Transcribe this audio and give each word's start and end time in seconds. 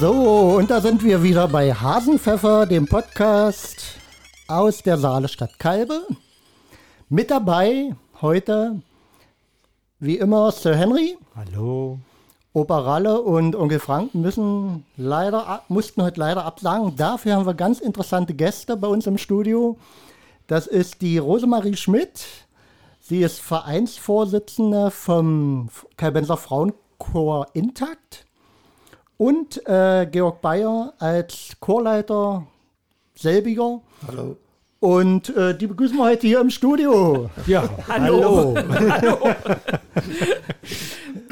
So, 0.00 0.12
und 0.56 0.70
da 0.70 0.80
sind 0.80 1.02
wir 1.02 1.24
wieder 1.24 1.48
bei 1.48 1.74
Hasenpfeffer, 1.74 2.66
dem 2.66 2.86
Podcast 2.86 3.96
aus 4.46 4.80
der 4.80 4.96
Saale 4.96 5.26
Stadt 5.26 5.58
Kalbe. 5.58 6.06
Mit 7.08 7.32
dabei 7.32 7.96
heute, 8.22 8.80
wie 9.98 10.18
immer, 10.18 10.52
Sir 10.52 10.76
Henry. 10.76 11.18
Hallo. 11.34 11.98
Opa 12.52 12.78
Ralle 12.78 13.22
und 13.22 13.56
Onkel 13.56 13.80
Frank 13.80 14.14
müssen 14.14 14.84
leider, 14.96 15.64
mussten 15.66 16.00
heute 16.00 16.20
leider 16.20 16.44
absagen. 16.44 16.94
Dafür 16.94 17.34
haben 17.34 17.46
wir 17.46 17.54
ganz 17.54 17.80
interessante 17.80 18.34
Gäste 18.34 18.76
bei 18.76 18.86
uns 18.86 19.08
im 19.08 19.18
Studio. 19.18 19.78
Das 20.46 20.68
ist 20.68 21.02
die 21.02 21.18
Rosemarie 21.18 21.74
Schmidt. 21.74 22.24
Sie 23.00 23.22
ist 23.22 23.40
Vereinsvorsitzende 23.40 24.92
vom 24.92 25.70
Kalbenser 25.96 26.36
Frauenchor 26.36 27.48
Intakt. 27.54 28.27
Und 29.18 29.66
äh, 29.66 30.06
Georg 30.06 30.40
Bayer 30.40 30.94
als 31.00 31.56
Chorleiter 31.58 32.46
selbiger. 33.16 33.80
Hallo. 34.06 34.36
Und 34.78 35.36
äh, 35.36 35.58
die 35.58 35.66
begrüßen 35.66 35.96
wir 35.96 36.04
heute 36.04 36.28
hier 36.28 36.40
im 36.40 36.50
Studio. 36.50 37.28
Ja, 37.48 37.68
hallo. 37.88 38.54
hallo. 38.90 39.18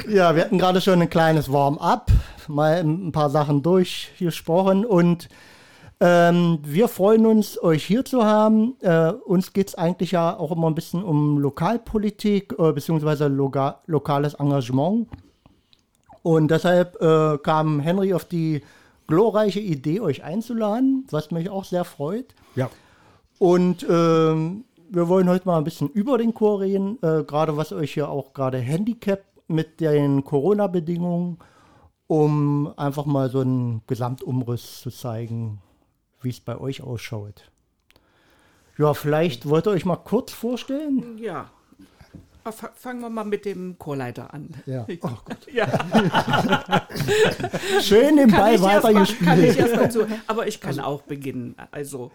ja, 0.09 0.35
wir 0.35 0.43
hatten 0.43 0.57
gerade 0.57 0.81
schon 0.81 1.01
ein 1.01 1.09
kleines 1.09 1.49
Warm-up, 1.49 2.11
mal 2.49 2.83
ein 2.83 3.13
paar 3.13 3.29
Sachen 3.29 3.63
durchgesprochen 3.63 4.85
und 4.85 5.29
ähm, 6.01 6.59
wir 6.63 6.89
freuen 6.89 7.25
uns, 7.25 7.61
euch 7.63 7.85
hier 7.85 8.03
zu 8.03 8.25
haben. 8.25 8.75
Äh, 8.81 9.13
uns 9.13 9.53
geht 9.53 9.69
es 9.69 9.75
eigentlich 9.75 10.11
ja 10.11 10.37
auch 10.37 10.51
immer 10.51 10.67
ein 10.67 10.75
bisschen 10.75 11.03
um 11.03 11.37
Lokalpolitik 11.37 12.53
äh, 12.59 12.73
bzw. 12.73 13.27
Loga 13.27 13.79
lokales 13.85 14.33
Engagement. 14.33 15.07
Und 16.27 16.51
deshalb 16.51 17.01
äh, 17.01 17.37
kam 17.37 17.79
Henry 17.79 18.13
auf 18.13 18.25
die 18.25 18.61
glorreiche 19.07 19.61
Idee, 19.61 20.01
euch 20.01 20.25
einzuladen, 20.25 21.07
was 21.09 21.31
mich 21.31 21.49
auch 21.49 21.63
sehr 21.63 21.85
freut. 21.85 22.35
Ja. 22.53 22.69
Und 23.39 23.87
ähm, 23.89 24.65
wir 24.89 25.07
wollen 25.07 25.29
heute 25.29 25.47
mal 25.47 25.57
ein 25.57 25.63
bisschen 25.63 25.87
über 25.87 26.17
den 26.17 26.33
Chor 26.33 26.59
reden, 26.59 26.97
äh, 27.01 27.23
gerade 27.23 27.55
was 27.55 27.71
euch 27.71 27.95
ja 27.95 28.09
auch 28.09 28.33
gerade 28.33 28.57
handicapt 28.57 29.23
mit 29.47 29.79
den 29.79 30.25
Corona-Bedingungen, 30.25 31.37
um 32.07 32.73
einfach 32.75 33.05
mal 33.05 33.29
so 33.29 33.39
einen 33.39 33.83
Gesamtumriss 33.87 34.81
zu 34.81 34.91
zeigen, 34.91 35.61
wie 36.21 36.31
es 36.31 36.41
bei 36.41 36.59
euch 36.59 36.83
ausschaut. 36.83 37.49
Ja, 38.77 38.93
vielleicht 38.93 39.47
wollt 39.47 39.65
ihr 39.65 39.71
euch 39.71 39.85
mal 39.85 39.95
kurz 39.95 40.33
vorstellen? 40.33 41.19
Ja. 41.19 41.51
Fangen 42.51 43.01
wir 43.01 43.09
mal 43.09 43.23
mit 43.23 43.45
dem 43.45 43.77
Chorleiter 43.77 44.33
an. 44.33 44.49
Ja. 44.65 44.85
Oh 45.01 45.09
Gott. 45.25 45.47
ja. 45.51 45.67
Schön 47.81 48.17
den 48.17 48.31
Ball 48.31 48.61
weitergespielt. 48.61 49.29
Kann 49.29 49.43
ich 49.43 49.57
erstmal 49.57 49.91
zu. 49.91 50.07
Aber 50.27 50.47
ich 50.47 50.59
kann 50.59 50.71
also. 50.71 50.83
auch 50.83 51.01
beginnen. 51.03 51.55
Also, 51.71 52.11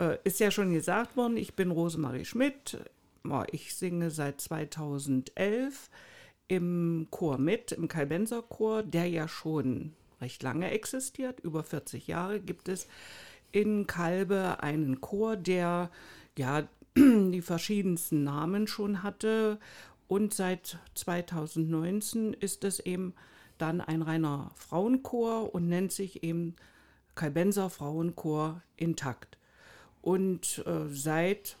äh, 0.00 0.16
ist 0.24 0.40
ja 0.40 0.50
schon 0.50 0.72
gesagt 0.72 1.16
worden, 1.16 1.36
ich 1.36 1.54
bin 1.54 1.70
Rosemarie 1.70 2.24
Schmidt. 2.24 2.78
Ich 3.52 3.74
singe 3.74 4.10
seit 4.10 4.40
2011 4.40 5.90
im 6.48 7.06
Chor 7.10 7.38
mit, 7.38 7.72
im 7.72 7.86
Kalbenser 7.86 8.42
Chor, 8.42 8.82
der 8.82 9.06
ja 9.06 9.28
schon 9.28 9.92
recht 10.20 10.42
lange 10.42 10.70
existiert. 10.70 11.40
Über 11.40 11.62
40 11.62 12.06
Jahre 12.06 12.40
gibt 12.40 12.68
es 12.68 12.88
in 13.52 13.86
Kalbe 13.86 14.62
einen 14.62 15.00
Chor, 15.00 15.36
der 15.36 15.90
ja 16.38 16.68
die 16.96 17.42
verschiedensten 17.42 18.24
Namen 18.24 18.66
schon 18.66 19.02
hatte. 19.02 19.58
Und 20.08 20.34
seit 20.34 20.78
2019 20.94 22.34
ist 22.34 22.64
es 22.64 22.80
eben 22.80 23.14
dann 23.58 23.80
ein 23.80 24.02
reiner 24.02 24.50
Frauenchor 24.56 25.54
und 25.54 25.68
nennt 25.68 25.92
sich 25.92 26.24
eben 26.24 26.56
Kalbenser 27.14 27.70
Frauenchor 27.70 28.62
intakt. 28.76 29.38
Und 30.02 30.64
äh, 30.66 30.88
seit 30.88 31.56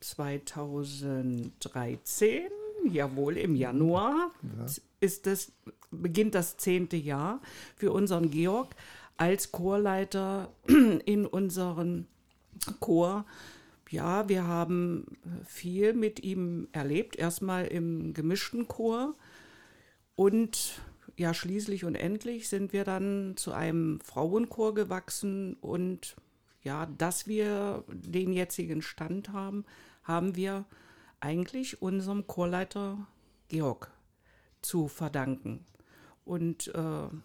2013, 0.00 2.42
jawohl 2.88 3.36
im 3.36 3.54
Januar, 3.56 4.30
ja. 4.42 4.66
ist 5.00 5.26
das, 5.26 5.52
beginnt 5.90 6.34
das 6.34 6.56
zehnte 6.56 6.96
Jahr 6.96 7.42
für 7.76 7.92
unseren 7.92 8.30
Georg 8.30 8.74
als 9.16 9.52
Chorleiter 9.52 10.50
in 11.04 11.26
unserem 11.26 12.06
Chor 12.78 13.26
ja, 13.90 14.28
wir 14.28 14.46
haben 14.46 15.18
viel 15.44 15.92
mit 15.94 16.20
ihm 16.22 16.68
erlebt. 16.72 17.16
Erstmal 17.16 17.66
im 17.66 18.14
gemischten 18.14 18.68
Chor 18.68 19.16
und 20.14 20.80
ja, 21.16 21.34
schließlich 21.34 21.84
und 21.84 21.96
endlich 21.96 22.48
sind 22.48 22.72
wir 22.72 22.84
dann 22.84 23.34
zu 23.36 23.52
einem 23.52 24.00
Frauenchor 24.00 24.74
gewachsen 24.74 25.54
und 25.54 26.16
ja, 26.62 26.86
dass 26.86 27.26
wir 27.26 27.84
den 27.88 28.32
jetzigen 28.32 28.80
Stand 28.80 29.32
haben, 29.32 29.64
haben 30.04 30.36
wir 30.36 30.66
eigentlich 31.18 31.82
unserem 31.82 32.26
Chorleiter 32.26 33.06
Georg 33.48 33.90
zu 34.62 34.88
verdanken. 34.88 35.64
Und 36.24 36.68
äh, 36.68 36.80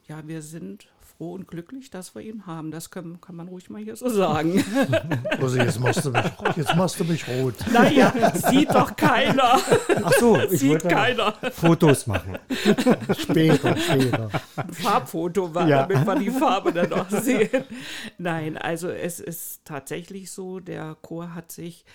ja, 0.07 0.27
wir 0.27 0.41
sind 0.41 0.89
froh 1.17 1.33
und 1.33 1.47
glücklich, 1.47 1.89
dass 1.89 2.15
wir 2.15 2.21
ihn 2.21 2.45
haben. 2.45 2.71
Das 2.71 2.89
kann, 2.89 3.19
kann 3.21 3.35
man 3.35 3.47
ruhig 3.47 3.69
mal 3.69 3.81
hier 3.81 3.95
so 3.95 4.09
sagen. 4.09 4.63
Rosi, 5.41 5.59
jetzt 5.59 5.79
machst 5.79 6.05
du 6.05 6.11
mich, 6.11 6.25
jetzt 6.55 6.75
machst 6.75 6.99
du 6.99 7.05
mich 7.05 7.27
rot. 7.27 7.55
Naja, 7.71 8.31
sieht 8.33 8.69
doch 8.69 8.95
keiner. 8.95 9.59
Ach 10.03 10.11
so, 10.19 10.37
ich 10.37 10.59
sieht 10.59 10.83
keiner. 10.83 11.33
Fotos 11.51 12.07
machen. 12.07 12.37
Später, 13.17 13.77
später. 13.77 14.29
Ein 14.55 14.73
Farbfoto 14.73 15.53
war, 15.53 15.67
ja. 15.67 15.85
damit 15.85 16.05
wir 16.05 16.15
die 16.15 16.31
Farbe 16.31 16.73
dann 16.73 16.89
noch 16.89 17.09
sehen. 17.09 17.63
Nein, 18.17 18.57
also 18.57 18.89
es 18.89 19.19
ist 19.19 19.65
tatsächlich 19.65 20.31
so, 20.31 20.59
der 20.59 20.95
Chor 21.01 21.33
hat 21.33 21.51
sich 21.51 21.85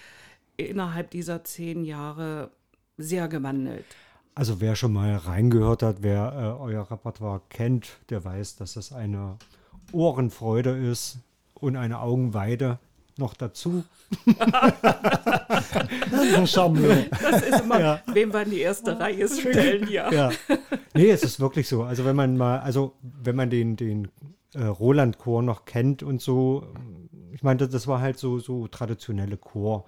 innerhalb 0.56 1.10
dieser 1.10 1.44
zehn 1.44 1.84
Jahre 1.84 2.50
sehr 2.96 3.28
gewandelt. 3.28 3.86
Also 4.40 4.58
wer 4.62 4.74
schon 4.74 4.94
mal 4.94 5.16
reingehört 5.16 5.82
hat, 5.82 5.96
wer 6.00 6.32
äh, 6.32 6.62
euer 6.62 6.90
Repertoire 6.90 7.42
kennt, 7.50 7.98
der 8.08 8.24
weiß, 8.24 8.56
dass 8.56 8.72
das 8.72 8.90
eine 8.90 9.36
Ohrenfreude 9.92 10.70
ist 10.70 11.18
und 11.52 11.76
eine 11.76 12.00
Augenweide 12.00 12.78
noch 13.18 13.34
dazu. 13.34 13.84
das 17.20 17.42
ist 17.42 17.60
immer, 17.60 17.80
ja. 17.80 18.00
wem 18.14 18.32
wir 18.32 18.44
in 18.44 18.50
die 18.52 18.60
erste 18.60 18.98
Reihe 18.98 19.28
stellen, 19.28 19.86
ja. 19.90 20.10
ja. 20.10 20.30
Nee, 20.94 21.10
es 21.10 21.22
ist 21.22 21.38
wirklich 21.38 21.68
so. 21.68 21.82
Also 21.82 22.06
wenn 22.06 22.16
man 22.16 22.38
mal, 22.38 22.60
also 22.60 22.94
wenn 23.02 23.36
man 23.36 23.50
den, 23.50 23.76
den 23.76 24.08
äh, 24.54 24.64
Roland-Chor 24.64 25.42
noch 25.42 25.66
kennt 25.66 26.02
und 26.02 26.22
so, 26.22 26.66
ich 27.34 27.42
meine, 27.42 27.68
das 27.68 27.86
war 27.86 28.00
halt 28.00 28.18
so, 28.18 28.38
so 28.38 28.68
traditionelle 28.68 29.36
Chor. 29.36 29.84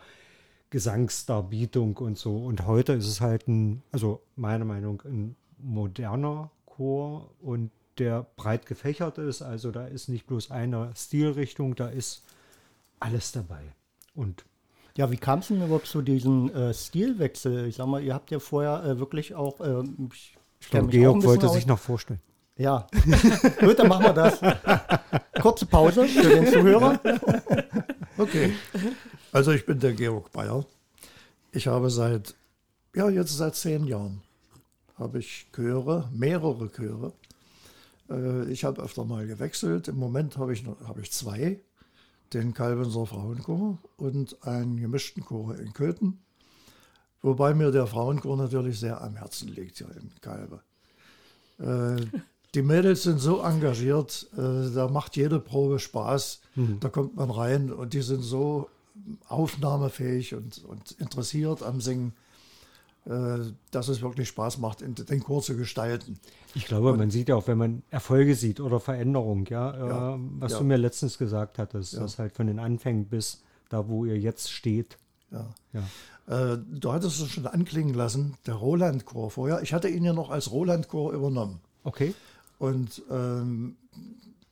Gesangsdarbietung 0.73 1.99
und 1.99 2.17
so. 2.17 2.35
Und 2.35 2.67
heute 2.67 2.95
ist 2.95 3.07
es 3.07 3.21
halt 3.21 3.47
ein, 3.47 3.83
also 3.93 4.23
meiner 4.37 4.65
Meinung 4.65 4.97
nach, 4.97 5.05
ein 5.05 5.37
moderner 5.59 6.51
Chor 6.65 7.31
und 7.43 7.71
der 7.99 8.27
breit 8.37 8.65
gefächert 8.65 9.19
ist. 9.19 9.43
Also 9.43 9.71
da 9.71 9.87
ist 9.87 10.09
nicht 10.09 10.27
bloß 10.27 10.51
eine 10.51 10.91
Stilrichtung, 10.97 11.77
da 11.77 11.89
ist 11.89 12.23
alles 13.01 13.33
dabei. 13.33 13.61
Und 14.15 14.47
ja, 14.97 15.11
wie 15.11 15.19
kam 15.19 15.41
es 15.41 15.49
denn 15.49 15.63
überhaupt 15.63 15.87
zu 15.87 16.01
diesem 16.01 16.49
äh, 16.55 16.73
Stilwechsel? 16.73 17.67
Ich 17.67 17.77
sag 17.77 17.87
mal, 17.87 18.03
ihr 18.03 18.15
habt 18.15 18.31
ja 18.31 18.39
vorher 18.39 18.83
äh, 18.83 18.99
wirklich 18.99 19.35
auch. 19.35 19.61
Äh, 19.61 19.85
ich 20.59 20.71
glaube, 20.71 20.89
Georg 20.89 21.23
wollte 21.23 21.49
aus. 21.49 21.53
sich 21.53 21.67
noch 21.67 21.79
vorstellen. 21.79 22.21
Ja, 22.57 22.87
gut, 23.61 23.79
dann 23.79 23.89
machen 23.89 24.05
wir 24.05 24.15
das. 24.15 24.41
Kurze 25.43 25.67
Pause 25.67 26.07
für 26.07 26.31
den 26.31 26.47
Zuhörer. 26.47 26.99
Okay. 28.19 28.53
Also 29.33 29.51
ich 29.51 29.65
bin 29.65 29.81
der 29.81 29.95
Georg 29.95 30.31
Bayer. 30.31 30.67
Ich 31.53 31.67
habe 31.67 31.89
seit, 31.89 32.35
ja 32.95 33.09
jetzt 33.09 33.35
seit 33.35 33.57
zehn 33.57 33.87
Jahren, 33.87 34.21
habe 34.97 35.21
ich 35.21 35.47
Chöre, 35.55 36.11
mehrere 36.13 36.71
Chöre. 36.71 37.15
Äh, 38.11 38.51
ich 38.53 38.65
habe 38.65 38.83
öfter 38.83 39.07
mal 39.07 39.27
gewechselt. 39.27 39.89
Im 39.89 39.97
Moment 39.97 40.37
habe 40.37 40.53
ich, 40.53 40.65
habe 40.87 41.01
ich 41.01 41.11
zwei. 41.13 41.59
Den 42.35 42.53
Kalbenser 42.53 43.07
Frauenchor 43.07 43.79
und 43.97 44.37
einen 44.47 44.79
gemischten 44.79 45.25
Chor 45.25 45.57
in 45.59 45.73
Köthen. 45.73 46.19
Wobei 47.23 47.55
mir 47.55 47.71
der 47.71 47.87
Frauenchor 47.87 48.37
natürlich 48.37 48.81
sehr 48.81 49.01
am 49.01 49.17
Herzen 49.17 49.49
liegt 49.49 49.79
hier 49.79 49.91
in 49.97 50.11
Kalbe. 50.21 50.61
Äh, 51.59 52.05
die 52.55 52.63
Mädels 52.63 53.05
sind 53.05 53.19
so 53.19 53.41
engagiert, 53.41 54.29
äh, 54.35 54.71
da 54.75 54.89
macht 54.89 55.17
jede 55.17 55.41
Probe 55.41 55.79
Spaß. 55.79 56.41
Mhm. 56.55 56.81
Da 56.81 56.91
kommt 56.91 57.17
man 57.17 57.31
rein 57.31 57.73
und 57.73 57.95
die 57.95 58.03
sind 58.03 58.23
so 58.23 58.69
aufnahmefähig 59.29 60.35
und, 60.35 60.65
und 60.65 60.93
interessiert 60.93 61.63
am 61.63 61.81
Singen, 61.81 62.13
äh, 63.05 63.39
dass 63.71 63.89
es 63.89 64.01
wirklich 64.01 64.29
Spaß 64.29 64.59
macht, 64.59 64.81
den 64.81 65.23
Chor 65.25 65.43
zu 65.43 65.57
gestalten. 65.57 66.21
Ich 66.55 66.67
glaube, 66.67 66.93
und, 66.93 66.99
man 66.99 67.11
sieht 67.11 67.29
ja 67.29 67.35
auch, 67.35 67.47
wenn 67.47 67.59
man 67.59 67.83
Erfolge 67.91 68.35
sieht 68.35 68.61
oder 68.61 68.79
Veränderung, 68.79 69.47
ja, 69.47 69.73
äh, 69.73 69.89
ja 69.89 70.19
was 70.39 70.53
ja. 70.53 70.59
du 70.59 70.65
mir 70.65 70.77
letztens 70.77 71.19
gesagt 71.19 71.59
hattest, 71.59 71.95
ja. 71.95 72.01
dass 72.01 72.19
halt 72.19 72.33
von 72.33 72.47
den 72.47 72.59
Anfängen 72.59 73.07
bis 73.07 73.43
da, 73.71 73.89
wo 73.89 74.05
ihr 74.05 74.19
jetzt 74.19 74.53
steht. 74.53 74.99
Ja. 75.31 75.51
ja. 75.73 76.53
Äh, 76.53 76.59
du 76.59 76.93
hattest 76.93 77.21
es 77.21 77.31
schon 77.31 77.47
anklingen 77.47 77.95
lassen, 77.95 78.37
der 78.47 78.55
Roland-Chor 78.55 79.31
vorher. 79.31 79.63
Ich 79.63 79.73
hatte 79.73 79.89
ihn 79.89 80.05
ja 80.05 80.13
noch 80.13 80.31
als 80.31 80.53
Roland-Chor 80.53 81.13
übernommen. 81.13 81.61
Okay. 81.83 82.15
Und 82.59 83.03
ähm, 83.11 83.77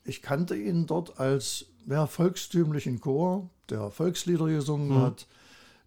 ich 0.05 0.23
kannte 0.23 0.57
ihn 0.57 0.87
dort 0.87 1.21
als 1.21 1.67
ja, 1.87 2.07
volkstümlichen 2.07 3.01
Chor, 3.01 3.49
der 3.69 3.91
Volkslieder 3.91 4.47
gesungen 4.47 4.91
mhm. 4.91 5.03
hat. 5.03 5.27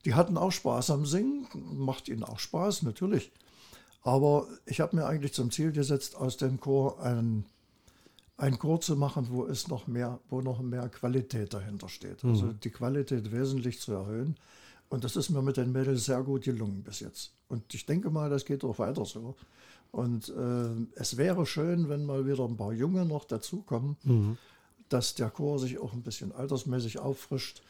Die 0.06 0.16
hatten 0.16 0.38
auch 0.38 0.52
Spaß 0.52 0.92
am 0.92 1.06
Singen, 1.06 1.48
macht 1.54 2.10
ihnen 2.10 2.24
auch 2.24 2.40
Spaß, 2.40 2.84
natürlich. 2.84 3.32
Aber 4.02 4.48
ich 4.66 4.82
habe 4.82 4.96
mir 4.98 5.06
eigentlich 5.06 5.34
zum 5.34 5.50
Ziel 5.50 5.72
gesetzt, 5.72 6.16
aus 6.16 6.36
dem 6.36 6.60
Chor 6.60 7.02
einen, 7.02 7.46
einen 8.36 8.60
Chor 8.60 8.82
zu 8.82 8.98
machen, 8.98 9.28
wo 9.30 9.46
es 9.46 9.70
noch 9.70 9.88
mehr, 9.88 10.20
wo 10.30 10.42
noch 10.42 10.62
mehr 10.62 10.90
Qualität 10.90 11.54
dahinter 11.54 11.88
steht. 11.88 12.24
Mhm. 12.24 12.30
Also 12.32 12.54
die 12.54 12.70
Qualität 12.70 13.32
wesentlich 13.32 13.80
zu 13.80 13.94
erhöhen. 13.94 14.36
Und 14.90 15.04
das 15.04 15.16
ist 15.16 15.30
mir 15.30 15.42
mit 15.42 15.58
den 15.58 15.72
Mädels 15.72 16.06
sehr 16.06 16.22
gut 16.22 16.44
gelungen 16.44 16.84
bis 16.84 17.00
jetzt. 17.00 17.34
Und 17.48 17.74
ich 17.74 17.86
denke 17.86 18.10
mal, 18.10 18.30
das 18.30 18.46
geht 18.46 18.64
auch 18.64 18.78
weiter 18.78 19.06
so. 19.06 19.36
Und 19.92 20.30
äh, 20.30 21.00
es 21.00 21.18
wäre 21.18 21.46
schön, 21.46 21.88
wenn 21.88 22.06
mal 22.06 22.28
wieder 22.28 22.46
ein 22.46 22.58
paar 22.58 22.74
Junge 22.74 23.06
noch 23.06 23.26
dazukommen, 23.26 23.96
mhm. 24.04 24.38
Dass 24.94 25.16
der 25.16 25.32
Chor 25.32 25.58
sich 25.58 25.80
auch 25.80 25.94
ein 25.94 26.04
bisschen 26.04 26.32
altersmäßig 26.32 27.00
auffrischt. 27.00 27.64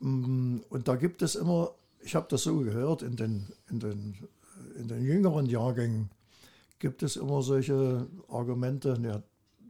Mm, 0.00 0.58
und 0.68 0.86
da 0.86 0.96
gibt 0.96 1.22
es 1.22 1.34
immer, 1.34 1.72
ich 2.00 2.14
habe 2.14 2.26
das 2.28 2.42
so 2.42 2.58
gehört, 2.58 3.00
in 3.00 3.16
den, 3.16 3.46
in, 3.70 3.80
den, 3.80 4.28
in 4.78 4.88
den 4.88 5.02
jüngeren 5.02 5.46
Jahrgängen 5.46 6.10
gibt 6.78 7.02
es 7.02 7.16
immer 7.16 7.42
solche 7.42 8.06
Argumente, 8.28 8.98
ja, 9.02 9.22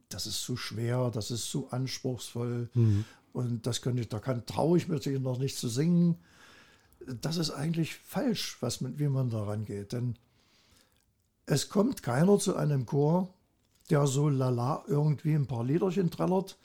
das 0.09 0.25
ist 0.25 0.41
zu 0.41 0.57
schwer, 0.57 1.09
das 1.09 1.31
ist 1.31 1.45
zu 1.49 1.69
anspruchsvoll 1.71 2.69
mhm. 2.73 3.05
und 3.31 3.65
das 3.65 3.81
könnte 3.81 4.01
ich, 4.01 4.09
da 4.09 4.19
kann, 4.19 4.45
traue 4.45 4.77
ich 4.77 4.89
mir 4.89 4.99
noch 5.19 5.39
nicht 5.39 5.57
zu 5.57 5.69
singen. 5.69 6.17
Das 7.21 7.37
ist 7.37 7.51
eigentlich 7.51 7.95
falsch, 7.95 8.57
was, 8.59 8.79
wie 8.81 9.07
man 9.07 9.29
daran 9.29 9.63
geht, 9.63 9.93
denn 9.93 10.17
es 11.45 11.69
kommt 11.69 12.03
keiner 12.03 12.37
zu 12.39 12.57
einem 12.57 12.85
Chor, 12.85 13.33
der 13.89 14.07
so 14.07 14.29
lala 14.29 14.83
irgendwie 14.87 15.33
ein 15.33 15.47
paar 15.47 15.63
Liederchen 15.63 16.09
trällert 16.09 16.57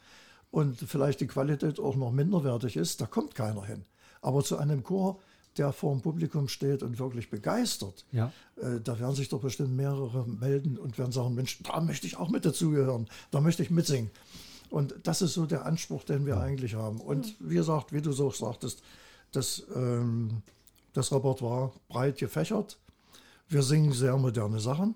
und 0.51 0.79
vielleicht 0.79 1.21
die 1.21 1.27
Qualität 1.27 1.81
auch 1.81 1.97
noch 1.97 2.13
minderwertig 2.13 2.77
ist. 2.77 3.01
Da 3.01 3.07
kommt 3.07 3.35
keiner 3.35 3.65
hin. 3.65 3.85
Aber 4.21 4.45
zu 4.45 4.57
einem 4.59 4.83
Chor, 4.83 5.19
der 5.57 5.73
vor 5.73 5.93
dem 5.93 6.01
Publikum 6.01 6.49
steht 6.49 6.83
und 6.83 6.99
wirklich 6.99 7.31
begeistert, 7.31 8.07
ja. 8.13 8.33
äh, 8.57 8.81
da 8.81 8.99
werden 8.99 9.15
sich 9.15 9.29
doch 9.29 9.41
bestimmt 9.41 9.77
mehrere 9.77 10.27
melden 10.27 10.79
und 10.79 10.99
werden 10.99 11.13
sagen, 11.13 11.35
Mensch, 11.35 11.59
da 11.63 11.81
möchte 11.81 12.07
ich 12.07 12.17
auch 12.17 12.31
mit 12.31 12.45
dazugehören, 12.45 13.09
da 13.31 13.41
möchte 13.41 13.63
ich 13.63 13.71
mitsingen. 13.71 14.11
Und 14.71 14.95
das 15.03 15.21
ist 15.21 15.35
so 15.35 15.45
der 15.45 15.67
Anspruch, 15.67 16.05
den 16.05 16.25
wir 16.25 16.37
ja. 16.37 16.41
eigentlich 16.41 16.75
haben. 16.75 17.01
Und 17.01 17.35
wie 17.41 17.57
gesagt, 17.57 17.93
wie 17.93 18.01
du 18.01 18.13
so 18.13 18.31
sagtest, 18.31 18.83
das, 19.31 19.65
ähm, 19.75 20.43
das 20.95 21.13
Repertoire 21.13 21.73
breit 21.89 22.17
gefächert, 22.17 22.79
wir 23.49 23.63
singen 23.63 23.93
sehr 23.93 24.17
moderne 24.17 24.61
Sachen, 24.61 24.95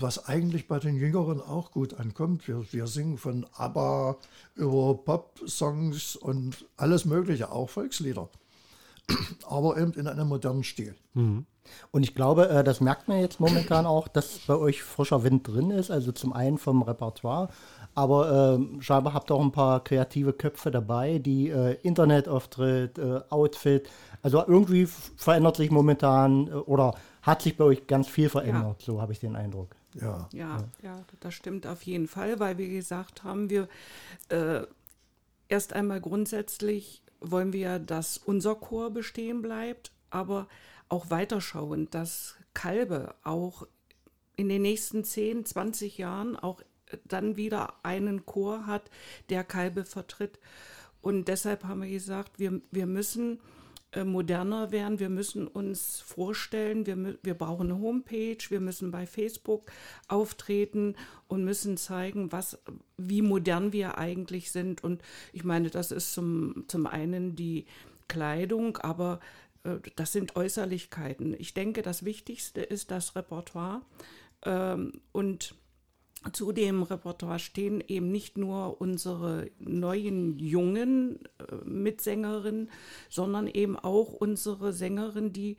was 0.00 0.26
eigentlich 0.26 0.68
bei 0.68 0.78
den 0.78 0.96
Jüngeren 0.96 1.40
auch 1.40 1.70
gut 1.70 1.94
ankommt. 1.94 2.46
Wir, 2.48 2.64
wir 2.72 2.86
singen 2.86 3.18
von 3.18 3.46
ABBA 3.56 4.16
über 4.54 4.94
Pop-Songs 4.94 6.16
und 6.16 6.66
alles 6.76 7.04
Mögliche, 7.04 7.50
auch 7.50 7.68
Volkslieder. 7.68 8.28
Aber 9.46 9.76
eben 9.78 9.92
in 9.94 10.06
einem 10.06 10.28
modernen 10.28 10.64
Stil. 10.64 10.94
Mhm. 11.14 11.46
Und 11.90 12.02
ich 12.02 12.14
glaube, 12.14 12.48
äh, 12.48 12.64
das 12.64 12.80
merkt 12.80 13.08
man 13.08 13.20
jetzt 13.20 13.40
momentan 13.40 13.86
auch, 13.86 14.08
dass 14.08 14.40
bei 14.46 14.56
euch 14.56 14.82
frischer 14.82 15.22
Wind 15.22 15.46
drin 15.46 15.70
ist. 15.70 15.90
Also 15.90 16.12
zum 16.12 16.32
einen 16.32 16.58
vom 16.58 16.82
Repertoire, 16.82 17.48
aber 17.94 18.58
äh, 18.58 18.82
scheinbar 18.82 19.12
habt 19.14 19.30
ihr 19.30 19.34
auch 19.34 19.42
ein 19.42 19.52
paar 19.52 19.84
kreative 19.84 20.32
Köpfe 20.32 20.70
dabei, 20.70 21.18
die 21.18 21.50
äh, 21.50 21.76
Internetauftritt, 21.82 22.98
äh, 22.98 23.20
Outfit, 23.28 23.88
also 24.22 24.42
irgendwie 24.46 24.86
verändert 25.16 25.56
sich 25.56 25.70
momentan 25.70 26.48
oder 26.48 26.94
hat 27.22 27.42
sich 27.42 27.56
bei 27.56 27.64
euch 27.64 27.86
ganz 27.86 28.08
viel 28.08 28.28
verändert, 28.28 28.80
ja. 28.80 28.84
so 28.84 29.00
habe 29.00 29.12
ich 29.12 29.20
den 29.20 29.36
Eindruck. 29.36 29.74
Ja. 29.94 30.28
ja. 30.32 30.64
Ja, 30.82 31.04
das 31.20 31.34
stimmt 31.34 31.66
auf 31.66 31.82
jeden 31.82 32.08
Fall, 32.08 32.40
weil 32.40 32.58
wir 32.58 32.68
gesagt 32.68 33.24
haben, 33.24 33.48
wir 33.48 33.68
äh, 34.28 34.62
erst 35.48 35.72
einmal 35.72 36.00
grundsätzlich 36.00 37.02
wollen 37.20 37.52
wir, 37.52 37.78
dass 37.78 38.18
unser 38.18 38.56
Chor 38.56 38.90
bestehen 38.90 39.42
bleibt, 39.42 39.92
aber 40.10 40.48
auch 40.88 41.10
weiterschauend, 41.10 41.94
dass 41.94 42.36
Kalbe 42.54 43.14
auch 43.22 43.66
in 44.36 44.48
den 44.48 44.62
nächsten 44.62 45.04
10, 45.04 45.44
20 45.44 45.98
Jahren 45.98 46.36
auch 46.36 46.62
dann 47.04 47.36
wieder 47.36 47.74
einen 47.84 48.26
Chor 48.26 48.66
hat, 48.66 48.90
der 49.30 49.44
Kalbe 49.44 49.84
vertritt. 49.84 50.38
Und 51.00 51.28
deshalb 51.28 51.64
haben 51.64 51.82
wir 51.82 51.88
gesagt, 51.88 52.38
wir, 52.38 52.60
wir 52.70 52.86
müssen 52.86 53.36
äh, 53.36 53.61
moderner 54.04 54.72
werden, 54.72 54.98
wir 54.98 55.10
müssen 55.10 55.46
uns 55.46 56.00
vorstellen, 56.00 56.86
wir, 56.86 57.18
wir 57.22 57.34
brauchen 57.34 57.70
eine 57.70 57.80
Homepage, 57.80 58.38
wir 58.48 58.60
müssen 58.60 58.90
bei 58.90 59.06
Facebook 59.06 59.70
auftreten 60.08 60.96
und 61.28 61.44
müssen 61.44 61.76
zeigen, 61.76 62.32
was, 62.32 62.58
wie 62.96 63.22
modern 63.22 63.72
wir 63.72 63.98
eigentlich 63.98 64.50
sind. 64.50 64.82
Und 64.82 65.02
ich 65.32 65.44
meine, 65.44 65.70
das 65.70 65.90
ist 65.90 66.14
zum, 66.14 66.64
zum 66.68 66.86
einen 66.86 67.36
die 67.36 67.66
Kleidung, 68.08 68.78
aber 68.78 69.20
äh, 69.64 69.76
das 69.96 70.12
sind 70.12 70.36
Äußerlichkeiten. 70.36 71.34
Ich 71.38 71.54
denke, 71.54 71.82
das 71.82 72.04
Wichtigste 72.04 72.62
ist 72.62 72.90
das 72.90 73.14
Repertoire. 73.14 73.82
Ähm, 74.44 75.00
und 75.12 75.54
zu 76.32 76.52
dem 76.52 76.82
Repertoire 76.82 77.38
stehen 77.38 77.82
eben 77.86 78.10
nicht 78.10 78.38
nur 78.38 78.80
unsere 78.80 79.50
neuen 79.58 80.38
jungen 80.38 81.18
äh, 81.38 81.56
Mitsängerinnen, 81.64 82.70
sondern 83.08 83.46
eben 83.46 83.76
auch 83.76 84.12
unsere 84.12 84.72
Sängerinnen, 84.72 85.32
die 85.32 85.56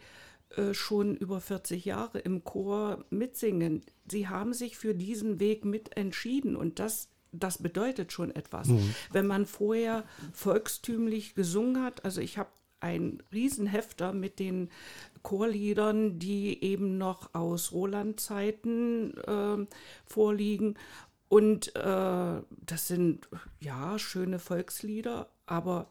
äh, 0.56 0.74
schon 0.74 1.16
über 1.16 1.42
40 1.42 1.86
Jahre 1.86 2.20
im 2.20 2.44
Chor 2.44 3.06
mitsingen. 3.10 3.84
Sie 4.08 4.28
haben 4.28 4.54
sich 4.54 4.78
für 4.78 4.94
diesen 4.94 5.40
Weg 5.40 5.66
mit 5.66 5.98
entschieden 5.98 6.56
und 6.56 6.80
das 6.80 7.10
das 7.36 7.58
bedeutet 7.58 8.12
schon 8.12 8.30
etwas. 8.30 8.68
Mhm. 8.68 8.94
Wenn 9.12 9.26
man 9.26 9.48
vorher 9.48 10.04
volkstümlich 10.34 11.34
gesungen 11.34 11.82
hat, 11.82 12.06
also 12.06 12.22
ich 12.22 12.38
habe 12.38 12.50
ein 12.84 13.24
Riesenhefter 13.32 14.14
mit 14.14 14.40
den 14.40 14.70
Chorliedern, 15.24 16.20
die 16.20 16.64
eben 16.64 16.98
noch 16.98 17.34
aus 17.34 17.72
Roland-Zeiten 17.72 19.18
äh, 19.18 19.66
vorliegen. 20.06 20.76
Und 21.30 21.76
äh, 21.76 22.42
das 22.50 22.88
sind 22.88 23.28
ja 23.60 23.98
schöne 23.98 24.38
Volkslieder, 24.38 25.30
aber 25.46 25.90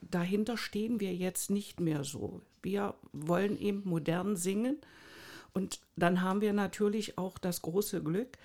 dahinter 0.00 0.56
stehen 0.56 0.98
wir 0.98 1.14
jetzt 1.14 1.50
nicht 1.50 1.78
mehr 1.78 2.02
so. 2.02 2.40
Wir 2.62 2.94
wollen 3.12 3.58
eben 3.58 3.82
modern 3.84 4.36
singen. 4.36 4.78
Und 5.54 5.80
dann 5.96 6.22
haben 6.22 6.40
wir 6.40 6.54
natürlich 6.54 7.18
auch 7.18 7.38
das 7.38 7.62
große 7.62 8.02
Glück, 8.02 8.38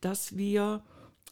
dass 0.00 0.36
wir 0.36 0.82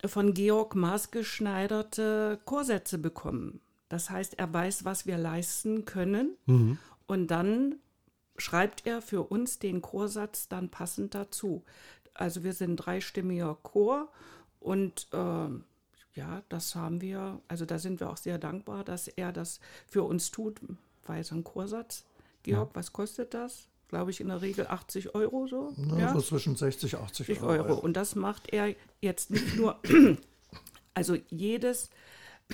von 0.04 0.34
Georg 0.34 0.74
maßgeschneiderte 0.74 2.40
Chorsätze 2.44 2.98
bekommen. 2.98 3.60
Das 3.92 4.08
heißt, 4.08 4.38
er 4.38 4.50
weiß, 4.50 4.86
was 4.86 5.04
wir 5.04 5.18
leisten 5.18 5.84
können. 5.84 6.38
Mhm. 6.46 6.78
Und 7.06 7.26
dann 7.26 7.74
schreibt 8.38 8.86
er 8.86 9.02
für 9.02 9.24
uns 9.24 9.58
den 9.58 9.82
Chorsatz 9.82 10.48
dann 10.48 10.70
passend 10.70 11.14
dazu. 11.14 11.62
Also 12.14 12.42
wir 12.42 12.54
sind 12.54 12.76
dreistimmiger 12.76 13.54
Chor 13.62 14.10
und 14.60 15.08
äh, 15.12 15.18
ja, 16.14 16.42
das 16.48 16.74
haben 16.74 17.02
wir, 17.02 17.42
also 17.48 17.66
da 17.66 17.78
sind 17.78 18.00
wir 18.00 18.08
auch 18.08 18.16
sehr 18.16 18.38
dankbar, 18.38 18.82
dass 18.82 19.08
er 19.08 19.30
das 19.30 19.60
für 19.86 20.04
uns 20.04 20.30
tut, 20.30 20.62
weil 21.04 21.22
so 21.22 21.34
ein 21.34 21.44
Chorsatz. 21.44 22.06
Georg, 22.44 22.70
ja. 22.70 22.74
was 22.74 22.94
kostet 22.94 23.34
das? 23.34 23.68
Glaube 23.88 24.10
ich 24.10 24.22
in 24.22 24.28
der 24.28 24.40
Regel 24.40 24.68
80 24.68 25.14
Euro 25.14 25.46
so. 25.46 25.74
Na, 25.76 25.98
ja? 25.98 26.14
So 26.14 26.22
zwischen 26.22 26.56
60 26.56 26.96
und 26.96 27.02
80 27.02 27.42
Euro. 27.42 27.68
Euro. 27.68 27.74
Und 27.74 27.92
das 27.92 28.14
macht 28.14 28.54
er 28.54 28.74
jetzt 29.02 29.30
nicht 29.30 29.54
nur, 29.54 29.78
also 30.94 31.14
jedes 31.28 31.90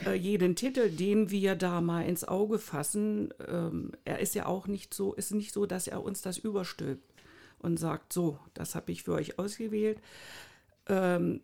äh, 0.07 0.15
jeden 0.15 0.57
Titel, 0.57 0.91
den 0.91 1.31
wir 1.31 1.55
da 1.55 1.81
mal 1.81 2.03
ins 2.03 2.25
Auge 2.25 2.59
fassen, 2.59 3.33
ähm, 3.47 3.93
er 4.05 4.21
ist 4.21 4.35
ja 4.35 4.47
auch 4.47 4.67
nicht 4.67 4.95
so, 4.95 5.15
ist 5.15 5.33
nicht 5.33 5.53
so, 5.53 5.67
dass 5.67 5.87
er 5.87 6.03
uns 6.03 6.23
das 6.23 6.39
überstülpt 6.39 7.15
und 7.59 7.79
sagt, 7.79 8.13
so, 8.13 8.39
das 8.55 8.75
habe 8.75 8.93
ich 8.93 9.03
für 9.03 9.13
euch 9.13 9.39
ausgewählt. 9.39 10.01
Ähm, 10.87 11.41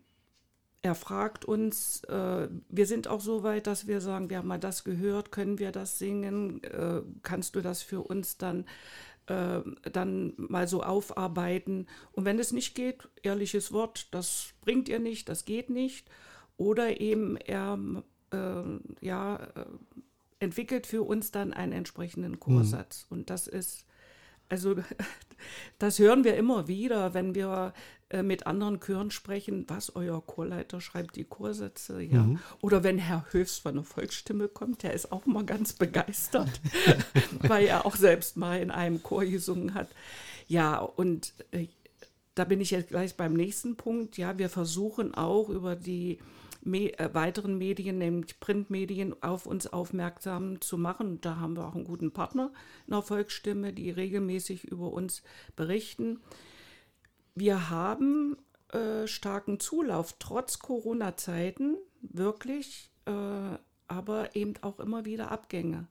er 0.82 0.94
fragt 0.94 1.46
uns, 1.46 2.04
äh, 2.04 2.48
wir 2.68 2.86
sind 2.86 3.08
auch 3.08 3.20
so 3.20 3.42
weit, 3.42 3.66
dass 3.66 3.86
wir 3.86 4.02
sagen, 4.02 4.28
wir 4.28 4.38
haben 4.38 4.48
mal 4.48 4.60
das 4.60 4.84
gehört, 4.84 5.32
können 5.32 5.58
wir 5.58 5.72
das 5.72 5.98
singen, 5.98 6.62
äh, 6.64 7.00
kannst 7.22 7.56
du 7.56 7.62
das 7.62 7.82
für 7.82 8.02
uns 8.02 8.36
dann, 8.36 8.66
äh, 9.26 9.60
dann 9.90 10.34
mal 10.36 10.68
so 10.68 10.82
aufarbeiten. 10.82 11.86
Und 12.12 12.26
wenn 12.26 12.38
es 12.38 12.52
nicht 12.52 12.74
geht, 12.74 13.08
ehrliches 13.22 13.72
Wort, 13.72 14.08
das 14.14 14.52
bringt 14.60 14.90
ihr 14.90 14.98
nicht, 14.98 15.30
das 15.30 15.46
geht 15.46 15.70
nicht. 15.70 16.10
Oder 16.58 17.00
eben 17.00 17.38
er 17.38 17.78
ja, 19.00 19.36
äh, 19.36 19.64
entwickelt 20.40 20.86
für 20.86 21.02
uns 21.02 21.30
dann 21.30 21.52
einen 21.52 21.72
entsprechenden 21.72 22.38
Chorsatz. 22.38 23.06
Mhm. 23.08 23.18
Und 23.18 23.30
das 23.30 23.46
ist, 23.46 23.84
also 24.48 24.76
das 25.78 25.98
hören 25.98 26.24
wir 26.24 26.36
immer 26.36 26.68
wieder, 26.68 27.14
wenn 27.14 27.34
wir 27.34 27.72
äh, 28.10 28.22
mit 28.22 28.46
anderen 28.46 28.80
Chören 28.80 29.10
sprechen, 29.10 29.64
was 29.68 29.96
euer 29.96 30.24
Chorleiter 30.24 30.80
schreibt 30.80 31.16
die 31.16 31.24
Chorsätze, 31.24 32.00
ja. 32.00 32.22
Mhm. 32.22 32.38
Oder 32.60 32.84
wenn 32.84 32.98
Herr 32.98 33.26
Höfs 33.32 33.58
von 33.58 33.74
der 33.74 33.84
Volksstimme 33.84 34.48
kommt, 34.48 34.82
der 34.82 34.92
ist 34.92 35.10
auch 35.10 35.26
mal 35.26 35.44
ganz 35.44 35.72
begeistert, 35.72 36.60
weil 37.40 37.66
er 37.66 37.86
auch 37.86 37.96
selbst 37.96 38.36
mal 38.36 38.60
in 38.60 38.70
einem 38.70 39.02
Chor 39.02 39.24
gesungen 39.24 39.74
hat. 39.74 39.88
Ja, 40.46 40.78
und 40.78 41.32
äh, 41.50 41.66
da 42.34 42.44
bin 42.44 42.60
ich 42.60 42.70
jetzt 42.70 42.88
gleich 42.88 43.16
beim 43.16 43.32
nächsten 43.32 43.76
Punkt. 43.76 44.18
Ja, 44.18 44.38
wir 44.38 44.48
versuchen 44.48 45.14
auch 45.14 45.48
über 45.48 45.76
die 45.76 46.18
me 46.64 46.98
äh, 46.98 47.12
weiteren 47.14 47.58
Medien, 47.58 47.98
nämlich 47.98 48.40
Printmedien, 48.40 49.22
auf 49.22 49.46
uns 49.46 49.66
aufmerksam 49.66 50.60
zu 50.60 50.78
machen. 50.78 51.20
Da 51.20 51.36
haben 51.36 51.56
wir 51.56 51.66
auch 51.66 51.74
einen 51.74 51.84
guten 51.84 52.12
Partner 52.12 52.52
in 52.86 52.92
der 52.92 53.02
Volksstimme, 53.02 53.72
die 53.72 53.90
regelmäßig 53.90 54.64
über 54.64 54.92
uns 54.92 55.22
berichten. 55.56 56.20
Wir 57.34 57.70
haben 57.70 58.36
äh, 58.72 59.06
starken 59.06 59.60
Zulauf 59.60 60.16
trotz 60.18 60.58
Corona-Zeiten, 60.58 61.76
wirklich, 62.00 62.90
äh, 63.06 63.58
aber 63.88 64.34
eben 64.36 64.54
auch 64.62 64.80
immer 64.80 65.04
wieder 65.04 65.30
Abgänge 65.30 65.88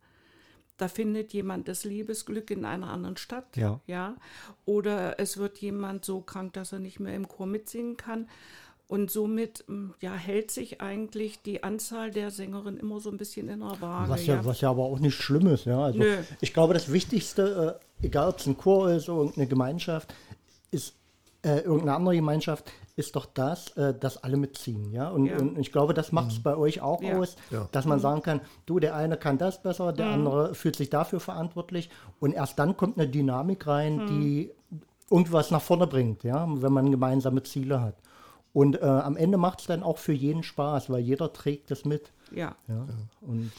da 0.77 0.87
findet 0.87 1.33
jemand 1.33 1.67
das 1.67 1.83
Liebesglück 1.83 2.49
in 2.51 2.65
einer 2.65 2.89
anderen 2.89 3.17
Stadt. 3.17 3.55
Ja. 3.55 3.79
ja. 3.85 4.17
Oder 4.65 5.19
es 5.19 5.37
wird 5.37 5.59
jemand 5.59 6.03
so 6.03 6.21
krank, 6.21 6.53
dass 6.53 6.71
er 6.71 6.79
nicht 6.79 6.99
mehr 6.99 7.15
im 7.15 7.27
Chor 7.27 7.45
mitsingen 7.47 7.95
kann. 7.95 8.27
Und 8.93 9.09
somit 9.09 9.63
hm, 9.65 9.95
ja, 10.01 10.13
hält 10.13 10.51
sich 10.51 10.79
eigentlich 10.79 11.41
die 11.41 11.63
Anzahl 11.63 12.12
der 12.12 12.29
Sängerinnen 12.29 12.79
immer 12.79 13.00
so 13.00 13.09
ein 13.09 13.17
bisschen 13.17 13.50
in 13.50 13.62
der 13.62 13.81
Waage. 13.81 14.12
Was 14.12 14.27
ja, 14.27 14.35
ja. 14.35 14.45
Was 14.45 14.62
ja 14.62 14.69
aber 14.69 14.83
auch 14.83 15.00
nicht 15.00 15.15
schlimm 15.15 15.47
ist. 15.47 15.65
Ja? 15.65 15.85
Also 15.85 16.03
ich 16.41 16.53
glaube, 16.53 16.75
das 16.75 16.93
Wichtigste, 16.93 17.79
äh, 18.01 18.05
egal 18.05 18.29
ob 18.29 18.38
es 18.38 18.45
ein 18.45 18.55
Chor 18.55 18.91
ist 18.91 19.09
oder 19.09 19.21
irgendeine 19.21 19.47
Gemeinschaft, 19.47 20.13
ist 20.69 20.93
äh, 21.41 21.62
irgendeine 21.62 21.95
andere 21.95 22.15
Gemeinschaft, 22.17 22.71
ist 22.95 23.15
doch 23.15 23.25
das, 23.25 23.75
äh, 23.77 23.95
dass 24.00 24.23
alle 24.23 24.38
mitziehen. 24.38 24.91
Ja? 24.91 25.09
Und, 25.09 25.25
ja. 25.25 25.39
und 25.39 25.57
ich 25.57 25.71
glaube, 25.71 25.95
das 25.95 26.12
macht 26.12 26.29
es 26.29 26.38
mhm. 26.38 26.43
bei 26.43 26.55
euch 26.55 26.81
auch 26.81 27.01
ja. 27.01 27.17
aus, 27.17 27.35
ja. 27.50 27.67
dass 27.71 27.85
man 27.85 27.97
mhm. 27.97 28.03
sagen 28.03 28.21
kann, 28.21 28.41
du, 28.67 28.79
der 28.79 28.95
eine 28.95 29.17
kann 29.17 29.39
das 29.39 29.63
besser, 29.63 29.91
der 29.91 30.05
mhm. 30.05 30.13
andere 30.13 30.53
fühlt 30.53 30.75
sich 30.75 30.91
dafür 30.91 31.19
verantwortlich. 31.19 31.89
Und 32.19 32.33
erst 32.33 32.59
dann 32.59 32.77
kommt 32.77 33.00
eine 33.00 33.07
Dynamik 33.07 33.65
rein, 33.65 34.03
mhm. 34.03 34.05
die 34.05 34.51
irgendwas 35.09 35.50
nach 35.50 35.63
vorne 35.63 35.88
bringt, 35.88 36.23
ja? 36.23 36.47
wenn 36.47 36.71
man 36.71 36.91
gemeinsame 36.91 37.41
Ziele 37.41 37.81
hat. 37.81 37.95
Und 38.53 38.81
äh, 38.81 38.86
am 38.86 39.17
Ende 39.17 39.38
macht 39.38 39.62
es 39.62 39.67
dann 39.67 39.81
auch 39.83 39.98
für 39.98 40.13
jeden 40.13 40.43
Spaß, 40.43 40.89
weil 40.89 41.01
jeder 41.01 41.33
trägt 41.33 41.72
das 41.72 41.86
mit. 41.86 42.12
Ja. 42.31 42.55
ja. 42.67 42.88
Und 43.22 43.51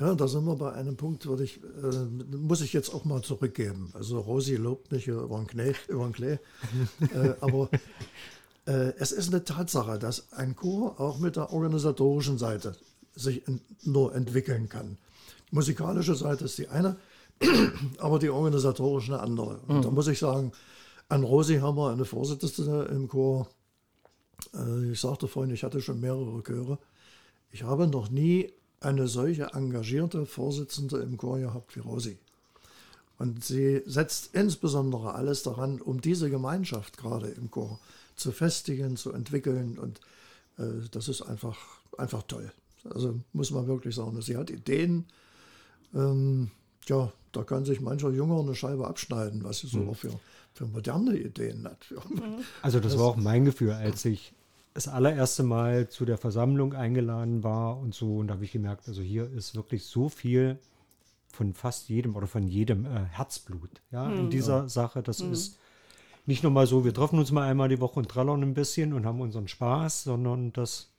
ja, 0.00 0.14
da 0.14 0.28
sind 0.28 0.46
wir 0.46 0.56
bei 0.56 0.72
einem 0.72 0.96
Punkt, 0.96 1.26
würde 1.26 1.44
ich, 1.44 1.60
äh, 1.62 2.36
muss 2.36 2.62
ich 2.62 2.72
jetzt 2.72 2.94
auch 2.94 3.04
mal 3.04 3.20
zurückgeben. 3.22 3.90
Also 3.92 4.18
Rosi 4.18 4.56
lobt 4.56 4.92
mich 4.92 5.08
über 5.08 5.36
den 5.36 5.46
Klee, 5.46 5.74
über 5.88 6.04
den 6.04 6.12
Klee. 6.12 6.38
äh, 7.12 7.34
aber 7.40 7.68
äh, 8.66 8.94
es 8.98 9.12
ist 9.12 9.28
eine 9.28 9.44
Tatsache, 9.44 9.98
dass 9.98 10.32
ein 10.32 10.56
Chor 10.56 11.00
auch 11.00 11.18
mit 11.18 11.36
der 11.36 11.52
organisatorischen 11.52 12.38
Seite 12.38 12.76
sich 13.14 13.46
in, 13.46 13.60
nur 13.82 14.14
entwickeln 14.14 14.68
kann. 14.68 14.96
Die 15.50 15.54
musikalische 15.54 16.14
Seite 16.14 16.44
ist 16.44 16.56
die 16.56 16.68
eine, 16.68 16.96
aber 17.98 18.18
die 18.18 18.30
organisatorische 18.30 19.12
eine 19.12 19.22
andere. 19.22 19.60
Und 19.66 19.78
mhm. 19.78 19.82
da 19.82 19.90
muss 19.90 20.08
ich 20.08 20.18
sagen, 20.18 20.52
an 21.10 21.24
Rosi 21.24 21.58
haben 21.58 21.76
wir 21.76 21.90
eine 21.90 22.04
Vorsitzende 22.04 22.84
im 22.84 23.08
Chor. 23.08 23.48
Äh, 24.54 24.92
ich 24.92 25.00
sagte 25.00 25.28
vorhin, 25.28 25.54
ich 25.54 25.64
hatte 25.64 25.80
schon 25.80 26.00
mehrere 26.00 26.42
Chöre. 26.42 26.78
Ich 27.52 27.62
habe 27.62 27.86
noch 27.86 28.10
nie 28.10 28.52
eine 28.80 29.08
solche 29.08 29.52
engagierte 29.52 30.26
Vorsitzende 30.26 30.98
im 30.98 31.16
Chor 31.16 31.38
gehabt 31.38 31.76
wie 31.76 31.80
Rosi. 31.80 32.18
Und 33.18 33.44
sie 33.44 33.82
setzt 33.84 34.34
insbesondere 34.34 35.14
alles 35.14 35.42
daran, 35.42 35.80
um 35.80 36.00
diese 36.00 36.30
Gemeinschaft 36.30 36.96
gerade 36.96 37.28
im 37.28 37.50
Chor 37.50 37.78
zu 38.16 38.32
festigen, 38.32 38.96
zu 38.96 39.12
entwickeln. 39.12 39.78
Und 39.78 40.00
äh, 40.58 40.88
das 40.90 41.08
ist 41.08 41.22
einfach, 41.22 41.58
einfach 41.98 42.22
toll. 42.22 42.50
Also 42.88 43.20
muss 43.34 43.50
man 43.50 43.66
wirklich 43.66 43.94
sagen, 43.94 44.22
sie 44.22 44.38
hat 44.38 44.48
Ideen. 44.48 45.04
Ähm, 45.94 46.50
ja, 46.86 47.12
da 47.32 47.44
kann 47.44 47.64
sich 47.64 47.80
mancher 47.80 48.10
Jünger 48.10 48.40
eine 48.40 48.54
Scheibe 48.54 48.86
abschneiden, 48.86 49.44
was 49.44 49.58
sie 49.58 49.68
so 49.68 49.78
mhm. 49.78 49.94
für, 49.94 50.10
für 50.52 50.66
moderne 50.66 51.16
Ideen 51.16 51.64
hat. 51.64 51.94
Also 52.62 52.80
das, 52.80 52.92
das 52.92 53.00
war 53.00 53.08
auch 53.08 53.16
mein 53.16 53.44
Gefühl, 53.44 53.72
als 53.72 54.04
ich 54.04 54.32
das 54.74 54.88
allererste 54.88 55.42
Mal 55.42 55.88
zu 55.88 56.04
der 56.04 56.18
Versammlung 56.18 56.74
eingeladen 56.74 57.42
war 57.42 57.78
und 57.78 57.94
so. 57.94 58.18
Und 58.18 58.28
da 58.28 58.34
habe 58.34 58.44
ich 58.44 58.52
gemerkt, 58.52 58.88
also 58.88 59.02
hier 59.02 59.30
ist 59.30 59.54
wirklich 59.54 59.84
so 59.84 60.08
viel 60.08 60.58
von 61.28 61.54
fast 61.54 61.88
jedem 61.88 62.16
oder 62.16 62.26
von 62.26 62.46
jedem 62.48 62.84
äh, 62.84 63.04
Herzblut 63.10 63.82
ja, 63.90 64.04
mhm. 64.06 64.18
in 64.18 64.30
dieser 64.30 64.68
Sache. 64.68 65.02
Das 65.02 65.22
mhm. 65.22 65.32
ist 65.32 65.58
nicht 66.26 66.42
nur 66.42 66.52
mal 66.52 66.66
so, 66.66 66.84
wir 66.84 66.94
treffen 66.94 67.18
uns 67.18 67.30
mal 67.30 67.48
einmal 67.48 67.68
die 67.68 67.80
Woche 67.80 67.98
und 67.98 68.08
trallern 68.08 68.42
ein 68.42 68.54
bisschen 68.54 68.92
und 68.92 69.06
haben 69.06 69.20
unseren 69.20 69.48
Spaß, 69.48 70.04
sondern 70.04 70.52
das 70.52 70.90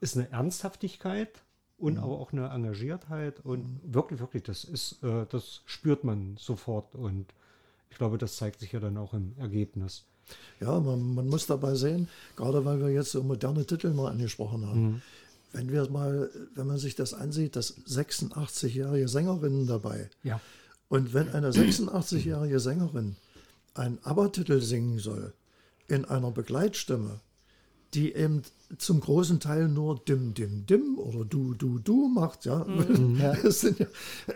ist 0.00 0.16
eine 0.16 0.30
Ernsthaftigkeit 0.30 1.42
und 1.80 1.94
mhm. 1.94 2.00
aber 2.00 2.18
auch 2.18 2.32
eine 2.32 2.48
Engagiertheit 2.50 3.40
und 3.44 3.62
mhm. 3.62 3.94
wirklich, 3.94 4.20
wirklich, 4.20 4.42
das 4.42 4.64
ist, 4.64 5.02
äh, 5.02 5.26
das 5.28 5.62
spürt 5.64 6.04
man 6.04 6.36
sofort 6.38 6.94
und 6.94 7.26
ich 7.90 7.96
glaube, 7.98 8.18
das 8.18 8.36
zeigt 8.36 8.60
sich 8.60 8.72
ja 8.72 8.80
dann 8.80 8.96
auch 8.96 9.14
im 9.14 9.34
Ergebnis. 9.38 10.04
Ja, 10.60 10.78
man, 10.78 11.14
man 11.14 11.26
muss 11.26 11.46
dabei 11.46 11.74
sehen, 11.74 12.08
gerade 12.36 12.64
weil 12.64 12.80
wir 12.80 12.90
jetzt 12.90 13.12
so 13.12 13.22
moderne 13.22 13.66
Titel 13.66 13.90
mal 13.90 14.10
angesprochen 14.10 14.66
haben. 14.66 14.82
Mhm. 14.82 15.02
Wenn 15.52 15.72
wir 15.72 15.90
mal, 15.90 16.30
wenn 16.54 16.68
man 16.68 16.78
sich 16.78 16.94
das 16.94 17.12
ansieht, 17.12 17.56
dass 17.56 17.76
86-jährige 17.78 19.08
Sängerinnen 19.08 19.66
dabei. 19.66 20.08
Ja. 20.22 20.40
Und 20.88 21.12
wenn 21.12 21.30
eine 21.30 21.50
86-jährige 21.50 22.60
Sängerin 22.60 23.16
einen 23.74 23.98
ABBA-Titel 24.04 24.60
singen 24.60 25.00
soll, 25.00 25.32
in 25.88 26.04
einer 26.04 26.30
Begleitstimme, 26.30 27.20
die 27.94 28.14
eben 28.14 28.42
zum 28.78 29.00
großen 29.00 29.40
Teil 29.40 29.68
nur 29.68 29.98
dim, 29.98 30.32
dim, 30.34 30.64
dim 30.66 30.98
oder 30.98 31.24
du, 31.24 31.54
du, 31.54 31.78
du 31.78 32.08
macht, 32.08 32.44
ja. 32.44 32.64
Mhm. 32.64 33.16
ja. 33.20 33.34
ja 33.34 33.86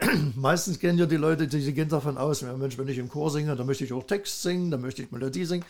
meistens 0.35 0.79
kennen 0.79 0.99
ja 0.99 1.07
die 1.07 1.17
Leute, 1.17 1.47
die, 1.47 1.61
die 1.61 1.73
gehen 1.73 1.89
davon 1.89 2.19
aus, 2.19 2.41
ja, 2.41 2.57
Mensch, 2.57 2.77
wenn 2.77 2.89
ich 2.89 2.99
im 2.99 3.09
Chor 3.09 3.31
singe, 3.31 3.55
dann 3.55 3.67
möchte 3.67 3.85
ich 3.85 3.93
auch 3.93 4.05
Text 4.05 4.43
singen, 4.43 4.71
dann 4.71 4.81
möchte 4.81 5.03
ich 5.03 5.13
Melodie 5.13 5.45
singen. 5.45 5.65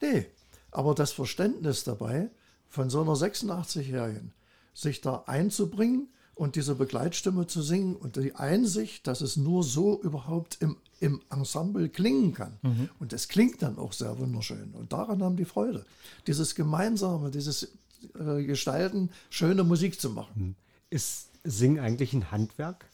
Nee, 0.00 0.26
aber 0.72 0.94
das 0.94 1.12
Verständnis 1.12 1.84
dabei, 1.84 2.30
von 2.68 2.90
so 2.90 3.00
einer 3.00 3.12
86-Jährigen, 3.12 4.32
sich 4.74 5.00
da 5.00 5.24
einzubringen 5.26 6.08
und 6.34 6.56
diese 6.56 6.74
Begleitstimme 6.74 7.46
zu 7.46 7.62
singen 7.62 7.96
und 7.96 8.16
die 8.16 8.34
Einsicht, 8.34 9.06
dass 9.06 9.20
es 9.20 9.36
nur 9.36 9.62
so 9.62 10.00
überhaupt 10.00 10.58
im, 10.60 10.76
im 11.00 11.20
Ensemble 11.30 11.88
klingen 11.88 12.32
kann. 12.32 12.58
Mhm. 12.62 12.88
Und 12.98 13.12
es 13.12 13.28
klingt 13.28 13.62
dann 13.62 13.78
auch 13.78 13.92
sehr 13.92 14.18
wunderschön. 14.18 14.72
Und 14.72 14.92
daran 14.92 15.22
haben 15.22 15.36
die 15.36 15.44
Freude. 15.44 15.84
Dieses 16.26 16.54
Gemeinsame, 16.54 17.30
dieses 17.30 17.72
äh, 18.18 18.44
Gestalten, 18.44 19.10
schöne 19.30 19.64
Musik 19.64 20.00
zu 20.00 20.10
machen. 20.10 20.32
Mhm. 20.34 20.54
Ist 20.90 21.30
Singen 21.42 21.78
eigentlich 21.78 22.12
ein 22.12 22.30
Handwerk? 22.30 22.86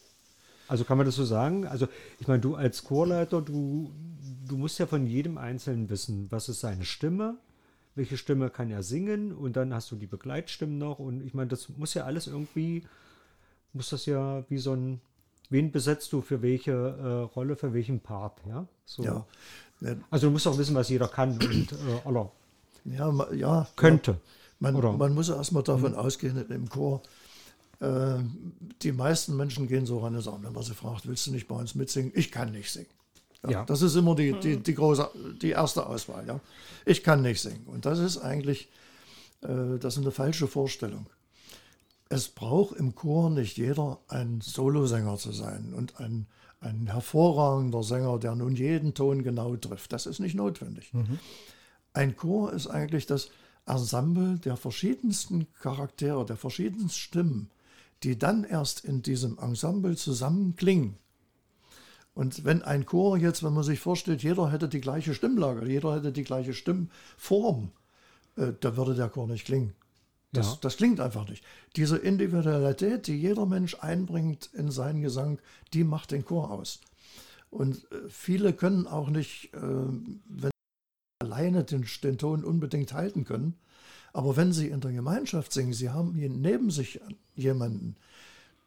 Also 0.69 0.85
kann 0.85 0.97
man 0.97 1.07
das 1.07 1.17
so 1.17 1.25
sagen? 1.25 1.67
Also 1.67 1.89
ich 2.19 2.27
meine, 2.29 2.41
du 2.41 2.55
als 2.55 2.85
Chorleiter, 2.85 3.43
du, 3.43 3.93
du 4.47 4.57
musst 4.57 4.79
ja 4.79 4.87
von 4.87 5.07
jedem 5.07 5.39
Einzelnen 5.39 5.91
wissen, 5.91 6.27
was 6.31 6.49
ist 6.49 6.61
seine 6.61 6.85
Stimme, 6.85 7.37
welche 7.95 8.17
Stimme 8.17 8.51
kann 8.51 8.71
er 8.71 8.83
singen 8.83 9.33
und 9.33 9.57
dann 9.57 9.73
hast 9.73 9.91
du 9.91 9.97
die 9.97 10.07
Begleitstimmen 10.07 10.79
noch 10.79 10.99
und 10.99 11.25
ich 11.25 11.35
meine, 11.35 11.49
das 11.49 11.69
muss 11.69 11.95
ja 11.95 12.05
alles 12.05 12.27
irgendwie 12.27 12.85
muss 13.77 13.91
das 13.91 14.07
ja 14.07 14.45
wie 14.49 14.59
so 14.59 14.73
ein, 14.73 15.01
wen 15.51 15.73
besetzt 15.73 16.13
du 16.13 16.21
für 16.21 16.43
welche 16.43 16.73
äh, 16.73 17.35
Rolle, 17.35 17.57
für 17.57 17.73
welchen 17.73 18.01
Part, 18.01 18.41
ja? 18.49 18.67
So. 18.85 19.03
ja. 19.03 19.27
Also 20.11 20.29
du 20.29 20.33
musst 20.33 20.47
auch 20.47 20.57
wissen, 20.57 20.75
was 20.75 20.89
jeder 20.89 21.09
kann 21.09 21.33
und 21.33 21.73
äh, 21.73 22.09
aller 22.09 22.31
ja, 22.85 23.33
ja, 23.35 23.69
könnte. 23.77 24.19
Man, 24.59 24.75
man 24.97 25.15
muss 25.15 25.29
erstmal 25.29 25.63
davon 25.63 25.93
mhm. 25.93 25.99
ausgehen, 25.99 26.51
im 26.51 26.69
Chor, 26.69 27.03
äh, 27.81 28.19
die 28.83 28.93
meisten 28.93 29.37
Menschen 29.37 29.69
gehen 29.69 29.85
so 29.85 29.99
ran 29.99 30.15
und 30.15 30.23
sagen, 30.23 30.43
wenn 30.43 30.53
man 30.53 30.63
sie 30.63 30.75
fragt, 30.75 31.07
willst 31.07 31.27
du 31.27 31.33
nicht 31.33 31.49
bei 31.49 31.57
uns 31.57 31.75
mitsingen? 31.75 32.13
Ich 32.15 32.33
kann 32.33 32.53
nicht 32.53 32.71
singen. 32.73 32.87
Ja, 33.43 33.51
ja. 33.51 33.65
Das 33.65 33.83
ist 33.83 33.97
immer 33.97 34.15
die, 34.15 34.33
die, 34.41 34.57
die, 34.57 34.75
große, 34.75 35.11
die 35.43 35.51
erste 35.51 35.87
Auswahl. 35.87 36.27
Ja? 36.27 36.41
Ich 36.87 37.03
kann 37.03 37.23
nicht 37.23 37.41
singen. 37.41 37.67
Und 37.67 37.85
das 37.85 37.99
ist 37.99 38.19
eigentlich, 38.19 38.69
äh, 39.43 39.79
das 39.79 39.97
ist 39.97 40.03
eine 40.03 40.11
falsche 40.11 40.47
Vorstellung 40.47 41.07
es 42.09 42.29
braucht 42.29 42.77
im 42.77 42.95
Chor 42.95 43.31
nicht 43.31 43.57
jeder 43.57 43.99
ein 44.09 44.41
Solosänger 44.41 45.17
zu 45.17 45.33
sein 45.33 45.75
und 45.75 45.99
ein, 46.01 46.27
ein 46.61 46.87
hervorragender 46.87 47.83
Sänger, 47.83 48.19
der 48.19 48.35
nun 48.35 48.55
jeden 48.55 48.95
Ton 48.95 49.23
genau 49.23 49.57
trifft. 49.57 49.93
Das 49.93 50.07
ist 50.07 50.21
nicht 50.21 50.35
notwendig. 50.35 50.93
Mhm. 50.95 51.19
Ein 51.93 52.17
Chor 52.17 52.53
ist 52.53 52.69
eigentlich 52.69 53.07
das 53.07 53.31
Ensemble 53.67 54.39
der 54.39 54.57
verschiedensten 54.57 55.53
Charaktere, 55.61 56.25
der 56.25 56.37
verschiedensten 56.37 56.91
Stimmen, 56.91 57.51
die 58.03 58.19
dann 58.19 58.45
erst 58.45 58.85
in 58.85 59.03
diesem 59.03 59.39
Ensemble 59.39 59.97
zusammen 59.97 60.55
klingen. 60.55 60.99
Und 62.15 62.45
wenn 62.45 62.63
ein 62.63 62.87
Chor 62.87 63.19
jetzt, 63.19 63.43
wenn 63.43 63.53
man 63.53 63.65
sich 63.65 63.81
vorstellt, 63.81 64.23
jeder 64.23 64.51
hätte 64.51 64.69
die 64.69 64.81
gleiche 64.81 65.13
Stimmlage, 65.13 65.67
jeder 65.69 65.97
hätte 65.97 66.13
die 66.13 66.25
gleiche 66.25 66.55
Stimmform, 66.55 67.73
äh, 68.37 68.53
da 68.61 68.77
würde 68.77 68.95
der 68.95 69.09
Chor 69.09 69.27
nicht 69.27 69.45
klingen. 69.45 69.75
Das, 70.37 70.53
ja. 70.53 70.59
das 70.61 70.77
klingt 70.77 71.01
einfach 71.01 71.29
nicht. 71.29 71.45
Diese 71.77 71.97
Individualität, 71.97 73.07
die 73.07 73.17
jeder 73.17 73.47
Mensch 73.47 73.77
einbringt 73.81 74.51
in 74.53 74.71
seinen 74.71 75.03
Gesang, 75.03 75.39
die 75.73 75.85
macht 75.85 76.13
den 76.13 76.25
Chor 76.25 76.51
aus. 76.51 76.81
Und 77.51 77.91
äh, 77.91 78.09
viele 78.09 78.53
können 78.53 78.87
auch 78.87 79.09
nicht, 79.09 79.53
äh, 79.55 79.61
wenn 79.61 80.51
sie 80.51 81.25
alleine 81.25 81.65
den, 81.65 81.87
den 82.03 82.19
Ton 82.19 82.45
unbedingt 82.45 82.93
halten 82.93 83.25
können, 83.25 83.55
aber 84.13 84.37
wenn 84.37 84.53
sie 84.53 84.69
in 84.69 84.81
der 84.81 84.93
Gemeinschaft 84.93 85.53
singen, 85.53 85.75
sie 85.75 85.91
haben 85.91 86.15
neben 86.15 86.71
sich 86.71 87.01
jemanden, 87.35 87.97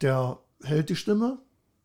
der 0.02 0.38
hält 0.62 0.90
die 0.90 0.96
Stimme 0.96 1.40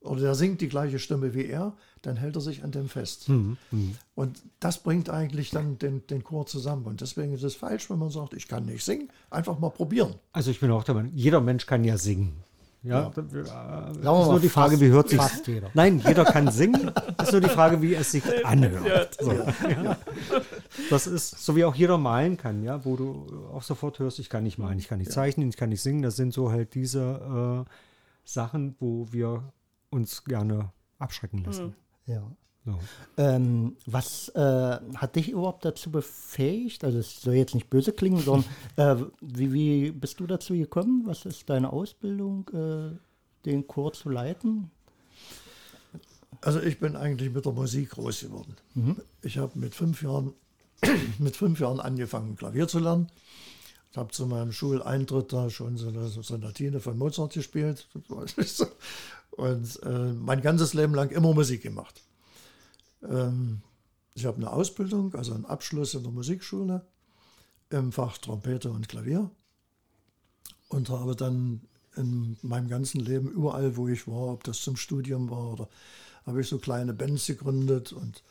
oder 0.04 0.20
der 0.20 0.34
singt 0.34 0.61
die 0.61 0.68
gleiche 0.68 0.99
Stimme 0.99 1.34
wie 1.34 1.46
er, 1.46 1.73
dann 2.02 2.16
hält 2.16 2.37
er 2.37 2.40
sich 2.42 2.62
an 2.62 2.70
dem 2.70 2.88
fest. 2.88 3.28
Mhm. 3.28 3.56
Mhm. 3.70 3.96
Und 4.14 4.42
das 4.61 4.78
bringt 4.78 5.08
eigentlich 5.11 5.50
dann 5.50 5.78
den, 5.78 6.06
den 6.06 6.23
Chor 6.23 6.46
zusammen. 6.46 6.84
Und 6.84 7.00
deswegen 7.00 7.32
ist 7.32 7.42
es 7.42 7.54
falsch, 7.54 7.88
wenn 7.90 7.99
man 7.99 8.11
sagt, 8.11 8.34
ich 8.34 8.46
kann 8.46 8.66
nicht 8.66 8.84
singen, 8.84 9.08
einfach 9.30 9.58
mal 9.58 9.70
probieren. 9.70 10.14
Also 10.32 10.50
ich 10.50 10.61
bin 10.61 10.70
auch 10.70 10.84
der 10.84 10.94
Meinung, 10.94 11.12
jeder 11.14 11.40
Mensch 11.40 11.66
kann 11.66 11.82
ja 11.84 11.96
singen. 11.96 12.34
Ja, 12.82 13.11
Ja. 13.16 13.23
äh, 13.23 13.44
Sagen 13.44 13.96
ist 13.96 14.02
nur 14.04 14.40
die 14.40 14.49
Frage, 14.50 14.78
wie 14.78 14.88
hört 14.88 15.08
sich 15.08 15.16
fast 15.18 15.46
jeder. 15.46 15.70
Nein, 15.73 16.02
jeder 16.06 16.26
kann 16.26 16.50
singen. 16.52 16.90
Ist 17.23 17.32
nur 17.32 17.40
die 17.40 17.49
Frage, 17.49 17.80
wie 17.80 17.94
es 17.94 18.11
sich 18.12 18.23
anhört. 18.46 19.16
So, 19.18 19.32
ja. 19.32 19.96
Das 20.90 21.06
ist 21.06 21.42
so 21.42 21.56
wie 21.56 21.64
auch 21.64 21.75
jeder 21.75 21.96
malen 21.96 22.37
kann, 22.37 22.62
ja, 22.62 22.84
wo 22.84 22.96
du 22.96 23.26
auch 23.54 23.62
sofort 23.62 23.99
hörst, 24.00 24.18
ich 24.18 24.28
kann 24.28 24.42
nicht 24.44 24.58
malen, 24.58 24.78
ich 24.78 24.88
kann 24.88 24.99
nicht 24.99 25.12
zeichnen, 25.12 25.49
ich 25.49 25.56
kann 25.56 25.70
nicht 25.70 25.80
singen. 25.80 26.02
Das 26.02 26.16
sind 26.16 26.34
so 26.34 26.50
halt 26.50 26.75
diese 26.75 27.64
äh, 27.66 27.70
Sachen, 28.26 28.75
wo 28.80 29.06
wir 29.11 29.42
uns 29.94 30.24
gerne 30.24 30.72
abschrecken 30.98 31.44
lassen. 31.44 31.74
Ja. 32.06 32.22
So. 32.66 32.78
Ähm, 33.18 33.76
was 33.84 34.30
äh, 34.30 34.78
hat 34.96 35.16
dich 35.16 35.28
überhaupt 35.30 35.66
dazu 35.66 35.90
befähigt? 35.90 36.82
Also 36.82 36.98
es 36.98 37.20
soll 37.20 37.34
jetzt 37.34 37.54
nicht 37.54 37.68
böse 37.68 37.92
klingen, 37.92 38.20
sondern 38.20 38.44
äh, 38.76 38.96
wie, 39.20 39.52
wie 39.52 39.90
bist 39.90 40.18
du 40.18 40.26
dazu 40.26 40.54
gekommen? 40.54 41.02
Was 41.04 41.26
ist 41.26 41.50
deine 41.50 41.72
Ausbildung, 41.72 42.48
äh, 42.54 42.96
den 43.44 43.66
Chor 43.66 43.92
zu 43.92 44.08
leiten? 44.08 44.70
Also 46.40 46.60
ich 46.60 46.78
bin 46.80 46.96
eigentlich 46.96 47.32
mit 47.32 47.44
der 47.44 47.52
Musik 47.52 47.90
groß 47.90 48.20
geworden. 48.20 48.56
Ich 49.22 49.38
habe 49.38 49.58
mit 49.58 49.74
fünf 49.74 50.02
Jahren 50.02 50.32
mit 51.18 51.36
fünf 51.36 51.60
Jahren 51.60 51.80
angefangen, 51.80 52.36
Klavier 52.36 52.68
zu 52.68 52.78
lernen. 52.78 53.08
Ich 53.90 53.96
habe 53.98 54.10
zu 54.10 54.26
meinem 54.26 54.50
Schuleintritt 54.50 55.32
da 55.32 55.50
schon 55.50 55.76
so 55.76 55.88
eine 55.88 56.08
Sonatine 56.08 56.80
von 56.80 56.98
Mozart 56.98 57.34
gespielt. 57.34 57.86
Und 59.36 59.82
äh, 59.82 60.12
mein 60.12 60.42
ganzes 60.42 60.74
Leben 60.74 60.94
lang 60.94 61.10
immer 61.10 61.34
Musik 61.34 61.62
gemacht. 61.62 62.02
Ähm, 63.02 63.62
ich 64.14 64.26
habe 64.26 64.36
eine 64.36 64.52
Ausbildung, 64.52 65.14
also 65.14 65.34
einen 65.34 65.44
Abschluss 65.44 65.94
in 65.94 66.04
der 66.04 66.12
Musikschule 66.12 66.86
im 67.70 67.90
Fach 67.90 68.18
Trompete 68.18 68.70
und 68.70 68.88
Klavier. 68.88 69.30
Und 70.68 70.88
habe 70.88 71.16
dann 71.16 71.62
in 71.96 72.36
meinem 72.42 72.68
ganzen 72.68 73.00
Leben 73.00 73.28
überall, 73.28 73.76
wo 73.76 73.88
ich 73.88 74.06
war, 74.06 74.32
ob 74.32 74.44
das 74.44 74.60
zum 74.60 74.76
Studium 74.76 75.30
war 75.30 75.52
oder 75.52 75.68
habe 76.26 76.40
ich 76.40 76.48
so 76.48 76.58
kleine 76.58 76.94
Bands 76.94 77.26
gegründet 77.26 77.92
und 77.92 78.22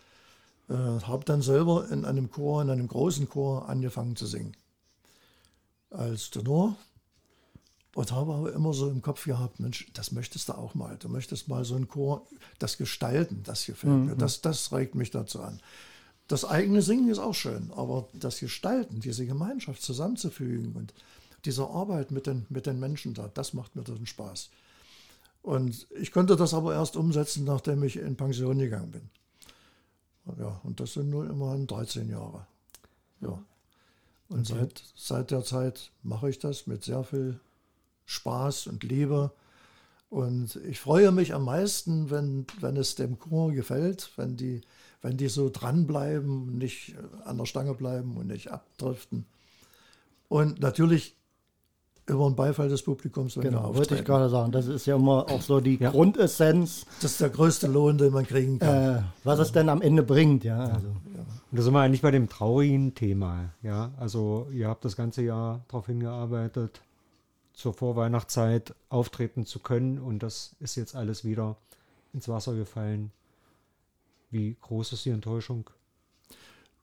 äh, 0.69 0.73
habe 0.73 1.25
dann 1.25 1.41
selber 1.41 1.89
in 1.89 2.05
einem 2.05 2.31
Chor, 2.31 2.61
in 2.61 2.69
einem 2.69 2.87
großen 2.87 3.29
Chor 3.29 3.69
angefangen 3.69 4.15
zu 4.15 4.25
singen. 4.25 4.55
Als 5.89 6.29
Tenor. 6.31 6.75
Und 7.95 8.11
habe 8.11 8.33
aber 8.33 8.53
immer 8.53 8.73
so 8.73 8.89
im 8.89 9.03
Kopf 9.03 9.25
gehabt, 9.25 9.59
Mensch, 9.59 9.87
das 9.93 10.11
möchtest 10.11 10.49
du 10.49 10.53
auch 10.53 10.73
mal. 10.73 10.97
Du 10.97 11.09
möchtest 11.09 11.47
mal 11.47 11.63
so 11.63 11.75
einen 11.75 11.87
Chor, 11.87 12.25
das 12.57 12.77
Gestalten, 12.77 13.43
das 13.43 13.65
gefällt 13.65 13.93
mir. 13.93 14.15
Das, 14.15 14.41
das 14.41 14.71
regt 14.71 14.95
mich 14.95 15.11
dazu 15.11 15.41
an. 15.41 15.59
Das 16.27 16.45
eigene 16.45 16.81
Singen 16.81 17.09
ist 17.09 17.19
auch 17.19 17.35
schön, 17.35 17.71
aber 17.75 18.07
das 18.13 18.39
Gestalten, 18.39 19.01
diese 19.01 19.25
Gemeinschaft 19.25 19.83
zusammenzufügen 19.83 20.73
und 20.73 20.93
diese 21.45 21.67
Arbeit 21.67 22.11
mit 22.11 22.25
den, 22.25 22.45
mit 22.49 22.65
den 22.65 22.79
Menschen 22.79 23.13
da, 23.13 23.29
das 23.31 23.53
macht 23.53 23.75
mir 23.75 23.83
dann 23.83 24.05
Spaß. 24.05 24.49
Und 25.43 25.85
ich 25.91 26.11
konnte 26.11 26.35
das 26.35 26.53
aber 26.53 26.73
erst 26.73 26.95
umsetzen, 26.95 27.43
nachdem 27.43 27.83
ich 27.83 27.97
in 27.97 28.15
Pension 28.15 28.57
gegangen 28.57 28.91
bin. 28.91 29.09
Ja, 30.39 30.59
und 30.63 30.79
das 30.79 30.93
sind 30.93 31.09
nur 31.09 31.29
immerhin 31.29 31.67
13 31.67 32.09
Jahre. 32.09 32.47
Ja. 33.19 33.43
Und 34.29 34.47
seit, 34.47 34.81
seit 34.95 35.31
der 35.31 35.43
Zeit 35.43 35.91
mache 36.01 36.29
ich 36.29 36.39
das 36.39 36.65
mit 36.65 36.85
sehr 36.85 37.03
viel 37.03 37.39
Spaß 38.05 38.67
und 38.67 38.83
Liebe. 38.83 39.31
Und 40.09 40.57
ich 40.67 40.79
freue 40.79 41.11
mich 41.11 41.33
am 41.33 41.45
meisten, 41.45 42.11
wenn, 42.11 42.45
wenn 42.59 42.77
es 42.77 42.95
dem 42.95 43.17
Chor 43.17 43.51
gefällt, 43.51 44.11
wenn 44.15 44.37
die, 44.37 44.61
wenn 45.01 45.17
die 45.17 45.27
so 45.27 45.49
dranbleiben, 45.49 46.57
nicht 46.57 46.95
an 47.25 47.37
der 47.39 47.45
Stange 47.45 47.73
bleiben 47.73 48.15
und 48.17 48.27
nicht 48.27 48.51
abdriften. 48.51 49.25
Und 50.29 50.59
natürlich 50.59 51.15
über 52.05 52.27
den 52.29 52.35
Beifall 52.35 52.67
des 52.69 52.81
Publikums, 52.83 53.37
wenn 53.37 53.43
Genau, 53.43 53.73
wollte 53.75 53.95
ich 53.95 54.03
gerade 54.03 54.29
sagen. 54.29 54.51
Das 54.51 54.67
ist 54.67 54.85
ja 54.85 54.97
immer 54.97 55.29
auch 55.29 55.41
so 55.41 55.59
die 55.61 55.77
Ja. 55.77 55.89
Grundessenz, 55.89 56.85
Das 57.01 57.11
ist 57.11 57.21
der 57.21 57.29
größte 57.29 57.67
Lohn, 57.67 57.97
den 57.97 58.11
man 58.11 58.27
kriegen 58.27 58.59
kann. 58.59 58.95
äh, 58.97 59.01
was 59.23 59.39
es 59.39 59.51
denn 59.53 59.69
am 59.69 59.81
Ende 59.81 60.03
bringt. 60.03 60.43
Ja, 60.43 60.65
also. 60.65 60.87
Und 60.89 61.57
da 61.57 61.61
sind 61.61 61.73
wir 61.73 61.79
eigentlich 61.79 62.01
bei 62.01 62.11
dem 62.11 62.27
traurigen 62.29 62.93
Thema. 62.93 63.51
Ja, 63.61 63.91
also 63.97 64.47
ihr 64.51 64.67
habt 64.67 64.83
das 64.85 64.95
ganze 64.95 65.21
Jahr 65.21 65.63
darauf 65.69 65.85
hingearbeitet, 65.85 66.81
zur 67.53 67.73
Vorweihnachtszeit 67.73 68.73
auftreten 68.89 69.45
zu 69.45 69.59
können 69.59 69.99
und 69.99 70.19
das 70.23 70.55
ist 70.59 70.75
jetzt 70.75 70.95
alles 70.95 71.23
wieder 71.23 71.55
ins 72.13 72.27
Wasser 72.27 72.55
gefallen. 72.55 73.11
Wie 74.31 74.55
groß 74.61 74.93
ist 74.93 75.05
die 75.05 75.11
Enttäuschung? 75.11 75.69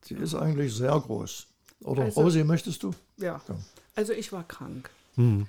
Die 0.05 0.15
ist 0.15 0.33
eigentlich 0.35 0.73
sehr 0.73 0.97
groß. 0.99 1.47
Oder 1.81 2.03
Also- 2.05 2.21
Rosi, 2.21 2.43
möchtest 2.43 2.83
du? 2.83 2.91
Ja. 3.17 3.41
Ja. 3.47 3.55
Also 3.95 4.13
ich 4.13 4.31
war 4.31 4.43
krank. 4.47 4.89
Hm. 5.15 5.47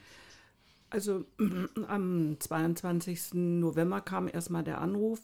Also 0.90 1.24
am 1.88 2.36
22. 2.38 3.34
November 3.34 4.00
kam 4.00 4.28
erstmal 4.28 4.64
der 4.64 4.80
Anruf 4.80 5.20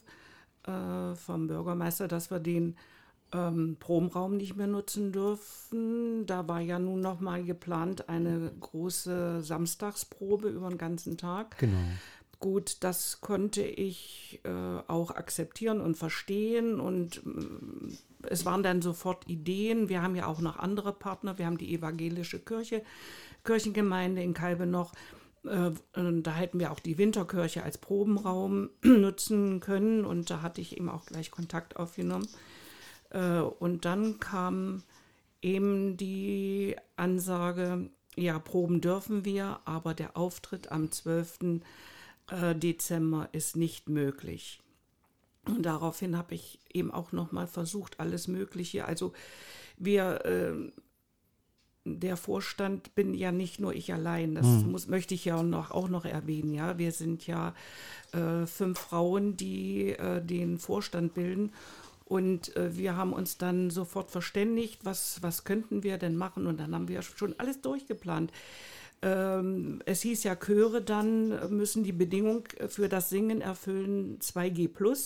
äh, 0.65 1.15
vom 1.15 1.47
Bürgermeister, 1.47 2.07
dass 2.07 2.31
wir 2.31 2.39
den 2.39 2.77
ähm, 3.33 3.77
Probenraum 3.79 4.37
nicht 4.37 4.55
mehr 4.55 4.67
nutzen 4.67 5.11
dürfen. 5.11 6.25
Da 6.25 6.47
war 6.47 6.61
ja 6.61 6.79
nun 6.79 7.01
noch 7.01 7.19
mal 7.19 7.43
geplant 7.43 8.09
eine 8.09 8.51
große 8.59 9.41
Samstagsprobe 9.41 10.49
über 10.49 10.69
den 10.69 10.77
ganzen 10.77 11.17
Tag. 11.17 11.57
Genau. 11.57 11.77
Gut, 12.39 12.77
das 12.81 13.19
konnte 13.19 13.61
ich 13.61 14.39
äh, 14.45 14.49
auch 14.87 15.11
akzeptieren 15.11 15.81
und 15.81 15.97
verstehen 15.97 16.79
und 16.79 17.25
mm, 17.25 17.89
es 18.23 18.45
waren 18.45 18.63
dann 18.63 18.81
sofort 18.81 19.27
Ideen. 19.29 19.89
Wir 19.89 20.01
haben 20.01 20.15
ja 20.15 20.25
auch 20.25 20.39
noch 20.39 20.57
andere 20.57 20.93
Partner. 20.93 21.37
Wir 21.37 21.45
haben 21.45 21.57
die 21.57 21.73
evangelische 21.75 22.39
Kirche, 22.39 22.81
Kirchengemeinde 23.43 24.23
in 24.23 24.33
Kalbe 24.33 24.65
noch. 24.65 24.93
Äh, 25.43 25.71
da 25.93 26.33
hätten 26.33 26.59
wir 26.59 26.71
auch 26.71 26.79
die 26.79 26.97
Winterkirche 26.97 27.63
als 27.63 27.77
Probenraum 27.77 28.69
nutzen 28.83 29.59
können 29.59 30.05
und 30.05 30.29
da 30.29 30.41
hatte 30.41 30.61
ich 30.61 30.77
eben 30.77 30.89
auch 30.89 31.05
gleich 31.05 31.31
Kontakt 31.31 31.75
aufgenommen. 31.75 32.27
Äh, 33.09 33.39
und 33.39 33.85
dann 33.85 34.19
kam 34.19 34.83
eben 35.41 35.97
die 35.97 36.75
Ansage, 36.95 37.89
ja, 38.15 38.39
proben 38.39 38.81
dürfen 38.81 39.25
wir, 39.25 39.59
aber 39.65 39.93
der 39.93 40.17
Auftritt 40.17 40.71
am 40.71 40.91
12. 40.91 41.61
äh, 42.31 42.55
Dezember 42.55 43.29
ist 43.31 43.55
nicht 43.55 43.89
möglich. 43.89 44.61
Und 45.45 45.63
daraufhin 45.63 46.17
habe 46.17 46.35
ich 46.35 46.59
eben 46.71 46.91
auch 46.91 47.11
noch 47.11 47.31
mal 47.31 47.47
versucht, 47.47 47.99
alles 47.99 48.27
Mögliche. 48.27 48.85
Also 48.85 49.13
wir, 49.77 50.25
äh, 50.25 50.71
der 51.85 52.17
Vorstand 52.17 52.93
bin 52.93 53.13
ja 53.13 53.31
nicht 53.31 53.59
nur 53.59 53.73
ich 53.73 53.93
allein. 53.93 54.35
Das 54.35 54.45
muss, 54.45 54.87
möchte 54.87 55.15
ich 55.15 55.25
ja 55.25 55.41
noch, 55.41 55.71
auch 55.71 55.87
noch 55.87 56.05
erwähnen. 56.05 56.53
Ja, 56.53 56.77
wir 56.77 56.91
sind 56.91 57.25
ja 57.25 57.55
äh, 58.11 58.45
fünf 58.45 58.77
Frauen, 58.77 59.37
die 59.37 59.91
äh, 59.91 60.23
den 60.23 60.59
Vorstand 60.59 61.13
bilden. 61.13 61.51
Und 62.09 62.55
äh, 62.57 62.75
wir 62.75 62.97
haben 62.97 63.13
uns 63.13 63.37
dann 63.37 63.69
sofort 63.69 64.09
verständigt, 64.09 64.83
was, 64.83 65.21
was 65.21 65.43
könnten 65.43 65.83
wir 65.83 65.99
denn 65.99 66.17
machen. 66.17 66.47
Und 66.47 66.59
dann 66.59 66.73
haben 66.73 66.87
wir 66.87 67.03
schon 67.03 67.35
alles 67.37 67.61
durchgeplant. 67.61 68.31
Ähm, 69.03 69.81
es 69.85 70.01
hieß 70.01 70.23
ja, 70.23 70.35
Chöre 70.35 70.81
dann 70.81 71.55
müssen 71.55 71.83
die 71.83 71.93
Bedingung 71.93 72.45
für 72.67 72.89
das 72.89 73.09
Singen 73.09 73.41
erfüllen 73.41 74.17
2G 74.19 75.05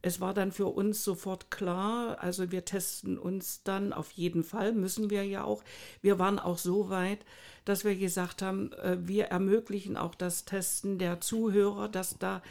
Es 0.00 0.22
war 0.22 0.32
dann 0.32 0.52
für 0.52 0.66
uns 0.66 1.04
sofort 1.04 1.50
klar, 1.50 2.16
also 2.20 2.50
wir 2.50 2.64
testen 2.64 3.18
uns 3.18 3.62
dann 3.62 3.92
auf 3.92 4.10
jeden 4.12 4.42
Fall, 4.42 4.72
müssen 4.72 5.10
wir 5.10 5.24
ja 5.24 5.44
auch. 5.44 5.62
Wir 6.00 6.18
waren 6.18 6.38
auch 6.38 6.56
so 6.56 6.88
weit, 6.88 7.20
dass 7.66 7.84
wir 7.84 7.94
gesagt 7.94 8.40
haben, 8.40 8.72
äh, 8.72 8.96
wir 9.02 9.26
ermöglichen 9.26 9.98
auch 9.98 10.14
das 10.14 10.46
Testen 10.46 10.98
der 10.98 11.20
Zuhörer, 11.20 11.90
dass 11.90 12.18
da 12.18 12.42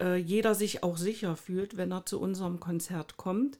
äh, 0.00 0.16
jeder 0.16 0.54
sich 0.54 0.82
auch 0.82 0.96
sicher 0.96 1.36
fühlt, 1.36 1.76
wenn 1.76 1.92
er 1.92 2.06
zu 2.06 2.20
unserem 2.20 2.60
Konzert 2.60 3.16
kommt. 3.16 3.58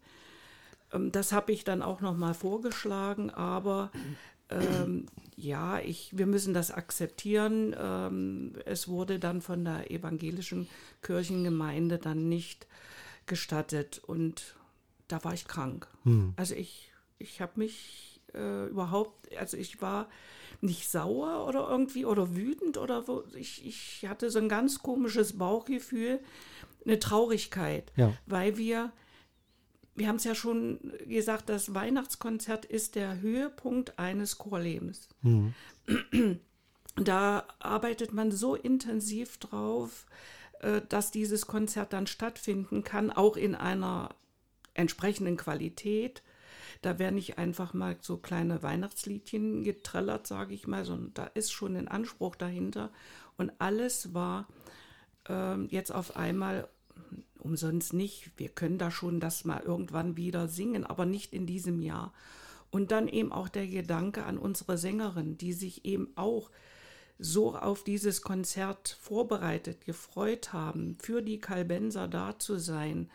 Ähm, 0.92 1.12
Das 1.12 1.32
habe 1.32 1.52
ich 1.52 1.64
dann 1.64 1.82
auch 1.82 2.00
noch 2.00 2.16
mal 2.16 2.34
vorgeschlagen, 2.34 3.30
aber 3.30 3.90
ähm, 4.50 5.06
ja, 5.36 5.78
ich, 5.80 6.16
wir 6.16 6.26
müssen 6.26 6.54
das 6.54 6.70
akzeptieren. 6.70 7.76
Ähm, 7.78 8.52
es 8.64 8.88
wurde 8.88 9.18
dann 9.18 9.42
von 9.42 9.64
der 9.64 9.90
evangelischen 9.90 10.68
Kirchengemeinde 11.02 11.98
dann 11.98 12.28
nicht 12.28 12.66
gestattet 13.26 14.00
und 14.06 14.56
da 15.06 15.22
war 15.24 15.34
ich 15.34 15.46
krank. 15.46 15.86
Also 16.36 16.54
ich, 16.54 16.90
ich 17.18 17.40
habe 17.42 17.52
mich 17.56 18.20
äh, 18.34 18.66
überhaupt, 18.68 19.36
also 19.36 19.56
ich 19.56 19.82
war 19.82 20.08
nicht 20.60 20.88
sauer 20.90 21.46
oder 21.46 21.68
irgendwie 21.68 22.04
oder 22.04 22.34
wütend 22.36 22.78
oder 22.78 23.06
wo. 23.08 23.22
Ich, 23.36 23.64
ich 23.66 24.06
hatte 24.08 24.30
so 24.30 24.38
ein 24.38 24.48
ganz 24.48 24.80
komisches 24.80 25.38
Bauchgefühl, 25.38 26.20
eine 26.84 26.98
Traurigkeit, 26.98 27.92
Ja. 27.96 28.12
weil 28.26 28.56
wir 28.56 28.92
wir 29.94 30.06
haben 30.06 30.16
es 30.16 30.24
ja 30.24 30.36
schon 30.36 30.78
gesagt, 31.08 31.48
das 31.48 31.74
Weihnachtskonzert 31.74 32.64
ist 32.64 32.94
der 32.94 33.20
Höhepunkt 33.20 33.98
eines 33.98 34.38
Chorlebens. 34.38 35.08
Da 36.96 37.44
arbeitet 37.60 38.12
man 38.12 38.32
so 38.32 38.54
intensiv 38.56 39.38
drauf. 39.38 40.06
äh, 40.60 40.80
dass 40.88 41.12
dieses 41.12 41.46
Konzert 41.46 41.92
dann 41.92 42.08
stattfinden 42.08 42.82
kann, 42.82 43.12
auch 43.12 43.36
in 43.36 43.54
einer 43.54 44.08
entsprechenden 44.74 45.36
Qualität. 45.36 46.22
Da 46.82 46.98
werden 46.98 47.16
nicht 47.16 47.38
einfach 47.38 47.74
mal 47.74 47.96
so 48.00 48.18
kleine 48.18 48.62
Weihnachtsliedchen 48.62 49.64
getrellert, 49.64 50.26
sage 50.26 50.54
ich 50.54 50.66
mal, 50.66 50.84
sondern 50.84 51.14
da 51.14 51.24
ist 51.24 51.52
schon 51.52 51.76
ein 51.76 51.88
Anspruch 51.88 52.36
dahinter. 52.36 52.90
Und 53.36 53.52
alles 53.58 54.14
war 54.14 54.46
ähm, 55.28 55.68
jetzt 55.70 55.92
auf 55.92 56.16
einmal 56.16 56.68
umsonst 57.38 57.92
nicht. 57.92 58.30
Wir 58.36 58.48
können 58.48 58.78
da 58.78 58.90
schon 58.90 59.20
das 59.20 59.44
mal 59.44 59.60
irgendwann 59.60 60.16
wieder 60.16 60.48
singen, 60.48 60.84
aber 60.84 61.06
nicht 61.06 61.32
in 61.32 61.46
diesem 61.46 61.80
Jahr. 61.80 62.12
Und 62.70 62.90
dann 62.92 63.08
eben 63.08 63.32
auch 63.32 63.48
der 63.48 63.66
Gedanke 63.66 64.24
an 64.24 64.38
unsere 64.38 64.76
Sängerin, 64.76 65.38
die 65.38 65.52
sich 65.52 65.84
eben 65.84 66.08
auch 66.16 66.50
so 67.18 67.56
auf 67.56 67.82
dieses 67.82 68.22
Konzert 68.22 68.96
vorbereitet, 69.00 69.84
gefreut 69.84 70.52
haben, 70.52 70.96
für 71.00 71.22
die 71.22 71.40
Kalbenser 71.40 72.06
da 72.08 72.38
zu 72.38 72.58
sein. 72.58 73.10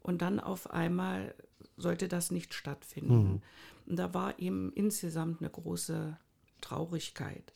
Und 0.00 0.22
dann 0.22 0.40
auf 0.40 0.70
einmal 0.70 1.34
sollte 1.76 2.08
das 2.08 2.30
nicht 2.30 2.54
stattfinden. 2.54 3.24
Mhm. 3.24 3.42
Und 3.86 3.96
da 3.96 4.14
war 4.14 4.38
eben 4.38 4.72
insgesamt 4.74 5.40
eine 5.40 5.50
große 5.50 6.16
Traurigkeit. 6.60 7.52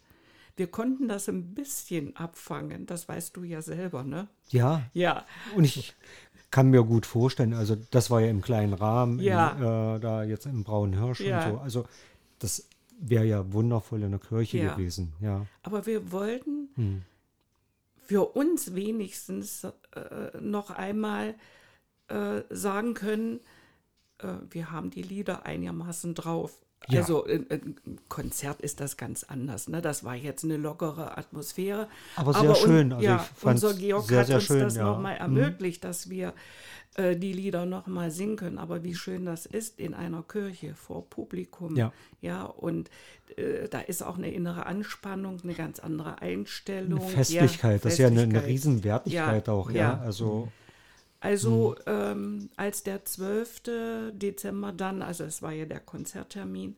Wir 0.57 0.67
konnten 0.67 1.09
das 1.09 1.29
ein 1.29 1.55
bisschen 1.55 2.17
abfangen, 2.17 2.87
das 2.87 3.09
weißt 3.09 3.37
du 3.37 3.45
ja 3.45 3.63
selber, 3.63 4.03
ne? 4.03 4.27
Ja. 4.49 4.83
Ja. 4.93 5.25
Und 5.55 5.65
ich 5.65 5.95
kann 6.51 6.71
mir 6.71 6.83
gut 6.83 7.07
vorstellen, 7.07 7.55
also 7.55 7.77
das 7.91 8.11
war 8.11 8.21
ja 8.21 8.29
im 8.29 8.43
kleinen 8.43 8.73
Rahmen, 8.73 9.21
ja. 9.21 9.51
in, 9.51 9.97
äh, 9.97 10.01
da 10.01 10.25
jetzt 10.25 10.47
im 10.47 10.65
Braunen 10.65 11.01
Hirsch 11.01 11.21
ja. 11.21 11.45
und 11.45 11.53
so. 11.53 11.59
Also 11.61 11.85
das 12.41 12.69
wäre 12.99 13.25
ja 13.25 13.53
wundervoll 13.53 14.03
in 14.03 14.11
der 14.11 14.21
Kirche 14.21 14.59
ja. 14.59 14.75
gewesen, 14.75 15.13
ja. 15.21 15.47
Aber 15.63 15.87
wir 15.87 16.11
wollten 16.11 16.71
hm. 16.75 17.03
für 17.97 18.25
uns 18.37 18.75
wenigstens 18.75 19.65
äh, 19.65 19.71
noch 20.41 20.71
einmal 20.71 21.35
äh, 22.09 22.43
sagen 22.51 22.95
können, 22.95 23.41
wir 24.51 24.71
haben 24.71 24.91
die 24.91 25.03
Lieder 25.03 25.47
einigermaßen 25.47 26.15
drauf. 26.15 26.61
Ja. 26.87 27.01
Also 27.01 27.25
ein 27.27 27.77
Konzert 28.09 28.63
ist 28.63 28.81
das 28.81 28.97
ganz 28.97 29.25
anders. 29.25 29.69
Ne? 29.69 29.83
Das 29.83 30.05
war 30.05 30.15
jetzt 30.15 30.45
eine 30.45 30.57
lockere 30.57 31.19
Atmosphäre. 31.19 31.89
Aber 32.17 32.33
sehr 32.33 32.43
Aber 32.43 32.55
schön. 32.55 32.93
Also 32.93 33.05
ja, 33.05 33.27
unser 33.43 33.75
Georg 33.75 34.07
sehr, 34.07 34.21
hat 34.21 34.27
sehr 34.29 34.37
uns 34.37 34.45
schön, 34.45 34.61
das 34.61 34.77
ja. 34.77 34.85
nochmal 34.85 35.15
mhm. 35.15 35.21
ermöglicht, 35.21 35.83
mhm. 35.83 35.89
dass 35.89 36.09
wir 36.09 36.33
äh, 36.95 37.17
die 37.17 37.33
Lieder 37.33 37.67
nochmal 37.67 38.11
singen 38.11 38.37
können. 38.37 38.59
Aber 38.59 38.85
wie 38.85 38.95
schön 38.95 39.27
das 39.27 39.45
ist 39.45 39.79
in 39.79 39.93
einer 39.93 40.23
Kirche 40.23 40.75
vor 40.75 41.09
Publikum. 41.11 41.77
Ja. 41.77 41.93
Ja, 42.21 42.45
und 42.45 42.91
äh, 43.37 43.69
da 43.69 43.81
ist 43.81 44.03
auch 44.03 44.17
eine 44.17 44.31
innere 44.33 44.65
Anspannung, 44.65 45.41
eine 45.43 45.55
ganz 45.55 45.81
andere 45.81 46.23
Einstellung. 46.23 47.01
Eine 47.01 47.11
Festlichkeit, 47.11 47.81
ja, 47.81 47.85
das 47.85 47.93
ist 47.95 47.99
ja 47.99 48.07
eine, 48.07 48.23
eine 48.23 48.47
Riesenwertigkeit 48.47 49.49
auch. 49.49 49.71
Ja, 49.71 49.99
also. 49.99 50.49
Also 51.21 51.75
mhm. 51.81 51.83
ähm, 51.87 52.51
als 52.57 52.83
der 52.83 53.05
12. 53.05 54.13
Dezember 54.13 54.73
dann, 54.73 55.03
also 55.03 55.25
es 55.25 55.43
war 55.43 55.53
ja 55.53 55.65
der 55.65 55.81
Konzerttermin, 55.81 56.77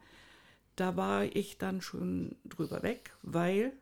da 0.76 0.96
war 0.96 1.24
ich 1.24 1.59
dann 1.59 1.83
schon 1.83 2.37
drüber 2.44 2.83
weg, 2.83 3.12
weil 3.22 3.72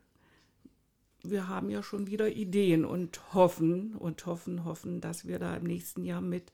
wir 1.23 1.47
haben 1.47 1.69
ja 1.69 1.83
schon 1.83 2.07
wieder 2.07 2.29
Ideen 2.29 2.85
und 2.85 3.33
hoffen 3.33 3.95
und 3.95 4.25
hoffen, 4.25 4.65
hoffen, 4.65 5.01
dass 5.01 5.25
wir 5.27 5.39
da 5.39 5.55
im 5.55 5.63
nächsten 5.63 6.03
Jahr 6.03 6.21
mit 6.21 6.51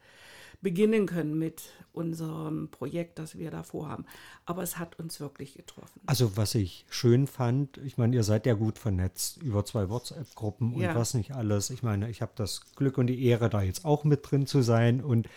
beginnen 0.61 1.05
können 1.05 1.37
mit 1.37 1.63
unserem 1.93 2.69
Projekt, 2.69 3.19
das 3.19 3.37
wir 3.37 3.51
da 3.51 3.63
vorhaben. 3.63 4.05
Aber 4.45 4.63
es 4.63 4.77
hat 4.77 4.99
uns 4.99 5.19
wirklich 5.19 5.55
getroffen. 5.55 6.01
Also 6.05 6.37
was 6.37 6.55
ich 6.55 6.85
schön 6.89 7.27
fand, 7.27 7.77
ich 7.79 7.97
meine, 7.97 8.15
ihr 8.15 8.23
seid 8.23 8.45
ja 8.45 8.53
gut 8.53 8.77
vernetzt 8.77 9.41
über 9.41 9.65
zwei 9.65 9.89
WhatsApp-Gruppen 9.89 10.73
und 10.73 10.81
ja. 10.81 10.95
was 10.95 11.13
nicht 11.13 11.33
alles. 11.33 11.69
Ich 11.69 11.83
meine, 11.83 12.09
ich 12.09 12.21
habe 12.21 12.33
das 12.35 12.75
Glück 12.75 12.97
und 12.97 13.07
die 13.07 13.23
Ehre, 13.25 13.49
da 13.49 13.61
jetzt 13.61 13.85
auch 13.85 14.03
mit 14.03 14.29
drin 14.29 14.45
zu 14.45 14.61
sein. 14.61 15.01
Und 15.01 15.27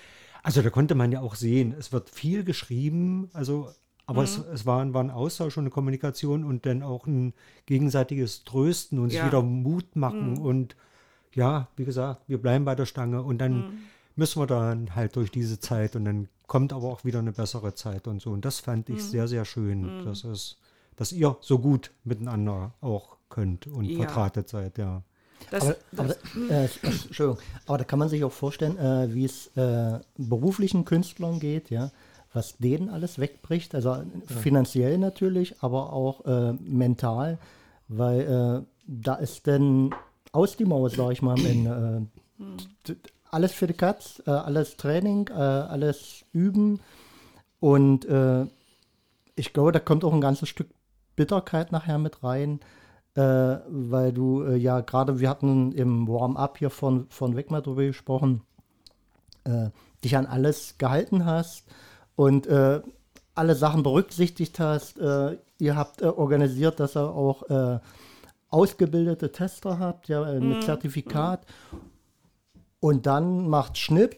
also 0.43 0.63
da 0.63 0.71
konnte 0.71 0.95
man 0.95 1.13
ja 1.13 1.21
auch 1.21 1.35
sehen, 1.35 1.75
es 1.79 1.93
wird 1.93 2.11
viel 2.11 2.45
geschrieben, 2.45 3.31
also 3.33 3.71
aber 4.07 4.23
mhm. 4.23 4.25
es, 4.25 4.39
es 4.39 4.67
war, 4.67 4.95
war, 4.95 5.05
ein 5.05 5.11
Austausch 5.11 5.59
und 5.59 5.65
eine 5.65 5.71
Kommunikation 5.71 6.43
und 6.43 6.65
dann 6.65 6.83
auch 6.83 7.07
ein 7.07 7.35
gegenseitiges 7.67 8.45
Trösten 8.45 8.99
und 8.99 9.13
ja. 9.13 9.21
sich 9.21 9.31
wieder 9.31 9.43
Mut 9.43 9.97
machen. 9.97 10.33
Mhm. 10.33 10.39
Und 10.39 10.77
ja, 11.35 11.69
wie 11.77 11.85
gesagt, 11.85 12.23
wir 12.27 12.39
bleiben 12.39 12.65
bei 12.65 12.75
der 12.75 12.87
Stange 12.87 13.23
und 13.23 13.39
dann 13.39 13.59
mhm 13.59 13.79
müssen 14.19 14.43
wir 14.43 14.47
dann 14.47 14.95
halt 14.95 15.17
durch 15.17 15.31
diese 15.31 15.61
Zeit 15.61 15.97
und 15.97 16.05
dann 16.05 16.29
kommt 16.47 16.73
aber 16.73 16.89
auch 16.89 17.05
wieder 17.05 17.21
eine 17.21 17.33
bessere 17.33 17.75
Zeit 17.75 18.09
und 18.09 18.21
so. 18.21 18.31
Und 18.31 18.45
das 18.45 18.59
fand 18.59 18.89
ich 18.89 18.97
mhm. 18.97 19.01
sehr, 19.01 19.29
sehr 19.29 19.45
schön, 19.45 20.01
mhm. 20.01 20.05
dass, 20.05 20.25
es, 20.25 20.57
dass 20.97 21.13
ihr 21.13 21.37
so 21.41 21.59
gut 21.61 21.93
miteinander 22.05 22.75
auch 22.81 23.17
könnt 23.31 23.69
und 23.69 23.85
ja. 23.85 23.99
vertratet 23.99 24.49
seid, 24.49 24.77
ja. 24.77 25.03
Das, 25.51 25.63
aber, 25.63 25.77
das, 25.93 26.19
aber, 26.35 26.51
äh, 26.51 26.69
Entschuldigung, 26.83 27.39
aber 27.67 27.79
da 27.79 27.85
kann 27.85 28.01
man 28.01 28.09
sich 28.09 28.25
auch 28.25 28.33
vorstellen, 28.33 28.77
äh, 28.77 29.15
wie 29.15 29.25
es 29.25 29.57
äh, 29.57 30.01
beruflichen 30.17 30.85
Künstlern 30.85 31.39
geht, 31.39 31.71
ja, 31.71 31.93
was 32.33 32.59
denen 32.59 32.91
alles 32.91 33.21
wegbricht, 33.21 33.75
also 33.75 33.91
ja. 33.91 34.05
finanziell 34.27 34.99
natürlich, 34.99 35.63
aber 35.63 35.93
auch 35.93 36.25
äh, 36.27 36.55
mental, 36.55 37.39
weil 37.87 38.21
äh, 38.21 38.67
da 38.87 39.15
ist 39.15 39.47
dann 39.47 39.95
aus 40.33 40.57
die 40.57 40.65
Maus, 40.65 40.95
sag 40.95 41.13
ich 41.13 41.23
mal, 41.23 41.39
in, 41.39 41.67
äh, 41.67 42.43
hm 42.43 42.57
alles 43.31 43.53
für 43.53 43.67
die 43.67 43.75
Katz, 43.75 44.23
äh, 44.27 44.31
alles 44.31 44.77
Training, 44.77 45.29
äh, 45.29 45.33
alles 45.33 46.25
Üben. 46.33 46.81
Und 47.61 48.05
äh, 48.07 48.47
ich 49.37 49.53
glaube, 49.53 49.73
da 49.73 49.81
kommt 49.81 50.05
auch 50.05 50.13
ein 50.13 50.21
ganzes 50.21 50.49
Stück 50.49 50.69
Bitterkeit 51.17 51.73
nachher 51.73 51.99
mit 51.99 52.23
rein, 52.23 52.61
äh, 53.15 53.21
weil 53.69 54.13
du 54.13 54.43
äh, 54.45 54.57
ja 54.57 54.81
gerade, 54.81 55.19
wir 55.19 55.29
hatten 55.29 55.73
im 55.73 56.07
Warm-up 56.07 56.59
hier 56.59 56.71
von, 56.71 57.07
von 57.11 57.37
weg 57.37 57.51
mal 57.51 57.61
drüber 57.61 57.83
gesprochen, 57.83 58.43
äh, 59.45 59.71
dich 60.05 60.17
an 60.17 60.27
alles 60.27 60.79
gehalten 60.79 61.25
hast 61.25 61.67
und 62.15 62.49
alle 63.35 63.55
Sachen 63.55 63.85
berücksichtigt 63.85 64.59
hast. 64.59 64.97
ihr 64.97 65.77
habt 65.77 66.03
organisiert, 66.03 66.81
dass 66.81 66.97
ihr 66.97 67.09
auch 67.09 67.45
ausgebildete 68.49 69.31
Tester 69.31 69.79
habt, 69.79 70.09
ja, 70.09 70.25
mit 70.33 70.43
mhm. 70.43 70.63
Zertifikat. 70.63 71.47
Und 72.81 73.07
dann 73.07 73.49
macht 73.49 73.77
Schnipp 73.79 74.17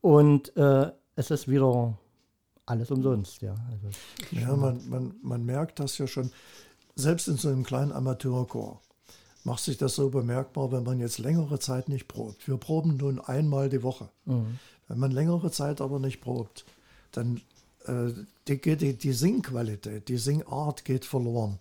und 0.00 0.56
äh, 0.56 0.92
es 1.16 1.30
ist 1.30 1.48
wieder 1.48 1.98
alles 2.66 2.90
umsonst. 2.90 3.40
Ja, 3.42 3.54
also, 3.70 3.88
ja 4.30 4.54
man, 4.54 4.88
man, 4.88 5.14
man 5.22 5.44
merkt 5.44 5.80
das 5.80 5.98
ja 5.98 6.06
schon, 6.06 6.30
selbst 6.94 7.28
in 7.28 7.36
so 7.36 7.48
einem 7.48 7.64
kleinen 7.64 7.92
Amateurchor 7.92 8.80
macht 9.44 9.64
sich 9.64 9.78
das 9.78 9.94
so 9.94 10.10
bemerkbar, 10.10 10.72
wenn 10.72 10.82
man 10.82 11.00
jetzt 11.00 11.18
längere 11.18 11.58
Zeit 11.58 11.88
nicht 11.88 12.06
probt. 12.06 12.46
Wir 12.46 12.58
proben 12.58 12.96
nun 12.96 13.18
einmal 13.18 13.68
die 13.68 13.82
Woche. 13.82 14.10
Mhm. 14.26 14.58
Wenn 14.88 14.98
man 14.98 15.10
längere 15.10 15.50
Zeit 15.50 15.80
aber 15.80 15.98
nicht 15.98 16.20
probt, 16.20 16.64
dann 17.12 17.40
äh, 17.86 18.12
die, 18.46 18.76
die, 18.76 18.94
die 18.94 19.12
Singqualität, 19.12 20.08
die 20.08 20.18
Singart 20.18 20.84
geht 20.84 21.04
verloren. 21.04 21.58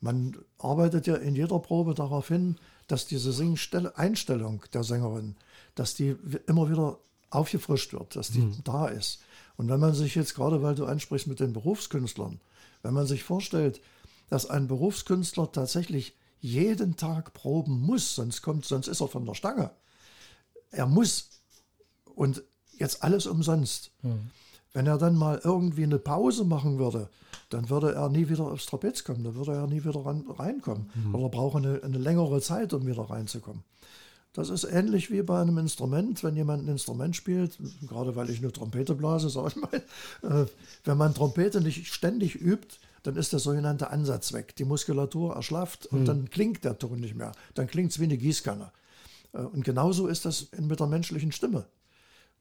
Man 0.00 0.36
arbeitet 0.58 1.06
ja 1.06 1.16
in 1.16 1.34
jeder 1.34 1.58
Probe 1.58 1.94
darauf 1.94 2.28
hin, 2.28 2.56
dass 2.86 3.06
diese 3.06 3.32
Einstellung 3.96 4.64
der 4.72 4.84
Sängerin, 4.84 5.36
dass 5.74 5.94
die 5.94 6.16
immer 6.46 6.70
wieder 6.70 6.98
aufgefrischt 7.30 7.92
wird, 7.92 8.16
dass 8.16 8.30
die 8.30 8.40
mhm. 8.40 8.58
da 8.64 8.88
ist. 8.88 9.20
Und 9.56 9.68
wenn 9.68 9.80
man 9.80 9.94
sich 9.94 10.14
jetzt 10.14 10.34
gerade, 10.34 10.62
weil 10.62 10.74
du 10.74 10.86
ansprichst 10.86 11.26
mit 11.26 11.40
den 11.40 11.52
Berufskünstlern, 11.52 12.40
wenn 12.82 12.94
man 12.94 13.06
sich 13.06 13.22
vorstellt, 13.22 13.80
dass 14.28 14.48
ein 14.48 14.66
Berufskünstler 14.66 15.50
tatsächlich 15.52 16.16
jeden 16.40 16.96
Tag 16.96 17.32
proben 17.34 17.80
muss, 17.80 18.14
sonst 18.14 18.42
kommt, 18.42 18.64
sonst 18.64 18.88
ist 18.88 19.00
er 19.00 19.08
von 19.08 19.24
der 19.24 19.34
Stange. 19.34 19.70
Er 20.70 20.86
muss 20.86 21.30
und 22.14 22.42
jetzt 22.78 23.02
alles 23.02 23.26
umsonst. 23.26 23.92
Mhm. 24.02 24.30
Wenn 24.72 24.86
er 24.86 24.98
dann 24.98 25.16
mal 25.16 25.40
irgendwie 25.44 25.84
eine 25.84 25.98
Pause 25.98 26.44
machen 26.44 26.78
würde, 26.78 27.10
dann 27.52 27.70
würde 27.70 27.94
er 27.94 28.08
nie 28.08 28.28
wieder 28.28 28.44
aufs 28.44 28.66
Trapez 28.66 29.04
kommen, 29.04 29.24
dann 29.24 29.34
würde 29.34 29.52
er 29.52 29.66
nie 29.66 29.84
wieder 29.84 30.04
ran, 30.04 30.24
reinkommen. 30.28 30.90
Mhm. 30.94 31.14
Oder 31.14 31.28
braucht 31.28 31.56
eine, 31.56 31.82
eine 31.82 31.98
längere 31.98 32.40
Zeit, 32.40 32.72
um 32.72 32.86
wieder 32.86 33.02
reinzukommen. 33.02 33.62
Das 34.32 34.48
ist 34.48 34.64
ähnlich 34.64 35.10
wie 35.10 35.22
bei 35.22 35.40
einem 35.40 35.58
Instrument, 35.58 36.24
wenn 36.24 36.36
jemand 36.36 36.64
ein 36.64 36.68
Instrument 36.68 37.14
spielt, 37.14 37.58
gerade 37.86 38.16
weil 38.16 38.30
ich 38.30 38.38
eine 38.38 38.50
Trompete 38.50 38.94
blase, 38.94 39.28
sage 39.28 39.48
ich 39.48 39.56
mal, 39.56 39.74
äh, 40.44 40.46
wenn 40.84 40.96
man 40.96 41.14
Trompete 41.14 41.60
nicht 41.60 41.92
ständig 41.92 42.40
übt, 42.40 42.76
dann 43.02 43.16
ist 43.16 43.32
der 43.32 43.40
sogenannte 43.40 43.90
Ansatz 43.90 44.32
weg. 44.32 44.56
Die 44.56 44.64
Muskulatur 44.64 45.34
erschlafft 45.34 45.86
und 45.86 46.00
mhm. 46.00 46.04
dann 46.06 46.30
klingt 46.30 46.64
der 46.64 46.78
Ton 46.78 47.00
nicht 47.00 47.14
mehr. 47.14 47.32
Dann 47.54 47.66
klingt 47.66 47.90
es 47.90 47.98
wie 47.98 48.04
eine 48.04 48.16
Gießkanne. 48.16 48.70
Äh, 49.34 49.38
und 49.38 49.64
genauso 49.64 50.06
ist 50.06 50.24
das 50.24 50.48
mit 50.58 50.80
der 50.80 50.86
menschlichen 50.86 51.32
Stimme. 51.32 51.66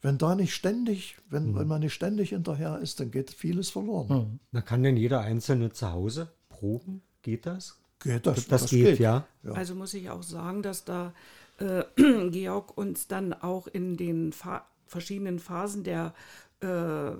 Wenn 0.02 0.18
da 0.18 0.36
nicht 0.36 0.54
ständig, 0.54 1.18
wenn, 1.30 1.52
mhm. 1.52 1.56
wenn 1.60 1.68
man 1.68 1.82
nicht 1.82 1.94
ständig 1.94 2.30
hinterher 2.30 2.80
ist, 2.80 3.00
dann 3.00 3.12
geht 3.12 3.32
vieles 3.32 3.70
verloren. 3.70 4.18
Mhm. 4.18 4.40
Da 4.52 4.62
kann 4.62 4.84
denn 4.84 4.98
jeder 4.98 5.22
Einzelne 5.22 5.72
zu 5.72 5.92
Hause 5.92 6.32
proben? 6.50 7.02
Geht 7.22 7.46
das? 7.46 7.80
Geht 8.00 8.26
das? 8.26 8.48
Das, 8.48 8.62
das 8.62 8.70
geht, 8.70 8.86
geht. 8.86 9.00
Ja. 9.00 9.26
ja. 9.44 9.52
Also 9.52 9.76
muss 9.76 9.94
ich 9.94 10.10
auch 10.10 10.24
sagen, 10.24 10.64
dass 10.64 10.86
da 10.86 11.14
äh, 11.60 11.84
Georg 12.32 12.76
uns 12.78 13.08
dann 13.08 13.34
auch 13.34 13.68
in 13.68 13.98
den 13.98 14.34
Fa 14.34 14.66
verschiedenen 14.88 15.40
Phasen 15.40 15.84
der 15.84 16.14
äh, 16.60 17.12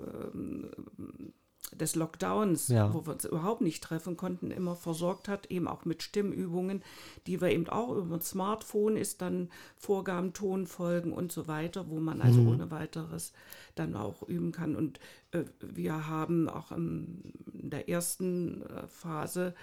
des 1.74 1.94
Lockdowns, 1.96 2.68
Ja. 2.68 2.92
wo 2.92 3.06
wir 3.06 3.12
uns 3.14 3.24
überhaupt 3.24 3.60
nicht 3.60 3.82
treffen 3.82 4.16
konnten, 4.16 4.50
immer 4.50 4.76
versorgt 4.76 5.28
hat, 5.28 5.46
eben 5.46 5.66
auch 5.68 5.84
mit 5.84 6.02
Stimmübungen, 6.02 6.82
die 7.26 7.40
wir 7.40 7.48
eben 7.50 7.68
auch 7.68 7.94
über 7.96 8.16
ein 8.16 8.20
Smartphone 8.20 8.96
ist 8.96 9.22
dann 9.22 9.48
Vorgaben, 9.76 10.32
Tonfolgen 10.32 11.12
und 11.12 11.32
so 11.32 11.46
weiter, 11.48 11.88
wo 11.88 11.98
man 11.98 12.20
also 12.20 12.40
ohne 12.42 12.70
weiteres 12.70 13.32
dann 13.74 13.96
auch 13.96 14.22
üben 14.28 14.52
kann. 14.52 14.76
Und 14.76 15.00
äh, 15.32 15.44
wir 15.60 16.06
haben 16.08 16.48
auch 16.48 16.72
in 16.72 17.22
der 17.52 17.88
ersten 17.88 18.62
äh, 18.62 18.86
Phase, 18.88 19.54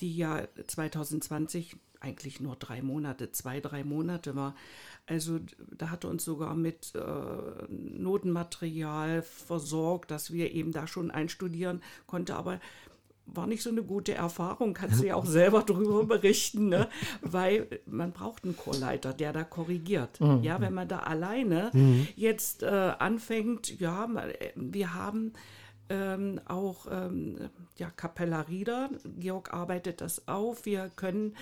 die 0.00 0.16
ja 0.16 0.42
2020 0.66 1.76
eigentlich 2.00 2.40
nur 2.40 2.56
drei 2.56 2.80
Monate, 2.82 3.30
zwei, 3.32 3.60
drei 3.60 3.84
Monate 3.84 4.34
war. 4.34 4.54
Also 5.10 5.40
da 5.76 5.90
hat 5.90 6.04
er 6.04 6.10
uns 6.10 6.24
sogar 6.24 6.54
mit 6.54 6.94
äh, 6.94 7.00
Notenmaterial 7.68 9.22
versorgt, 9.22 10.12
dass 10.12 10.32
wir 10.32 10.52
eben 10.52 10.70
da 10.70 10.86
schon 10.86 11.10
einstudieren 11.10 11.82
konnte, 12.06 12.36
aber 12.36 12.60
war 13.26 13.48
nicht 13.48 13.62
so 13.62 13.70
eine 13.70 13.82
gute 13.82 14.14
Erfahrung, 14.14 14.72
kannst 14.72 15.02
du 15.02 15.06
ja 15.06 15.16
auch 15.16 15.26
selber 15.26 15.64
darüber 15.66 16.04
berichten, 16.04 16.68
ne? 16.68 16.88
weil 17.22 17.80
man 17.86 18.12
braucht 18.12 18.44
einen 18.44 18.56
Chorleiter, 18.56 19.12
der 19.12 19.32
da 19.32 19.42
korrigiert. 19.42 20.20
Ja, 20.42 20.60
wenn 20.60 20.74
man 20.74 20.86
da 20.86 21.00
alleine 21.00 21.72
jetzt 22.14 22.62
äh, 22.62 22.66
anfängt, 22.66 23.80
ja, 23.80 24.04
äh, 24.04 24.52
wir 24.54 24.94
haben 24.94 25.32
ähm, 25.90 26.40
auch 26.46 26.86
ähm, 26.90 27.50
ja, 27.76 27.90
Capella 27.90 28.42
Rieder. 28.42 28.90
Georg 29.18 29.52
arbeitet 29.52 30.00
das 30.00 30.28
auf. 30.28 30.64
Wir 30.64 30.90
können 30.94 31.36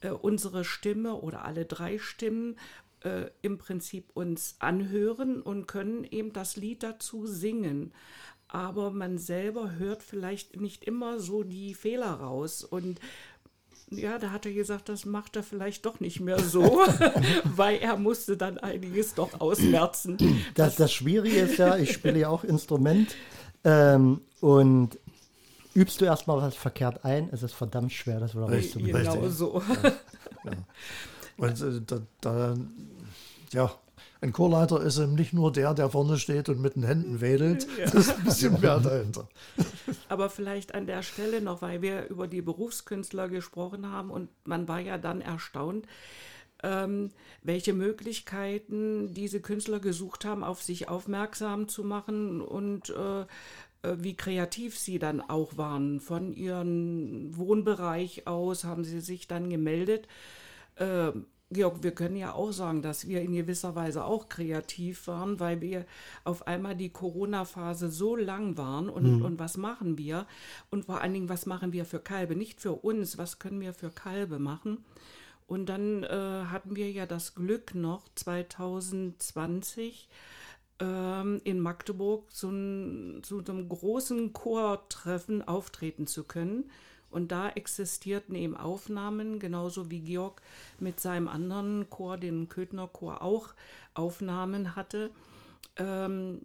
äh, 0.00 0.10
unsere 0.10 0.64
Stimme 0.64 1.14
oder 1.14 1.44
alle 1.44 1.64
drei 1.64 1.98
Stimmen 1.98 2.56
äh, 3.04 3.30
im 3.42 3.58
Prinzip 3.58 4.10
uns 4.14 4.56
anhören 4.58 5.40
und 5.40 5.66
können 5.66 6.04
eben 6.04 6.32
das 6.32 6.56
Lied 6.56 6.82
dazu 6.82 7.26
singen. 7.26 7.92
Aber 8.48 8.90
man 8.90 9.18
selber 9.18 9.72
hört 9.78 10.02
vielleicht 10.02 10.60
nicht 10.60 10.84
immer 10.84 11.18
so 11.18 11.42
die 11.42 11.74
Fehler 11.74 12.12
raus. 12.12 12.62
Und 12.62 13.00
ja, 13.90 14.18
da 14.18 14.30
hat 14.30 14.46
er 14.46 14.52
gesagt, 14.52 14.88
das 14.88 15.04
macht 15.04 15.36
er 15.36 15.42
vielleicht 15.42 15.86
doch 15.86 16.00
nicht 16.00 16.20
mehr 16.20 16.38
so, 16.38 16.62
weil 17.44 17.78
er 17.78 17.96
musste 17.96 18.36
dann 18.36 18.58
einiges 18.58 19.14
doch 19.14 19.40
ausmerzen. 19.40 20.16
Das, 20.54 20.76
das 20.76 20.92
Schwierige 20.92 21.40
ist 21.40 21.58
ja, 21.58 21.76
ich 21.76 21.92
spiele 21.92 22.18
ja 22.18 22.28
auch 22.28 22.44
Instrument 22.44 23.14
ähm, 23.64 24.20
und 24.40 24.98
übst 25.74 26.00
du 26.00 26.04
erstmal 26.04 26.38
was 26.38 26.54
verkehrt 26.54 27.04
ein, 27.04 27.28
es 27.32 27.42
ist 27.42 27.54
verdammt 27.54 27.92
schwer, 27.92 28.20
das 28.20 28.34
wieder 28.34 28.48
Richtig. 28.48 28.84
rauszubringen. 28.84 29.12
Genau 29.12 29.28
so. 29.28 29.62
Und 31.36 31.60
äh, 31.60 31.80
da, 31.86 32.00
da, 32.20 32.54
ja, 33.54 33.72
ein 34.20 34.32
Chorleiter 34.32 34.80
ist 34.80 34.98
eben 34.98 35.14
nicht 35.14 35.32
nur 35.32 35.52
der, 35.52 35.74
der 35.74 35.90
vorne 35.90 36.18
steht 36.18 36.48
und 36.48 36.60
mit 36.60 36.76
den 36.76 36.84
Händen 36.84 37.20
wedelt. 37.20 37.66
Das 37.78 37.94
ist 37.94 38.18
ein 38.18 38.24
bisschen 38.24 38.60
mehr 38.60 38.80
dahinter. 38.80 39.28
Aber 40.08 40.30
vielleicht 40.30 40.74
an 40.74 40.86
der 40.86 41.02
Stelle 41.02 41.40
noch, 41.40 41.62
weil 41.62 41.82
wir 41.82 42.08
über 42.08 42.26
die 42.26 42.42
Berufskünstler 42.42 43.28
gesprochen 43.28 43.90
haben 43.90 44.10
und 44.10 44.28
man 44.44 44.68
war 44.68 44.80
ja 44.80 44.98
dann 44.98 45.20
erstaunt, 45.20 45.86
ähm, 46.62 47.10
welche 47.42 47.74
Möglichkeiten 47.74 49.12
diese 49.12 49.40
Künstler 49.40 49.80
gesucht 49.80 50.24
haben, 50.24 50.42
auf 50.42 50.62
sich 50.62 50.88
aufmerksam 50.88 51.68
zu 51.68 51.84
machen 51.84 52.40
und 52.40 52.90
äh, 52.90 53.20
äh, 53.20 53.26
wie 53.98 54.16
kreativ 54.16 54.78
sie 54.78 54.98
dann 54.98 55.20
auch 55.20 55.56
waren. 55.56 56.00
Von 56.00 56.32
ihrem 56.32 57.36
Wohnbereich 57.36 58.26
aus 58.26 58.64
haben 58.64 58.84
sie 58.84 59.00
sich 59.00 59.28
dann 59.28 59.50
gemeldet. 59.50 60.08
Äh, 60.76 61.12
Georg, 61.54 61.82
wir 61.82 61.92
können 61.92 62.16
ja 62.16 62.34
auch 62.34 62.52
sagen, 62.52 62.82
dass 62.82 63.08
wir 63.08 63.22
in 63.22 63.32
gewisser 63.32 63.74
Weise 63.74 64.04
auch 64.04 64.28
kreativ 64.28 65.06
waren, 65.06 65.40
weil 65.40 65.62
wir 65.62 65.86
auf 66.24 66.46
einmal 66.46 66.76
die 66.76 66.90
Corona-Phase 66.90 67.88
so 67.88 68.14
lang 68.16 68.58
waren 68.58 68.90
und, 68.90 69.22
und 69.22 69.38
was 69.38 69.56
machen 69.56 69.96
wir? 69.96 70.26
Und 70.70 70.84
vor 70.84 71.00
allen 71.00 71.14
Dingen, 71.14 71.30
was 71.30 71.46
machen 71.46 71.72
wir 71.72 71.86
für 71.86 72.00
Kalbe? 72.00 72.36
Nicht 72.36 72.60
für 72.60 72.72
uns, 72.72 73.16
was 73.16 73.38
können 73.38 73.60
wir 73.60 73.72
für 73.72 73.90
Kalbe 73.90 74.38
machen? 74.38 74.84
Und 75.46 75.68
dann 75.68 76.02
äh, 76.04 76.44
hatten 76.50 76.76
wir 76.76 76.90
ja 76.90 77.06
das 77.06 77.34
Glück 77.34 77.74
noch 77.74 78.02
2020 78.14 80.08
ähm, 80.80 81.40
in 81.44 81.60
Magdeburg 81.60 82.30
zu, 82.32 83.20
zu 83.22 83.44
einem 83.46 83.68
großen 83.68 84.32
Chortreffen 84.32 85.46
auftreten 85.46 86.06
zu 86.06 86.24
können. 86.24 86.70
Und 87.14 87.32
da 87.32 87.48
existierten 87.48 88.34
eben 88.34 88.56
Aufnahmen, 88.56 89.38
genauso 89.38 89.90
wie 89.90 90.00
Georg 90.00 90.42
mit 90.80 91.00
seinem 91.00 91.28
anderen 91.28 91.88
Chor, 91.88 92.16
dem 92.16 92.48
Köthner 92.48 92.88
Chor, 92.88 93.22
auch 93.22 93.54
Aufnahmen 93.94 94.76
hatte. 94.76 95.10
Ähm, 95.76 96.40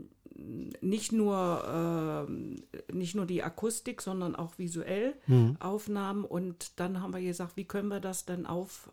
nicht 0.81 1.11
nur, 1.11 1.63
ähm, 1.67 2.55
nicht 2.91 3.15
nur 3.15 3.25
die 3.25 3.43
Akustik, 3.43 4.01
sondern 4.01 4.35
auch 4.35 4.57
visuell 4.57 5.15
Aufnahmen. 5.59 6.23
Und 6.23 6.79
dann 6.79 7.01
haben 7.01 7.13
wir 7.13 7.21
gesagt, 7.21 7.57
wie 7.57 7.65
können 7.65 7.89
wir 7.89 7.99
das 7.99 8.25
denn 8.25 8.45
auf, 8.45 8.89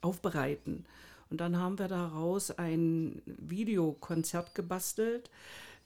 aufbereiten? 0.00 0.84
Und 1.30 1.40
dann 1.40 1.58
haben 1.58 1.78
wir 1.78 1.88
daraus 1.88 2.50
ein 2.50 3.22
Videokonzert 3.26 4.54
gebastelt, 4.54 5.30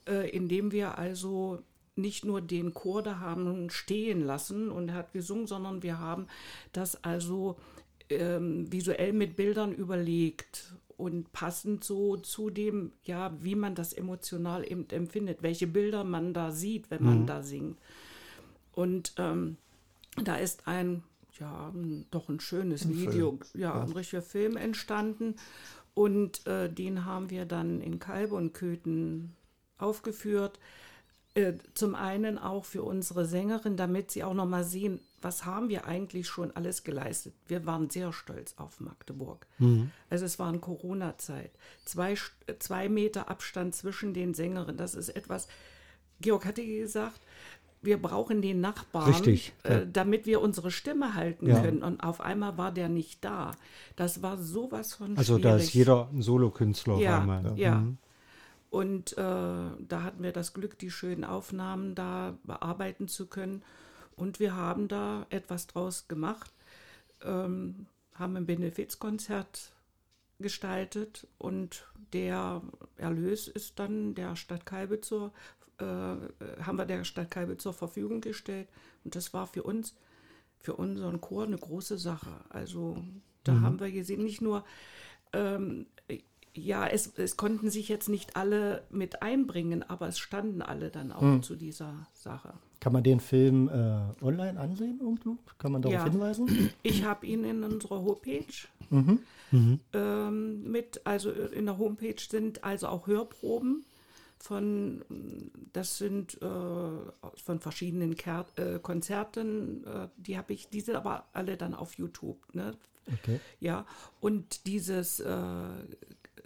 äh, 0.06 0.28
in 0.30 0.48
dem 0.48 0.72
wir 0.72 0.98
also 0.98 1.62
nicht 1.94 2.24
nur 2.24 2.40
den 2.40 2.74
Chor 2.74 3.02
da 3.02 3.20
haben 3.20 3.70
stehen 3.70 4.22
lassen 4.24 4.70
und 4.70 4.88
er 4.88 4.94
hat 4.94 5.12
gesungen, 5.12 5.46
sondern 5.46 5.82
wir 5.82 5.98
haben 5.98 6.26
das 6.72 7.04
also 7.04 7.56
ähm, 8.08 8.70
visuell 8.72 9.12
mit 9.12 9.36
Bildern 9.36 9.72
überlegt 9.72 10.74
und 10.96 11.32
passend 11.32 11.84
so 11.84 12.16
zu 12.16 12.50
dem, 12.50 12.92
ja, 13.04 13.32
wie 13.40 13.56
man 13.56 13.74
das 13.74 13.92
emotional 13.92 14.64
eben 14.70 14.88
empfindet, 14.90 15.42
welche 15.42 15.66
Bilder 15.66 16.04
man 16.04 16.32
da 16.32 16.50
sieht, 16.50 16.90
wenn 16.90 17.02
man 17.02 17.26
da 17.26 17.42
singt. 17.42 17.78
Und 18.72 19.14
ähm, 19.18 19.56
da 20.22 20.36
ist 20.36 20.66
ein, 20.66 21.02
ja, 21.38 21.70
ein, 21.74 22.06
doch 22.10 22.28
ein 22.28 22.40
schönes 22.40 22.88
Video, 22.88 23.38
ja, 23.54 23.82
ein 23.82 23.92
richtiger 23.92 24.22
Film 24.22 24.56
entstanden. 24.56 25.36
Und 25.94 26.46
äh, 26.46 26.72
den 26.72 27.04
haben 27.04 27.30
wir 27.30 27.44
dann 27.44 27.80
in 27.80 27.98
Kalbe 27.98 28.34
und 28.34 28.54
Köthen 28.54 29.34
aufgeführt. 29.78 30.58
Äh, 31.34 31.54
zum 31.72 31.94
einen 31.94 32.36
auch 32.38 32.64
für 32.66 32.82
unsere 32.82 33.24
Sängerin, 33.24 33.76
damit 33.76 34.10
sie 34.10 34.22
auch 34.22 34.34
noch 34.34 34.46
mal 34.46 34.64
sehen, 34.64 35.00
was 35.22 35.46
haben 35.46 35.68
wir 35.70 35.86
eigentlich 35.86 36.26
schon 36.28 36.50
alles 36.54 36.84
geleistet. 36.84 37.32
Wir 37.46 37.64
waren 37.64 37.88
sehr 37.88 38.12
stolz 38.12 38.54
auf 38.58 38.80
Magdeburg. 38.80 39.46
Also 40.10 40.24
es 40.26 40.38
war 40.38 40.48
eine 40.48 40.58
Corona-Zeit. 40.58 41.52
Zwei, 41.84 42.14
St- 42.14 42.58
zwei 42.58 42.88
Meter 42.88 43.30
Abstand 43.30 43.74
zwischen 43.74 44.12
den 44.14 44.34
Sängerinnen, 44.34 44.76
das 44.76 44.94
ist 44.94 45.10
etwas, 45.10 45.46
Georg 46.20 46.44
hatte 46.44 46.66
gesagt, 46.66 47.20
wir 47.84 48.00
brauchen 48.00 48.42
den 48.42 48.60
Nachbarn, 48.60 49.10
Richtig, 49.12 49.52
ja. 49.64 49.70
äh, 49.78 49.86
damit 49.90 50.26
wir 50.26 50.40
unsere 50.40 50.70
Stimme 50.70 51.14
halten 51.14 51.48
Ja. 51.48 51.60
können. 51.60 51.82
Und 51.82 52.00
auf 52.00 52.20
einmal 52.20 52.56
war 52.58 52.70
der 52.72 52.88
nicht 52.88 53.24
da. 53.24 53.52
Das 53.96 54.22
war 54.22 54.38
sowas 54.38 54.94
von 54.94 55.16
Also 55.16 55.34
schwierig. 55.34 55.42
da 55.42 55.56
ist 55.56 55.72
jeder 55.74 56.08
ein 56.12 56.22
Solokünstler 56.22 56.94
auf 56.94 57.00
Ja, 57.00 57.20
einmal. 57.20 57.58
ja. 57.58 57.76
Mhm. 57.76 57.98
Und 58.72 59.12
äh, 59.18 59.20
da 59.20 60.02
hatten 60.02 60.22
wir 60.22 60.32
das 60.32 60.54
Glück, 60.54 60.78
die 60.78 60.90
schönen 60.90 61.24
Aufnahmen 61.24 61.94
da 61.94 62.38
bearbeiten 62.42 63.06
zu 63.06 63.26
können. 63.26 63.62
Und 64.16 64.40
wir 64.40 64.56
haben 64.56 64.88
da 64.88 65.26
etwas 65.28 65.66
draus 65.66 66.08
gemacht, 66.08 66.50
ähm, 67.20 67.84
haben 68.14 68.34
ein 68.34 68.46
Benefizkonzert 68.46 69.72
gestaltet 70.38 71.26
und 71.36 71.86
der 72.14 72.62
Erlös 72.96 73.46
ist 73.46 73.78
dann 73.78 74.14
der 74.14 74.36
Stadt 74.36 74.64
Kalbe 74.64 75.02
zur, 75.02 75.34
äh, 75.76 75.84
haben 75.84 76.78
wir 76.78 76.86
der 76.86 77.04
Stadt 77.04 77.30
Kalbe 77.30 77.58
zur 77.58 77.74
Verfügung 77.74 78.22
gestellt. 78.22 78.68
Und 79.04 79.14
das 79.14 79.34
war 79.34 79.46
für 79.46 79.64
uns, 79.64 79.94
für 80.60 80.76
unseren 80.76 81.20
Chor 81.20 81.44
eine 81.44 81.58
große 81.58 81.98
Sache. 81.98 82.40
Also 82.48 83.04
da 83.44 83.60
haben 83.60 83.80
wir 83.80 83.92
gesehen, 83.92 84.24
nicht 84.24 84.40
nur 84.40 84.64
ähm, 85.34 85.84
ja, 86.54 86.86
es, 86.86 87.12
es 87.16 87.36
konnten 87.36 87.70
sich 87.70 87.88
jetzt 87.88 88.08
nicht 88.08 88.36
alle 88.36 88.82
mit 88.90 89.22
einbringen, 89.22 89.82
aber 89.82 90.08
es 90.08 90.18
standen 90.18 90.60
alle 90.62 90.90
dann 90.90 91.12
auch 91.12 91.40
zu 91.40 91.56
dieser 91.56 92.06
Sache. 92.12 92.52
Kann 92.80 92.92
man 92.92 93.02
den 93.04 93.20
Film 93.20 93.68
äh, 93.68 94.24
online 94.24 94.58
ansehen 94.58 94.98
irgendwo? 95.00 95.38
Kann 95.58 95.72
man 95.72 95.82
darauf 95.82 95.94
Ja. 96.04 96.10
hinweisen? 96.10 96.70
Ich 96.82 97.04
habe 97.04 97.26
ihn 97.26 97.44
in 97.44 97.62
unserer 97.62 98.02
Homepage 98.02 98.44
ähm, 99.92 100.70
mit, 100.70 101.00
also 101.04 101.30
in 101.30 101.66
der 101.66 101.78
Homepage 101.78 102.16
sind 102.20 102.64
also 102.64 102.88
auch 102.88 103.06
Hörproben 103.06 103.84
von, 104.38 105.04
das 105.72 105.98
sind 105.98 106.40
äh, 106.42 106.46
von 106.46 107.60
verschiedenen 107.60 108.16
Ker 108.16 108.46
äh, 108.56 108.78
Konzerten, 108.80 109.84
äh, 109.86 110.08
die 110.16 110.36
habe 110.36 110.52
ich, 110.52 110.68
die 110.68 110.80
sind 110.80 110.96
aber 110.96 111.26
alle 111.32 111.56
dann 111.56 111.74
auf 111.74 111.94
YouTube, 111.94 112.38
ne? 112.54 112.74
Okay. 113.12 113.40
Ja, 113.60 113.84
und 114.20 114.66
dieses, 114.66 115.20
äh, 115.20 115.28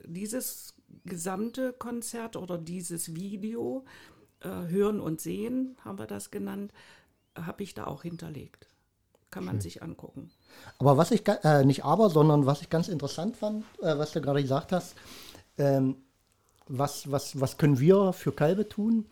dieses 0.07 0.75
gesamte 1.05 1.73
Konzert 1.73 2.37
oder 2.37 2.59
dieses 2.59 3.15
Video, 3.15 3.85
äh, 4.41 4.49
Hören 4.49 5.01
und 5.01 5.21
Sehen, 5.21 5.77
haben 5.85 5.99
wir 5.99 6.07
das 6.07 6.31
genannt, 6.31 6.73
habe 7.35 7.63
ich 7.63 7.75
da 7.75 7.87
auch 7.87 8.03
hinterlegt. 8.03 8.69
Kann 9.31 9.45
man 9.45 9.61
sich 9.61 9.83
angucken. 9.83 10.31
Aber 10.79 10.97
was 10.97 11.11
ich, 11.11 11.27
äh, 11.27 11.65
nicht 11.65 11.85
aber, 11.85 12.09
sondern 12.09 12.47
was 12.47 12.63
ich 12.63 12.71
ganz 12.71 12.89
interessant 12.89 13.37
fand, 13.37 13.65
äh, 13.83 13.99
was 13.99 14.13
du 14.13 14.21
gerade 14.21 14.41
gesagt 14.41 14.73
hast, 14.73 14.95
ähm, 15.59 15.97
was, 16.69 17.11
was, 17.11 17.39
was 17.41 17.59
können 17.59 17.79
wir 17.79 18.13
für 18.13 18.33
Kalbe 18.33 18.69
tun? 18.69 19.07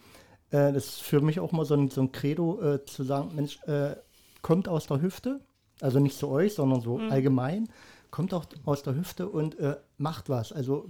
äh, 0.55 0.73
das 0.73 0.87
ist 0.87 1.03
für 1.03 1.21
mich 1.21 1.41
auch 1.41 1.53
mal 1.53 1.65
so 1.65 1.75
ein, 1.75 1.91
so 1.91 2.01
ein 2.01 2.13
Credo 2.13 2.61
äh, 2.63 2.85
zu 2.85 3.03
sagen, 3.03 3.33
Mensch, 3.35 3.61
äh, 3.65 3.97
kommt 4.43 4.69
aus 4.69 4.87
der 4.87 5.03
Hüfte, 5.03 5.41
also 5.81 5.99
nicht 5.99 6.17
zu 6.17 6.29
euch, 6.29 6.55
sondern 6.55 6.81
so 6.81 6.99
allgemein, 6.99 7.69
kommt 8.15 8.33
auch 8.33 8.45
aus 8.65 8.85
der 8.85 8.95
Hüfte 8.95 9.29
und 9.29 9.59
äh, 9.59 9.75
macht 9.99 10.29
was. 10.29 10.53
Also 10.53 10.89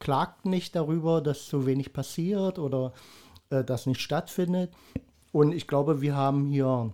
klagt 0.00 0.44
nicht 0.44 0.74
darüber, 0.74 1.20
dass 1.20 1.46
zu 1.46 1.66
wenig 1.66 1.92
passiert 1.92 2.58
oder 2.58 2.92
äh, 3.50 3.62
das 3.62 3.86
nicht 3.86 4.00
stattfindet. 4.00 4.72
Und 5.30 5.52
ich 5.52 5.68
glaube, 5.68 6.00
wir 6.00 6.16
haben 6.16 6.46
hier 6.46 6.92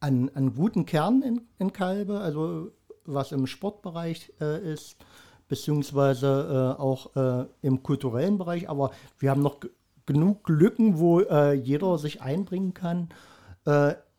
einen, 0.00 0.34
einen 0.34 0.54
guten 0.54 0.86
Kern 0.86 1.20
in, 1.20 1.42
in 1.58 1.74
Kalbe, 1.74 2.20
also 2.20 2.70
was 3.04 3.32
im 3.32 3.46
Sportbereich 3.46 4.32
äh, 4.40 4.72
ist, 4.72 4.96
beziehungsweise 5.46 6.76
äh, 6.78 6.80
auch 6.80 7.14
äh, 7.16 7.44
im 7.60 7.82
kulturellen 7.82 8.38
Bereich. 8.38 8.70
Aber 8.70 8.92
wir 9.18 9.30
haben 9.30 9.42
noch 9.42 9.60
genug 10.06 10.48
Lücken, 10.48 10.98
wo 10.98 11.20
äh, 11.20 11.52
jeder 11.52 11.98
sich 11.98 12.22
einbringen 12.22 12.72
kann, 12.72 13.10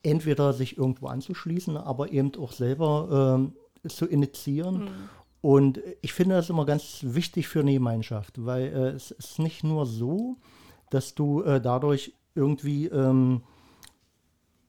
entweder 0.04 0.54
sich 0.54 0.78
irgendwo 0.78 1.08
anzuschließen, 1.08 1.76
aber 1.78 2.12
eben 2.12 2.32
auch 2.36 2.52
selber 2.52 3.36
ähm, 3.40 3.54
zu 3.88 4.06
initiieren. 4.06 4.90
Und 5.42 5.80
ich 6.02 6.14
finde 6.14 6.36
das 6.36 6.50
immer 6.50 6.66
ganz 6.66 7.00
wichtig 7.02 7.48
für 7.48 7.62
eine 7.62 7.74
Gemeinschaft, 7.74 8.46
weil 8.46 8.64
äh, 8.68 8.90
es 8.90 9.12
ist 9.12 9.40
nicht 9.40 9.64
nur 9.64 9.86
so, 9.88 10.38
dass 10.92 11.16
du 11.16 11.42
äh, 11.42 11.60
dadurch 11.60 12.14
irgendwie 12.36 12.86
ähm, 12.88 13.42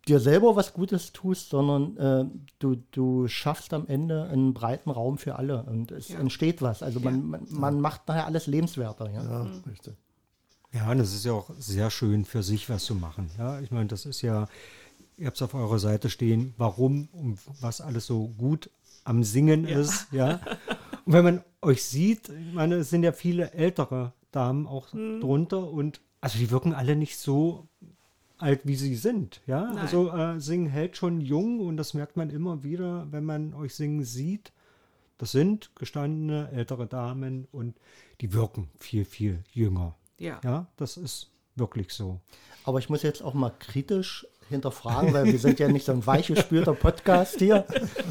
dir 0.08 0.18
selber 0.18 0.56
was 0.56 0.72
Gutes 0.72 1.12
tust, 1.12 1.50
sondern 1.50 1.96
äh, 1.96 2.24
du, 2.58 2.76
du 2.90 3.28
schaffst 3.28 3.72
am 3.74 3.86
Ende 3.86 4.24
einen 4.24 4.52
breiten 4.54 4.90
Raum 4.90 5.18
für 5.18 5.36
alle 5.36 5.62
und 5.64 5.92
es 5.92 6.08
Ja. 6.08 6.18
entsteht 6.18 6.62
was. 6.62 6.82
Also 6.82 7.00
man, 7.00 7.24
man, 7.28 7.46
man 7.50 7.80
macht 7.80 8.08
nachher 8.08 8.26
alles 8.26 8.46
lebenswerter. 8.46 9.10
Ja? 9.10 9.22
Ja, 9.22 9.46
richtig. 9.68 9.94
Ja, 10.72 10.90
und 10.90 11.00
es 11.00 11.14
ist 11.14 11.24
ja 11.26 11.32
auch 11.32 11.50
sehr 11.58 11.90
schön 11.90 12.24
für 12.24 12.42
sich 12.42 12.68
was 12.70 12.84
zu 12.84 12.94
machen. 12.94 13.30
Ja, 13.38 13.60
ich 13.60 13.70
meine, 13.70 13.86
das 13.88 14.06
ist 14.06 14.22
ja, 14.22 14.48
ihr 15.18 15.26
habt 15.26 15.36
es 15.36 15.42
auf 15.42 15.52
eurer 15.54 15.78
Seite 15.78 16.08
stehen, 16.08 16.54
warum 16.56 17.08
und 17.12 17.38
was 17.60 17.80
alles 17.82 18.06
so 18.06 18.28
gut 18.38 18.70
am 19.04 19.22
Singen 19.22 19.64
ist. 19.64 20.08
Ja. 20.12 20.40
Und 21.04 21.14
wenn 21.14 21.24
man 21.24 21.44
euch 21.62 21.82
sieht, 21.84 22.28
ich 22.28 22.52
meine, 22.52 22.76
es 22.76 22.90
sind 22.90 23.02
ja 23.02 23.12
viele 23.12 23.52
ältere 23.52 24.12
Damen 24.30 24.66
auch 24.66 24.88
drunter 24.90 25.68
und 25.68 26.00
also 26.20 26.38
die 26.38 26.50
wirken 26.50 26.74
alle 26.74 26.94
nicht 26.94 27.18
so 27.18 27.68
alt, 28.38 28.66
wie 28.66 28.76
sie 28.76 28.96
sind. 28.96 29.40
Ja, 29.46 29.64
Nein. 29.64 29.78
also 29.78 30.12
äh, 30.12 30.40
Singen 30.40 30.66
hält 30.66 30.96
schon 30.96 31.20
jung 31.20 31.60
und 31.60 31.76
das 31.76 31.94
merkt 31.94 32.16
man 32.16 32.30
immer 32.30 32.62
wieder, 32.62 33.06
wenn 33.10 33.24
man 33.24 33.54
euch 33.54 33.74
singen 33.74 34.04
sieht. 34.04 34.52
Das 35.18 35.32
sind 35.32 35.70
gestandene 35.76 36.50
ältere 36.50 36.86
Damen 36.86 37.46
und 37.52 37.76
die 38.20 38.32
wirken 38.32 38.68
viel, 38.80 39.04
viel 39.04 39.44
jünger. 39.52 39.94
Ja. 40.18 40.40
Ja, 40.42 40.66
das 40.76 40.96
ist 40.96 41.30
wirklich 41.54 41.90
so. 41.92 42.20
Aber 42.64 42.78
ich 42.78 42.88
muss 42.88 43.02
jetzt 43.02 43.22
auch 43.22 43.34
mal 43.34 43.52
kritisch 43.58 44.26
hinterfragen, 44.52 45.12
weil 45.12 45.24
wir 45.24 45.38
sind 45.38 45.58
ja 45.58 45.68
nicht 45.68 45.84
so 45.84 45.92
ein 45.92 46.06
weichgespülter 46.06 46.74
Podcast 46.74 47.38
hier. 47.38 47.66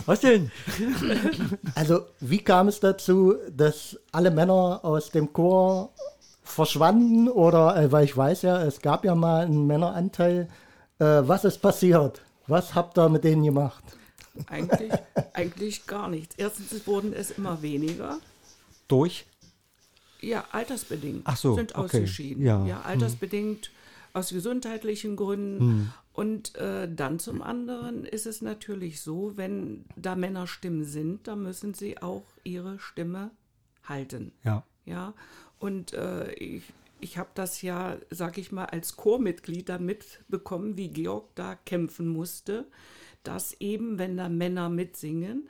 Was 0.06 0.20
denn? 0.20 0.52
Also, 1.76 2.02
wie 2.20 2.40
kam 2.40 2.68
es 2.68 2.80
dazu, 2.80 3.36
dass 3.56 3.98
alle 4.12 4.32
Männer 4.32 4.82
aus 4.84 5.12
dem 5.12 5.32
Chor 5.32 5.92
verschwanden? 6.44 7.30
Oder, 7.30 7.78
äh, 7.78 7.92
weil 7.92 8.06
ich 8.06 8.16
weiß 8.16 8.42
ja, 8.42 8.62
es 8.64 8.82
gab 8.82 9.06
ja 9.06 9.16
mal 9.16 9.46
einen 9.46 9.68
Männeranteil. 9.68 10.50
Äh, 11.00 11.06
was 11.06 11.46
ist 11.46 11.60
passiert? 11.60 12.22
Was 12.48 12.76
habt 12.76 12.98
ihr 12.98 13.10
mit 13.10 13.24
denen 13.24 13.44
gemacht? 13.44 13.84
Eigentlich, 14.48 14.92
eigentlich 15.34 15.88
gar 15.88 16.10
nichts. 16.10 16.36
Erstens 16.38 16.86
wurden 16.88 17.14
es 17.14 17.32
immer 17.32 17.62
weniger. 17.62 18.18
Durch? 18.88 19.26
Ja, 20.22 20.46
altersbedingt. 20.52 21.22
Ach 21.26 21.38
so, 21.38 21.56
Sind 21.56 21.76
okay. 21.76 21.82
ausgeschieden. 21.82 22.46
Ja, 22.46 22.66
Ja, 22.66 22.84
hm. 22.84 22.92
altersbedingt 22.92 23.72
aus 24.14 24.30
gesundheitlichen 24.30 25.16
Gründen. 25.16 25.94
Und 26.14 26.56
äh, 26.56 26.94
dann 26.94 27.20
zum 27.20 27.42
anderen 27.42 28.04
ist 28.04 28.26
es 28.26 28.42
natürlich 28.42 29.02
so, 29.02 29.38
wenn 29.38 29.86
da 29.96 30.16
Männerstimmen 30.16 30.84
sind, 30.84 31.28
dann 31.28 31.42
müssen 31.44 31.74
sie 31.74 32.02
auch 32.02 32.26
ihre 32.44 32.80
Stimme 32.80 33.32
halten. 33.84 34.34
Ja. 34.44 34.66
Ja, 34.86 35.14
und 35.60 35.94
äh, 35.94 36.34
ich, 36.34 36.64
ich 37.00 37.18
habe 37.18 37.30
das 37.36 37.62
ja, 37.62 37.98
sag 38.10 38.38
ich 38.38 38.52
mal, 38.52 38.66
als 38.66 38.98
Chormitglied 38.98 39.70
dann 39.70 39.86
mitbekommen, 39.86 40.76
wie 40.76 40.90
Georg 40.90 41.36
da 41.36 41.56
kämpfen 41.56 42.08
musste, 42.08 42.66
dass 43.24 43.54
eben, 43.60 44.00
wenn 44.00 44.18
da 44.18 44.28
Männer 44.28 44.70
mitsingen, 44.70 45.48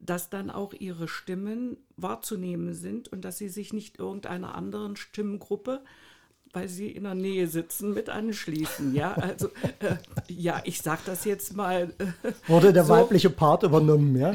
dass 0.00 0.28
dann 0.28 0.50
auch 0.50 0.74
ihre 0.74 1.08
Stimmen 1.08 1.78
wahrzunehmen 1.96 2.74
sind 2.74 3.08
und 3.08 3.24
dass 3.24 3.38
sie 3.38 3.48
sich 3.48 3.72
nicht 3.72 3.98
irgendeiner 3.98 4.54
anderen 4.54 4.96
Stimmengruppe, 4.96 5.82
weil 6.54 6.68
sie 6.68 6.88
in 6.88 7.04
der 7.04 7.14
Nähe 7.14 7.48
sitzen, 7.48 7.94
mit 7.94 8.08
anschließen. 8.08 8.94
Ja, 8.94 9.12
also, 9.14 9.48
äh, 9.80 9.96
ja, 10.28 10.62
ich 10.64 10.80
sage 10.80 11.02
das 11.06 11.24
jetzt 11.24 11.54
mal. 11.56 11.92
Äh, 11.98 12.32
Wurde 12.46 12.72
der 12.72 12.84
so, 12.84 12.94
weibliche 12.94 13.30
Part 13.30 13.62
übernommen, 13.64 14.16
ja? 14.16 14.32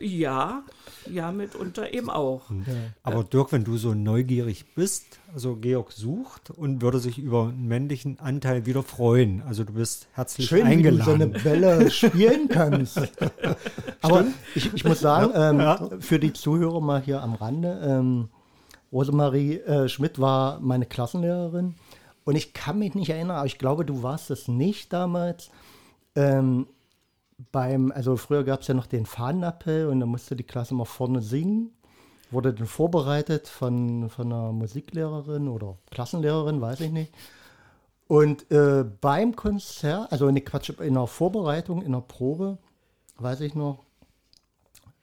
Ja, 0.00 0.62
ja, 1.10 1.32
mitunter 1.32 1.92
eben 1.92 2.10
auch. 2.10 2.42
Aber 3.02 3.24
Dirk, 3.24 3.52
wenn 3.52 3.64
du 3.64 3.76
so 3.76 3.94
neugierig 3.94 4.74
bist, 4.74 5.18
also 5.34 5.56
Georg 5.56 5.92
sucht 5.92 6.50
und 6.50 6.82
würde 6.82 6.98
sich 6.98 7.18
über 7.18 7.48
einen 7.48 7.66
männlichen 7.66 8.20
Anteil 8.20 8.66
wieder 8.66 8.82
freuen. 8.82 9.42
Also 9.42 9.64
du 9.64 9.72
bist 9.74 10.08
herzlich 10.12 10.46
Schön, 10.46 10.66
wie 10.68 10.82
du 10.82 11.02
so 11.02 11.12
eine 11.12 11.24
eingeladen. 11.24 11.42
Bälle 11.42 11.90
spielen 11.90 12.48
kannst. 12.48 13.00
Aber 14.00 14.24
ich, 14.54 14.72
ich 14.72 14.84
muss 14.84 15.00
sagen, 15.00 15.32
ähm, 15.34 16.00
für 16.00 16.18
die 16.18 16.32
Zuhörer 16.32 16.80
mal 16.80 17.02
hier 17.02 17.22
am 17.22 17.34
Rande, 17.34 17.80
ähm, 17.84 18.28
Rosemarie 18.94 19.58
äh, 19.58 19.88
Schmidt 19.88 20.20
war 20.20 20.60
meine 20.60 20.86
Klassenlehrerin 20.86 21.74
und 22.24 22.36
ich 22.36 22.54
kann 22.54 22.78
mich 22.78 22.94
nicht 22.94 23.10
erinnern, 23.10 23.36
aber 23.38 23.46
ich 23.46 23.58
glaube, 23.58 23.84
du 23.84 24.02
warst 24.02 24.30
es 24.30 24.48
nicht 24.48 24.92
damals. 24.92 25.50
Ähm, 26.14 26.68
beim, 27.50 27.92
also 27.92 28.16
früher 28.16 28.44
gab 28.44 28.60
es 28.60 28.68
ja 28.68 28.74
noch 28.74 28.86
den 28.86 29.04
Fahnenappell 29.04 29.88
und 29.88 30.00
da 30.00 30.06
musste 30.06 30.36
die 30.36 30.44
Klasse 30.44 30.74
mal 30.74 30.84
vorne 30.84 31.20
singen. 31.20 31.72
Wurde 32.30 32.54
dann 32.54 32.66
vorbereitet 32.66 33.48
von, 33.48 34.08
von 34.08 34.32
einer 34.32 34.52
Musiklehrerin 34.52 35.48
oder 35.48 35.76
Klassenlehrerin, 35.90 36.60
weiß 36.60 36.80
ich 36.80 36.92
nicht. 36.92 37.12
Und 38.06 38.50
äh, 38.50 38.84
beim 39.00 39.34
Konzert, 39.34 40.12
also 40.12 40.30
ne 40.30 40.40
Quatsch, 40.40 40.70
in 40.80 40.94
der 40.94 41.06
Vorbereitung, 41.06 41.82
in 41.82 41.92
der 41.92 42.00
Probe, 42.00 42.58
weiß 43.18 43.40
ich 43.40 43.54
noch, 43.54 43.84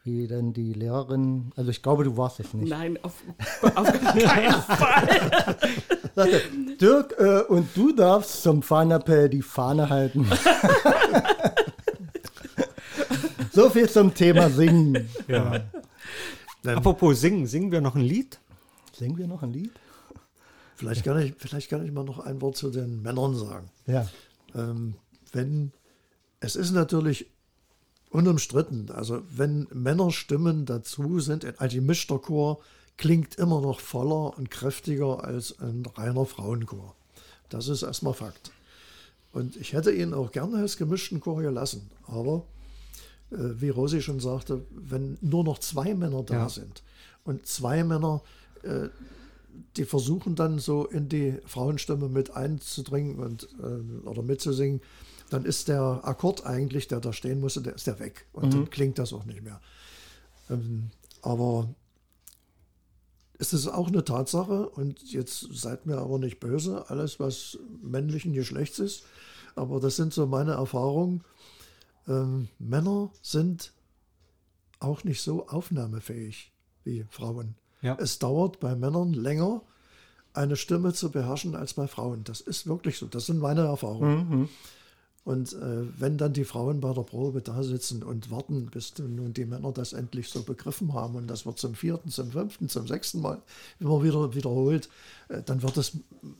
wie 0.03 0.27
denn 0.27 0.53
die 0.53 0.73
Lehrerin, 0.73 1.51
also 1.55 1.69
ich 1.69 1.83
glaube, 1.83 2.03
du 2.03 2.17
warst 2.17 2.39
es 2.39 2.53
nicht. 2.53 2.69
Nein, 2.69 2.97
auf, 3.03 3.21
auf 3.75 3.91
keinen 4.01 4.61
Fall. 4.61 5.57
Sagte, 6.15 6.41
Dirk, 6.79 7.15
äh, 7.19 7.41
und 7.41 7.69
du 7.75 7.93
darfst 7.93 8.41
zum 8.41 8.63
Fahnenappell 8.63 9.29
die 9.29 9.41
Fahne 9.41 9.89
halten. 9.89 10.25
so 13.51 13.69
viel 13.69 13.89
zum 13.89 14.13
Thema 14.13 14.49
Singen. 14.49 15.07
Ja. 15.27 15.61
Denn 16.63 16.77
Apropos 16.77 17.21
singen, 17.21 17.47
singen 17.47 17.71
wir 17.71 17.81
noch 17.81 17.95
ein 17.95 18.01
Lied? 18.01 18.39
Singen 18.93 19.17
wir 19.17 19.27
noch 19.27 19.43
ein 19.43 19.51
Lied? 19.51 19.71
vielleicht, 20.81 21.03
kann 21.03 21.19
ich, 21.19 21.35
vielleicht 21.37 21.69
kann 21.69 21.85
ich 21.85 21.91
mal 21.91 22.03
noch 22.03 22.19
ein 22.19 22.41
Wort 22.41 22.57
zu 22.57 22.71
den 22.71 23.01
Männern 23.03 23.35
sagen. 23.35 23.69
Ja. 23.85 24.07
ähm, 24.55 24.95
wenn 25.31 25.71
es 26.39 26.55
ist 26.55 26.71
natürlich 26.71 27.27
unumstritten, 28.11 28.91
also 28.91 29.21
wenn 29.29 29.67
Männerstimmen 29.73 30.65
dazu 30.65 31.19
sind, 31.19 31.59
ein 31.59 31.69
gemischter 31.69 32.19
Chor 32.19 32.59
klingt 32.97 33.35
immer 33.35 33.61
noch 33.61 33.79
voller 33.79 34.37
und 34.37 34.51
kräftiger 34.51 35.23
als 35.23 35.59
ein 35.59 35.85
reiner 35.95 36.25
Frauenchor. 36.25 36.95
Das 37.49 37.67
ist 37.67 37.83
erstmal 37.83 38.13
Fakt. 38.13 38.51
Und 39.31 39.55
ich 39.55 39.73
hätte 39.73 39.91
ihn 39.91 40.13
auch 40.13 40.31
gerne 40.31 40.57
als 40.57 40.77
gemischten 40.77 41.21
Chor 41.21 41.41
gelassen, 41.41 41.89
aber 42.03 42.43
äh, 43.31 43.37
wie 43.61 43.69
Rosi 43.69 44.01
schon 44.01 44.19
sagte, 44.19 44.61
wenn 44.71 45.17
nur 45.21 45.43
noch 45.43 45.59
zwei 45.59 45.93
Männer 45.95 46.23
da 46.23 46.33
Ja. 46.33 46.49
sind 46.49 46.83
und 47.23 47.45
zwei 47.47 47.83
Männer 47.83 48.21
äh, 48.63 48.89
die 49.77 49.85
versuchen 49.85 50.35
dann 50.35 50.59
so 50.59 50.85
in 50.85 51.09
die 51.09 51.37
Frauenstimme 51.45 52.07
mit 52.09 52.31
einzudringen 52.31 53.19
und, 53.19 53.47
äh, 53.61 54.07
oder 54.07 54.21
mitzusingen, 54.21 54.81
dann 55.31 55.45
ist 55.45 55.69
der 55.69 56.01
Akkord 56.03 56.45
eigentlich, 56.45 56.87
der 56.89 56.99
da 56.99 57.13
stehen 57.13 57.39
musste, 57.39 57.61
der 57.61 57.75
ist 57.75 57.87
der 57.87 57.99
weg. 57.99 58.25
Und 58.33 58.53
dann 58.53 58.69
klingt 58.69 58.99
das 58.99 59.13
auch 59.13 59.23
nicht 59.23 59.41
mehr. 59.41 59.61
Ähm, 60.49 60.91
aber 61.21 61.73
es 63.39 63.53
ist 63.53 63.67
auch 63.67 63.87
eine 63.87 64.03
Tatsache, 64.03 64.67
und 64.69 65.01
jetzt 65.11 65.47
seid 65.53 65.85
mir 65.85 65.97
aber 65.97 66.19
nicht 66.19 66.39
böse, 66.39 66.89
alles, 66.89 67.19
was 67.19 67.57
männlichen 67.81 68.33
Geschlechts 68.33 68.77
ist, 68.77 69.03
aber 69.55 69.79
das 69.79 69.95
sind 69.95 70.13
so 70.13 70.27
meine 70.27 70.51
Erfahrungen. 70.51 71.23
Ähm, 72.07 72.49
Männer 72.59 73.09
sind 73.21 73.71
auch 74.79 75.03
nicht 75.05 75.21
so 75.21 75.47
aufnahmefähig 75.47 76.51
wie 76.83 77.05
Frauen. 77.09 77.55
Ja. 77.81 77.97
Es 77.99 78.19
dauert 78.19 78.59
bei 78.59 78.75
Männern 78.75 79.13
länger, 79.13 79.61
eine 80.33 80.55
Stimme 80.57 80.93
zu 80.93 81.09
beherrschen 81.09 81.55
als 81.55 81.73
bei 81.73 81.87
Frauen. 81.87 82.23
Das 82.25 82.41
ist 82.41 82.67
wirklich 82.67 82.97
so. 82.97 83.07
Das 83.07 83.25
sind 83.27 83.39
meine 83.39 83.61
Erfahrungen. 83.61 84.49
Und 85.23 85.53
äh, 85.53 85.85
wenn 85.99 86.17
dann 86.17 86.33
die 86.33 86.45
Frauen 86.45 86.81
bei 86.81 86.91
der 86.93 87.03
Probe 87.03 87.41
da 87.41 87.61
sitzen 87.61 88.01
und 88.01 88.31
warten, 88.31 88.65
bis 88.71 88.93
nun 88.97 89.33
die 89.33 89.45
Männer 89.45 89.71
das 89.71 89.93
endlich 89.93 90.29
so 90.29 90.41
begriffen 90.41 90.93
haben 90.93 91.15
und 91.15 91.27
das 91.27 91.45
wird 91.45 91.59
zum 91.59 91.75
vierten, 91.75 92.09
zum 92.09 92.31
fünften, 92.31 92.69
zum 92.69 92.87
sechsten 92.87 93.21
Mal 93.21 93.39
immer 93.79 94.03
wieder 94.03 94.33
wiederholt, 94.33 94.89
äh, 95.29 95.43
dann 95.45 95.61
wird 95.61 95.77
es 95.77 95.91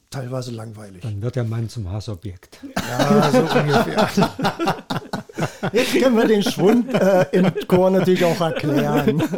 teilweise 0.09 0.49
langweilig. 0.49 1.03
Dann 1.03 1.21
wird 1.21 1.36
der 1.36 1.43
Mann 1.43 1.69
zum 1.69 1.91
Hassobjekt. 1.91 2.59
Ja, 2.75 3.32
so 3.32 3.39
ungefähr. 3.41 4.09
Jetzt 5.73 5.93
können 5.93 6.17
wir 6.17 6.27
den 6.27 6.43
Schwund 6.43 6.91
äh, 6.93 7.25
im 7.34 7.51
Chor 7.67 7.91
natürlich 7.91 8.25
auch 8.25 8.41
erklären. 8.41 9.21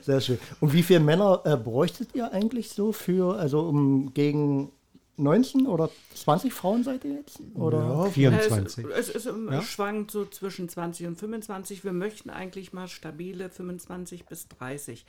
Sehr 0.00 0.20
schön. 0.20 0.38
Und 0.60 0.72
wie 0.72 0.82
viele 0.82 1.00
Männer 1.00 1.42
äh, 1.44 1.56
bräuchtet 1.56 2.14
ihr 2.14 2.32
eigentlich 2.32 2.70
so 2.70 2.92
für, 2.92 3.36
also 3.36 3.60
um 3.60 4.14
gegen 4.14 4.70
19 5.18 5.66
oder 5.66 5.90
20 6.14 6.52
Frauen 6.52 6.84
seid 6.84 7.04
ihr 7.04 7.14
jetzt? 7.14 7.40
Oder? 7.54 7.78
Ja, 7.78 8.04
24. 8.10 8.86
Es, 8.86 9.08
es, 9.08 9.14
es 9.14 9.26
ähm, 9.26 9.48
Ja? 9.50 9.62
schwankt 9.62 10.10
so 10.10 10.24
zwischen 10.26 10.68
20 10.68 11.06
und 11.06 11.18
25. 11.18 11.84
Wir 11.84 11.92
möchten 11.92 12.30
eigentlich 12.30 12.72
mal 12.72 12.88
stabile 12.88 13.48
25 13.50 14.26
bis 14.26 14.48
30. 14.48 15.06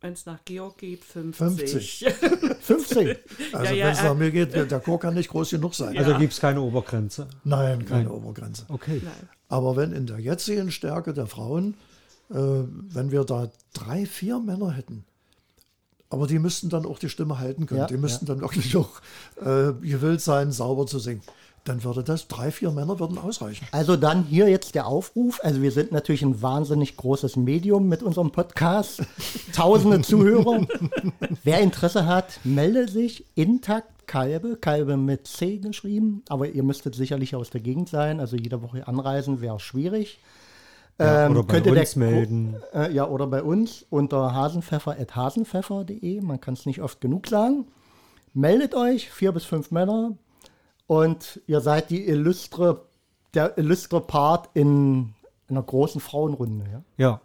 Wenn 0.00 0.12
es 0.12 0.26
nach 0.26 0.44
Georg 0.44 0.78
geht, 0.78 1.02
50. 1.02 2.04
50. 2.04 2.04
15. 2.60 3.16
Also 3.52 3.64
Ja, 3.64 3.72
ja, 3.72 3.86
wenn 3.86 3.92
es 3.92 4.00
äh, 4.00 4.04
nach 4.04 4.14
mir 4.14 4.30
geht, 4.30 4.54
der 4.54 4.80
Chor 4.80 5.00
kann 5.00 5.14
nicht 5.14 5.28
groß 5.30 5.50
genug 5.50 5.74
sein. 5.74 5.96
Also 5.98 6.12
Ja. 6.12 6.18
gibt 6.18 6.32
es 6.34 6.40
keine 6.40 6.60
Obergrenze. 6.60 7.26
Nein, 7.42 7.84
keine 7.84 8.04
Nein. 8.04 8.12
Obergrenze. 8.12 8.64
Okay. 8.68 9.00
Nein. 9.02 9.28
Aber 9.48 9.76
wenn 9.76 9.92
in 9.92 10.06
der 10.06 10.18
jetzigen 10.20 10.70
Stärke 10.70 11.14
der 11.14 11.26
Frauen, 11.26 11.74
äh, 12.30 12.34
wenn 12.36 13.10
wir 13.10 13.24
da 13.24 13.50
drei, 13.72 14.06
vier 14.06 14.38
Männer 14.38 14.70
hätten, 14.72 15.04
aber 16.10 16.26
die 16.26 16.38
müssten 16.38 16.70
dann 16.70 16.86
auch 16.86 16.98
die 16.98 17.08
Stimme 17.08 17.38
halten 17.38 17.66
können, 17.66 17.80
Ja, 17.80 17.86
die 17.86 17.96
müssten 17.96 18.26
dann 18.26 18.40
wirklich 18.40 18.76
auch 18.76 19.00
äh, 19.40 19.72
gewillt 19.80 20.20
sein, 20.20 20.52
sauber 20.52 20.86
zu 20.86 20.98
singen. 20.98 21.22
Dann 21.64 21.84
würde 21.84 22.02
das, 22.02 22.28
drei, 22.28 22.50
vier 22.50 22.70
Männer 22.70 22.98
würden 22.98 23.18
ausreichen. 23.18 23.66
Also 23.72 23.96
dann 23.96 24.24
hier 24.24 24.48
jetzt 24.48 24.74
der 24.74 24.86
Aufruf. 24.86 25.38
Also 25.42 25.60
wir 25.60 25.70
sind 25.70 25.92
natürlich 25.92 26.22
ein 26.22 26.40
wahnsinnig 26.40 26.96
großes 26.96 27.36
Medium 27.36 27.88
mit 27.88 28.02
unserem 28.02 28.30
Podcast. 28.30 29.02
Tausende 29.52 30.00
Zuhörer. 30.00 30.66
Wer 31.44 31.60
Interesse 31.60 32.06
hat, 32.06 32.40
melde 32.44 32.88
sich. 32.88 33.26
Intakt 33.34 34.06
Kalbe, 34.06 34.56
Kalbe 34.56 34.96
mit 34.96 35.26
C 35.26 35.58
geschrieben. 35.58 36.22
Aber 36.30 36.48
ihr 36.48 36.62
müsstet 36.62 36.94
sicherlich 36.94 37.34
aus 37.36 37.50
der 37.50 37.60
Gegend 37.60 37.90
sein. 37.90 38.18
Also 38.18 38.36
jede 38.36 38.62
Woche 38.62 38.88
anreisen 38.88 39.42
wäre 39.42 39.60
schwierig. 39.60 40.20
Ja, 41.00 41.26
Ähm, 41.26 41.30
oder 41.32 41.42
bei 41.44 41.54
könnte 41.54 41.70
der 41.72 41.80
uns 41.82 41.92
Ko- 41.94 41.98
melden. 42.00 42.56
Äh, 42.74 42.92
ja, 42.92 43.06
oder 43.08 43.26
bei 43.26 43.42
uns 43.42 43.86
unter 43.90 44.32
hasenpfeffer.hasenpfeffer.de. 44.34 46.20
Man 46.20 46.40
kann 46.40 46.54
es 46.54 46.66
nicht 46.66 46.82
oft 46.82 47.00
genug 47.00 47.26
sagen. 47.28 47.66
Meldet 48.34 48.74
euch, 48.74 49.10
vier 49.10 49.32
bis 49.32 49.44
fünf 49.44 49.70
Männer. 49.70 50.12
Und 50.86 51.40
ihr 51.46 51.60
seid 51.60 51.90
die 51.90 52.06
illustre, 52.06 52.82
der 53.34 53.58
illustre 53.58 54.00
Part 54.00 54.48
in 54.54 55.14
einer 55.48 55.62
großen 55.62 56.00
Frauenrunde. 56.00 56.64
Ja? 56.70 56.82
Ja. 56.96 57.20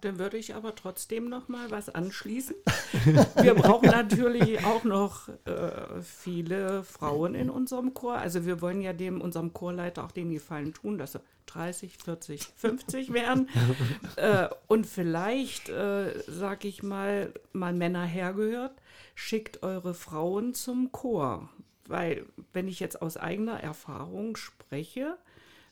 Dann 0.00 0.18
würde 0.18 0.36
ich 0.36 0.54
aber 0.54 0.74
trotzdem 0.74 1.28
noch 1.28 1.48
mal 1.48 1.70
was 1.70 1.88
anschließen. 1.88 2.54
Wir 3.42 3.54
brauchen 3.54 3.90
natürlich 3.90 4.64
auch 4.64 4.84
noch 4.84 5.28
äh, 5.44 6.00
viele 6.02 6.84
Frauen 6.84 7.34
in 7.34 7.50
unserem 7.50 7.92
Chor. 7.92 8.14
Also 8.16 8.46
wir 8.46 8.60
wollen 8.60 8.80
ja 8.80 8.92
dem 8.92 9.20
unserem 9.20 9.52
Chorleiter 9.52 10.04
auch 10.04 10.12
den 10.12 10.30
Gefallen 10.30 10.72
tun, 10.72 10.98
dass 10.98 11.16
er 11.16 11.22
30, 11.46 11.98
40, 11.98 12.42
50 12.56 13.12
werden. 13.12 13.48
äh, 14.16 14.48
und 14.68 14.86
vielleicht, 14.86 15.68
äh, 15.68 16.22
sag 16.28 16.64
ich 16.64 16.82
mal, 16.82 17.32
mal 17.52 17.72
Männer 17.72 18.04
hergehört, 18.04 18.72
schickt 19.14 19.62
eure 19.62 19.94
Frauen 19.94 20.54
zum 20.54 20.92
Chor. 20.92 21.48
Weil, 21.88 22.26
wenn 22.52 22.68
ich 22.68 22.80
jetzt 22.80 23.00
aus 23.00 23.16
eigener 23.16 23.60
Erfahrung 23.60 24.36
spreche, 24.36 25.16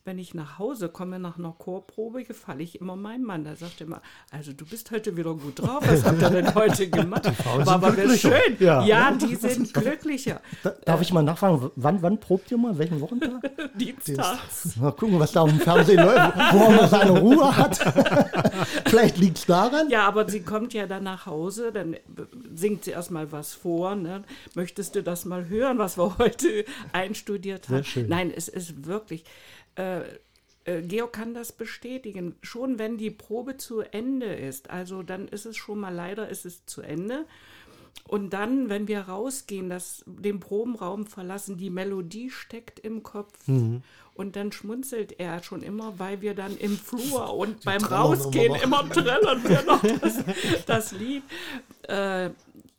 wenn 0.07 0.19
ich 0.19 0.35
nach 0.35 0.59
Hause 0.59 0.91
komme 0.91 1.19
nach 1.19 1.39
einer 1.39 1.53
Chorprobe, 1.53 2.25
gefalle 2.25 2.63
ich 2.63 2.79
immer 2.81 2.95
meinem 2.95 3.25
Mann. 3.25 3.45
Der 3.45 3.57
sagt 3.57 3.81
immer, 3.81 4.03
also 4.31 4.53
du 4.53 4.67
bist 4.67 4.91
heute 4.91 5.17
wieder 5.17 5.33
gut 5.35 5.61
drauf, 5.61 5.83
was 5.87 6.05
habt 6.05 6.21
ihr 6.21 6.29
denn 6.31 6.55
heute 6.55 6.89
gemacht? 6.91 7.27
Frauen 7.43 7.65
War 7.65 7.75
aber 7.77 7.87
das 7.89 7.97
glücklicher. 7.97 8.31
schön. 8.47 8.57
Ja. 8.61 8.85
Ja. 8.85 9.13
die 9.13 9.35
sind 9.35 9.73
glücklicher. 9.73 10.43
Da, 10.63 10.75
darf 10.85 11.01
ich 11.01 11.11
mal 11.13 11.23
nachfragen, 11.23 11.71
wann, 11.77 12.03
wann 12.03 12.21
probt 12.21 12.51
ihr 12.51 12.59
mal? 12.59 12.77
Welchen 12.77 13.01
Wochentag? 13.01 13.51
Dienstags. 13.79 14.77
Mal 14.77 14.93
gucken, 14.93 15.19
was 15.19 15.33
da 15.33 15.45
im 15.47 15.59
Fernsehen 15.59 16.05
läuft, 16.05 16.37
wo 16.53 16.71
man 16.71 16.89
seine 16.89 17.19
Ruhe 17.19 17.57
hat. 17.57 17.79
Vielleicht 18.87 19.17
liegt 19.17 19.39
es 19.39 19.47
daran. 19.47 19.89
Ja, 19.89 20.07
aber 20.07 20.29
sie 20.29 20.43
kommt 20.43 20.75
ja 20.75 20.87
dann 20.87 21.05
nach 21.05 21.25
Hause, 21.25 21.73
dann 21.73 21.97
singt 22.55 22.85
sie 22.85 22.91
erstmal 22.91 23.33
was 23.33 23.55
vor. 23.55 23.95
Ne? 23.97 24.23
Möchtest 24.55 24.95
du 24.97 25.03
das 25.03 25.25
mal 25.25 25.49
hören, 25.49 25.79
was 25.79 25.97
wir 25.97 26.19
heute 26.19 26.67
einstudiert 26.93 27.71
haben? 27.71 27.85
schön. 27.85 28.09
Nein, 28.09 28.31
es 28.35 28.49
ist 28.49 28.85
wirklich. 28.87 29.25
Äh, 29.77 30.03
äh, 30.65 30.83
Georg 30.83 31.13
kann 31.13 31.35
das 31.35 31.53
bestätigen. 31.53 32.37
Schon 32.43 32.79
wenn 32.79 32.97
die 32.97 33.11
Probe 33.11 33.57
zu 33.57 33.81
Ende 33.81 34.27
ist, 34.27 34.71
also 34.71 35.03
dann 35.03 35.29
ist 35.29 35.47
es 35.47 35.57
schon 35.57 35.81
mal 35.81 35.95
leider, 35.95 36.29
ist 36.29 36.47
es 36.47 36.65
zu 36.67 36.83
Ende. 36.83 37.27
Und 38.07 38.31
dann, 38.31 38.69
wenn 38.69 38.89
wir 38.89 39.03
rausgehen, 39.03 39.71
das, 39.71 40.03
den 40.07 40.41
Probenraum 40.41 41.07
verlassen, 41.07 41.57
die 41.57 41.71
Melodie 41.71 42.31
steckt 42.31 42.81
im 42.81 43.03
Kopf. 43.03 43.39
Und 44.15 44.37
dann 44.37 44.53
schmunzelt 44.53 45.19
er 45.19 45.43
schon 45.43 45.63
immer, 45.63 45.99
weil 45.99 46.21
wir 46.21 46.35
dann 46.35 46.57
im 46.57 46.77
Flur 46.77 47.35
und 47.35 47.65
beim 47.65 47.81
trällern 47.81 48.03
Rausgehen 48.03 48.55
immer 48.55 48.83
immer 48.83 48.89
trällern 48.91 49.43
wir 49.49 49.63
noch 49.63 49.83
das, 50.01 50.25
das 50.67 50.93
Lied. 50.93 51.23
Äh, 51.89 52.31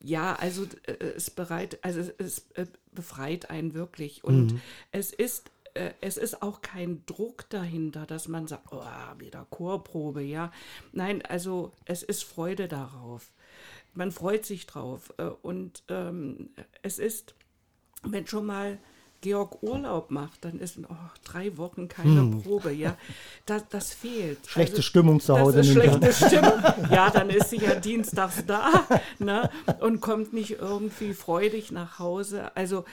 ja, 0.04 0.36
also 0.36 0.64
äh, 0.86 0.93
es 1.16 1.32
bereit, 1.32 1.80
also 1.82 2.00
es, 2.00 2.14
es 2.18 2.46
äh, 2.54 2.68
befreit 2.91 3.50
einen 3.50 3.74
wirklich. 3.74 4.24
Und 4.24 4.60
es 4.91 5.12
ist 5.12 5.50
äh, 5.76 5.91
es 6.01 6.17
ist 6.17 6.41
auch 6.41 6.61
kein 6.61 7.03
Druck 7.05 7.49
dahinter, 7.49 8.05
dass 8.05 8.28
man 8.28 8.47
sagt, 8.47 8.67
oh, 8.71 8.84
wieder 9.19 9.45
Chorprobe, 9.49 10.23
ja. 10.23 10.51
Nein, 10.91 11.21
also 11.23 11.73
es 11.86 12.01
ist 12.01 12.23
Freude 12.23 12.67
darauf. 12.67 13.32
Man 13.93 14.11
freut 14.11 14.45
sich 14.45 14.65
drauf. 14.65 15.13
äh, 15.17 15.26
Und 15.41 15.84
ähm, 15.89 16.49
es 16.82 16.97
ist, 16.97 17.36
wenn 18.03 18.26
schon 18.26 18.45
mal 18.45 18.80
Georg 19.21 19.63
Urlaub 19.63 20.11
macht, 20.11 20.45
dann 20.45 20.59
ist 20.59 20.78
oh, 20.88 20.95
drei 21.23 21.57
Wochen 21.57 21.88
keine 21.88 22.38
Probe, 22.41 22.71
ja. 22.71 22.97
Das, 23.45 23.67
das 23.69 23.93
fehlt. 23.93 24.38
Also 24.39 24.49
Schlechte 24.49 24.84
Stimmung 24.84 25.19
zu 25.19 25.38
Hause 25.38 25.57
Das 25.57 25.67
ist 25.67 25.73
schlechte 25.73 26.13
Stimmung. 26.13 26.91
Ja, 26.91 27.09
dann 27.09 27.30
ist 27.30 27.49
sie 27.49 27.57
ja 27.57 27.76
dienstags 27.76 28.45
da 28.45 28.86
ne, 29.19 29.49
und 29.80 29.99
kommt 29.99 30.34
nicht 30.34 30.51
irgendwie 30.59 31.13
freudig 31.13 31.71
nach 31.71 31.97
Hause. 31.97 32.55
Also 32.55 32.86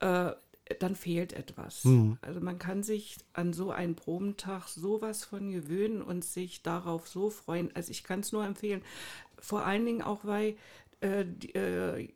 äh, 0.00 0.32
dann 0.78 0.96
fehlt 0.96 1.32
etwas. 1.32 1.82
Also 2.22 2.40
man 2.40 2.58
kann 2.58 2.82
sich 2.82 3.16
an 3.32 3.52
so 3.52 3.70
einen 3.70 3.96
Probentag 3.96 4.68
sowas 4.68 5.24
von 5.24 5.50
gewöhnen 5.50 6.02
und 6.02 6.24
sich 6.24 6.62
darauf 6.62 7.08
so 7.08 7.30
freuen. 7.30 7.74
Also 7.74 7.90
ich 7.90 8.04
kann 8.04 8.20
es 8.20 8.32
nur 8.32 8.44
empfehlen. 8.44 8.82
Vor 9.38 9.64
allen 9.64 9.84
Dingen 9.84 10.02
auch, 10.02 10.24
weil 10.24 10.56
äh, 11.00 11.24
die, 11.26 11.54
äh, 11.54 12.08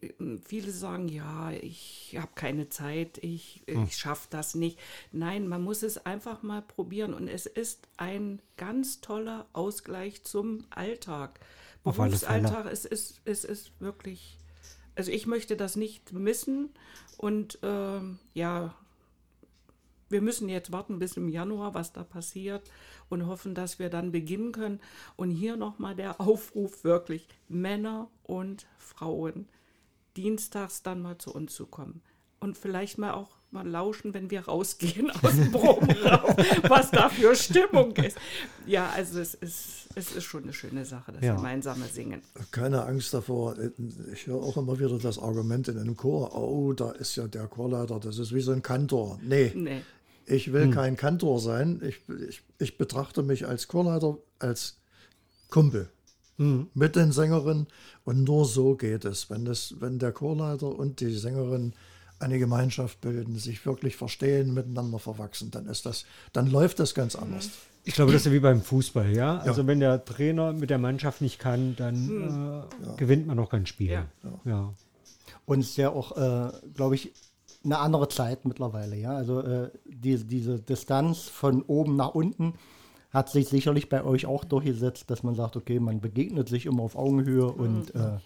viele 0.45 0.71
sagen, 0.71 1.09
ja, 1.09 1.53
ich 1.53 2.17
habe 2.19 2.33
keine 2.35 2.69
Zeit, 2.69 3.19
ich, 3.23 3.63
ich 3.67 3.97
schaffe 3.97 4.29
das 4.31 4.55
nicht. 4.55 4.79
Nein, 5.11 5.49
man 5.49 5.63
muss 5.63 5.83
es 5.83 6.05
einfach 6.05 6.43
mal 6.43 6.61
probieren 6.61 7.15
und 7.15 7.29
es 7.29 7.47
ist 7.47 7.89
ein 7.97 8.43
ganz 8.59 9.01
toller 9.01 9.47
Ausgleich 9.55 10.23
zum 10.25 10.67
Alltag. 10.69 11.41
Berufsalltag, 11.83 12.67
es 12.71 12.85
ist, 12.85 13.21
es 13.25 13.45
ist 13.45 13.81
wirklich, 13.81 14.39
also 14.95 15.11
ich 15.11 15.27
möchte 15.27 15.57
das 15.57 15.77
nicht 15.77 16.13
missen 16.13 16.71
und 17.17 17.59
ähm, 17.63 18.19
ja, 18.33 18.75
wir 20.09 20.21
müssen 20.21 20.49
jetzt 20.49 20.71
warten 20.71 20.99
bis 20.99 21.17
im 21.17 21.29
Januar, 21.29 21.75
was 21.75 21.93
da 21.93 22.05
passiert 22.05 22.71
und 23.09 23.27
hoffen, 23.27 23.55
dass 23.55 23.79
wir 23.79 23.91
dann 23.91 24.13
beginnen 24.13 24.53
können. 24.53 24.81
Und 25.17 25.31
hier 25.31 25.57
nochmal 25.57 25.97
der 25.97 26.21
Aufruf 26.21 26.85
wirklich, 26.85 27.27
Männer 27.49 28.09
und 28.23 28.67
Frauen, 28.79 29.49
dienstags 30.17 30.83
dann 30.83 31.03
mal 31.03 31.19
zu 31.19 31.35
uns 31.35 31.55
zu 31.55 31.67
kommen. 31.67 32.03
Und 32.39 32.57
vielleicht 32.57 32.99
mal 32.99 33.15
auch 33.15 33.34
mal 33.55 33.67
lauschen, 33.67 34.13
wenn 34.13 34.31
wir 34.31 34.41
rausgehen 34.47 35.11
aus 35.23 35.33
dem 35.33 35.51
Probenraum, 35.51 36.35
was 36.69 36.91
da 36.91 37.09
für 37.09 37.35
Stimmung 37.35 37.93
ist. 37.97 38.19
Ja, 38.67 38.91
also 38.95 39.21
es 39.21 39.35
ist, 39.35 39.89
es 39.95 40.15
ist 40.15 40.25
schon 40.25 40.43
eine 40.43 40.53
schöne 40.53 40.85
Sache, 40.85 41.13
das 41.13 41.23
Ja. 41.23 41.37
gemeinsame 41.37 41.87
Singen. 41.87 42.21
Keine 42.51 42.85
Angst 42.85 43.15
davor. 43.15 43.57
Ich 44.13 44.27
höre 44.27 44.43
auch 44.43 44.57
immer 44.57 44.79
wieder 44.79 44.99
das 44.99 45.19
Argument 45.19 45.69
in 45.69 45.79
einem 45.79 45.97
Chor, 45.97 46.37
oh, 46.37 46.73
da 46.75 46.91
ist 46.91 47.17
ja 47.17 47.27
der 47.29 47.47
Chorleiter, 47.47 47.99
das 48.01 48.19
ist 48.19 48.35
wie 48.35 48.41
so 48.41 48.53
ein 48.53 48.63
Kantor. 48.63 49.19
Nee, 49.23 49.53
Nee. 49.55 49.81
ich 50.27 50.53
will 50.53 50.71
kein 50.71 50.97
Kantor 50.97 51.41
sein. 51.41 51.81
Ich, 51.87 52.01
ich, 52.29 52.43
ich 52.59 52.77
betrachte 52.77 53.23
mich 53.23 53.47
als 53.47 53.69
Chorleiter, 53.69 54.19
als 54.39 54.77
Kumpel 55.49 55.89
mit 56.37 56.97
den 56.97 57.13
Sängerinnen 57.13 57.69
und 58.03 58.25
nur 58.25 58.45
so 58.45 58.75
geht 58.75 59.05
es. 59.05 59.31
Wenn, 59.31 59.45
das, 59.45 59.77
wenn 59.79 60.01
der 60.01 60.11
Chorleiter 60.11 60.67
und 60.77 60.99
die 60.99 61.13
Sängerin 61.15 61.75
eine 62.25 62.39
Gemeinschaft 62.39 63.01
bilden, 63.01 63.37
sich 63.37 63.65
wirklich 63.67 63.97
verstehen, 63.97 64.55
miteinander 64.55 64.99
verwachsen, 64.99 65.51
dann 65.51 65.67
ist 65.67 65.87
das, 65.87 66.07
dann 66.33 66.51
läuft 66.51 66.81
das 66.81 66.95
ganz 66.95 67.15
anders. 67.15 67.51
Ich 67.85 67.95
glaube, 67.95 68.13
das 68.13 68.23
ist 68.23 68.27
ja 68.27 68.33
wie 68.33 68.41
beim 68.41 68.63
Fußball, 68.63 69.15
ja. 69.15 69.39
Also 69.39 69.67
wenn 69.67 69.79
der 69.79 70.05
Trainer 70.05 70.55
mit 70.55 70.71
der 70.71 70.79
Mannschaft 70.79 71.21
nicht 71.21 71.39
kann, 71.39 71.77
dann 71.77 72.67
äh, 72.83 72.97
gewinnt 72.97 73.27
man 73.27 73.39
auch 73.39 73.51
kein 73.51 73.67
Spiel. 73.67 73.91
Ja. 73.91 74.07
ja. 74.45 74.75
Und 75.45 75.61
es 75.61 75.71
ist 75.71 75.77
ja 75.77 75.91
auch, 75.91 76.17
äh, 76.17 76.51
glaube 76.75 76.95
ich, 76.95 77.13
eine 77.63 77.79
andere 77.79 78.09
Zeit 78.09 78.47
mittlerweile, 78.47 78.97
ja. 78.97 79.15
Also 79.15 79.41
äh, 79.41 79.71
die, 79.85 80.17
diese 80.25 80.59
Distanz 80.61 81.25
von 81.25 81.63
oben 81.63 81.97
nach 81.97 82.15
unten 82.15 82.55
hat 83.11 83.29
sich 83.31 83.49
sicherlich 83.49 83.89
bei 83.91 84.03
euch 84.03 84.27
auch 84.27 84.45
durchgesetzt, 84.45 85.11
dass 85.11 85.23
man 85.23 85.35
sagt, 85.35 85.57
okay, 85.57 85.79
man 85.79 86.01
begegnet 86.01 86.49
sich 86.49 86.67
immer 86.67 86.83
auf 86.83 86.97
Augenhöhe 86.97 87.47
und 87.47 87.95
äh, 87.95 88.19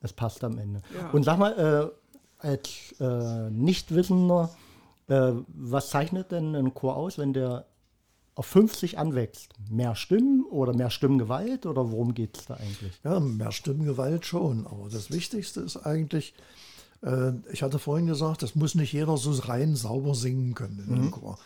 es 0.00 0.12
passt 0.12 0.42
am 0.42 0.58
Ende. 0.58 0.80
Ja. 0.98 1.10
Und 1.10 1.22
sag 1.22 1.38
mal, 1.38 1.52
äh, 1.52 2.01
als 2.42 2.94
äh, 3.00 3.50
Nichtwissender, 3.50 4.54
äh, 5.08 5.32
was 5.48 5.90
zeichnet 5.90 6.32
denn 6.32 6.54
ein 6.54 6.74
Chor 6.74 6.96
aus, 6.96 7.18
wenn 7.18 7.32
der 7.32 7.66
auf 8.34 8.46
50 8.46 8.98
anwächst? 8.98 9.50
Mehr 9.70 9.94
Stimmen 9.94 10.44
oder 10.50 10.74
mehr 10.74 10.90
Stimmgewalt 10.90 11.66
oder 11.66 11.90
worum 11.90 12.14
geht 12.14 12.38
es 12.38 12.46
da 12.46 12.54
eigentlich? 12.54 12.92
Ja, 13.04 13.20
mehr 13.20 13.52
Stimmgewalt 13.52 14.26
schon. 14.26 14.66
Aber 14.66 14.88
das 14.90 15.10
Wichtigste 15.10 15.60
ist 15.60 15.76
eigentlich, 15.76 16.34
äh, 17.02 17.32
ich 17.52 17.62
hatte 17.62 17.78
vorhin 17.78 18.06
gesagt, 18.06 18.42
es 18.42 18.54
muss 18.54 18.74
nicht 18.74 18.92
jeder 18.92 19.16
so 19.16 19.32
rein 19.32 19.76
sauber 19.76 20.14
singen 20.14 20.54
können 20.54 20.82
in 20.86 20.94
einem 20.94 21.10
Chor. 21.10 21.38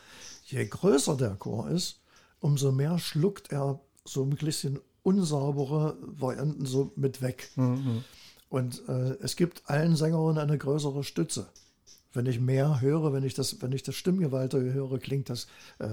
Je 0.44 0.64
größer 0.64 1.16
der 1.16 1.34
Chor 1.34 1.68
ist, 1.70 2.00
umso 2.40 2.70
mehr 2.70 2.98
schluckt 2.98 3.50
er 3.50 3.80
so 4.04 4.22
ein 4.22 4.30
bisschen 4.30 4.78
unsaubere 5.02 5.96
Varianten 6.00 6.66
so 6.66 6.92
mit 6.96 7.20
weg. 7.22 7.50
Und 8.48 8.82
äh, 8.88 9.16
es 9.22 9.36
gibt 9.36 9.62
allen 9.66 9.96
Sängerinnen 9.96 10.38
eine 10.38 10.58
größere 10.58 11.02
Stütze. 11.04 11.46
Wenn 12.12 12.26
ich 12.26 12.40
mehr 12.40 12.80
höre, 12.80 13.12
wenn 13.12 13.24
ich 13.24 13.34
das, 13.34 13.60
wenn 13.60 13.72
ich 13.72 13.82
das 13.82 13.94
Stimmgewalt 13.96 14.54
höre, 14.54 14.98
klingt 14.98 15.28
das, 15.28 15.46
äh, 15.78 15.88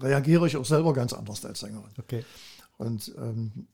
reagiere 0.00 0.46
ich 0.46 0.56
auch 0.56 0.64
selber 0.64 0.92
ganz 0.94 1.12
anders 1.12 1.44
als 1.44 1.60
Sängerin. 1.60 1.90
Okay. 1.98 2.24
Und 2.78 3.12
ähm, 3.18 3.66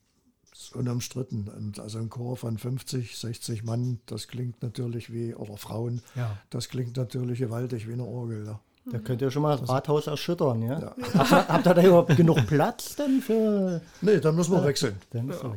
ist 0.53 0.75
unumstritten. 0.75 1.49
Und 1.49 1.79
also 1.79 1.99
ein 1.99 2.09
Chor 2.11 2.37
von 2.37 2.59
50, 2.59 3.17
60 3.17 3.63
Mann, 3.63 4.01
das 4.07 4.27
klingt 4.27 4.63
natürlich 4.63 5.13
wie, 5.13 5.35
oder 5.35 5.57
Frauen, 5.59 6.03
Ja. 6.15 6.37
das 6.51 6.69
klingt 6.69 6.97
natürlich 6.97 7.39
gewaltig 7.39 7.87
wie 7.87 7.93
eine 7.93 8.05
Orgel. 8.05 8.47
Ja. 8.47 8.61
Da 8.91 8.99
könnt 9.01 9.21
ihr 9.21 9.31
schon 9.33 9.43
mal 9.43 9.57
das 9.59 9.69
Rathaus 9.69 10.07
erschüttern, 10.07 10.63
ja? 10.63 10.95
Habt, 11.15 11.33
ihr, 11.33 11.49
habt 11.49 11.67
ihr 11.67 11.75
da 11.75 11.83
überhaupt 11.83 12.17
genug 12.17 12.47
Platz 12.47 12.95
denn 12.95 13.21
für. 13.21 13.83
Nee, 14.01 14.19
dann 14.21 14.37
müssen 14.37 14.53
wir 14.53 14.63
wechseln. 14.65 14.95
Dann 15.11 15.29
ist 15.29 15.43
ja. 15.43 15.53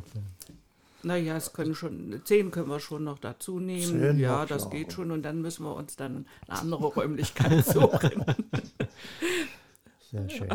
Naja, 1.02 1.36
es 1.36 1.52
können 1.52 1.74
schon, 1.74 2.20
zehn 2.24 2.50
können 2.50 2.68
wir 2.68 2.80
schon 2.80 3.04
noch 3.04 3.18
dazu 3.18 3.58
nehmen. 3.58 4.00
Zehn, 4.00 4.18
ja, 4.18 4.44
das 4.46 4.62
klar. 4.62 4.70
geht 4.70 4.92
schon 4.92 5.10
und 5.10 5.22
dann 5.22 5.40
müssen 5.40 5.64
wir 5.64 5.74
uns 5.74 5.96
dann 5.96 6.26
eine 6.48 6.58
andere 6.58 6.86
Räumlichkeit 6.86 7.64
suchen. 7.66 8.24
Sehr 10.10 10.28
schön. 10.28 10.48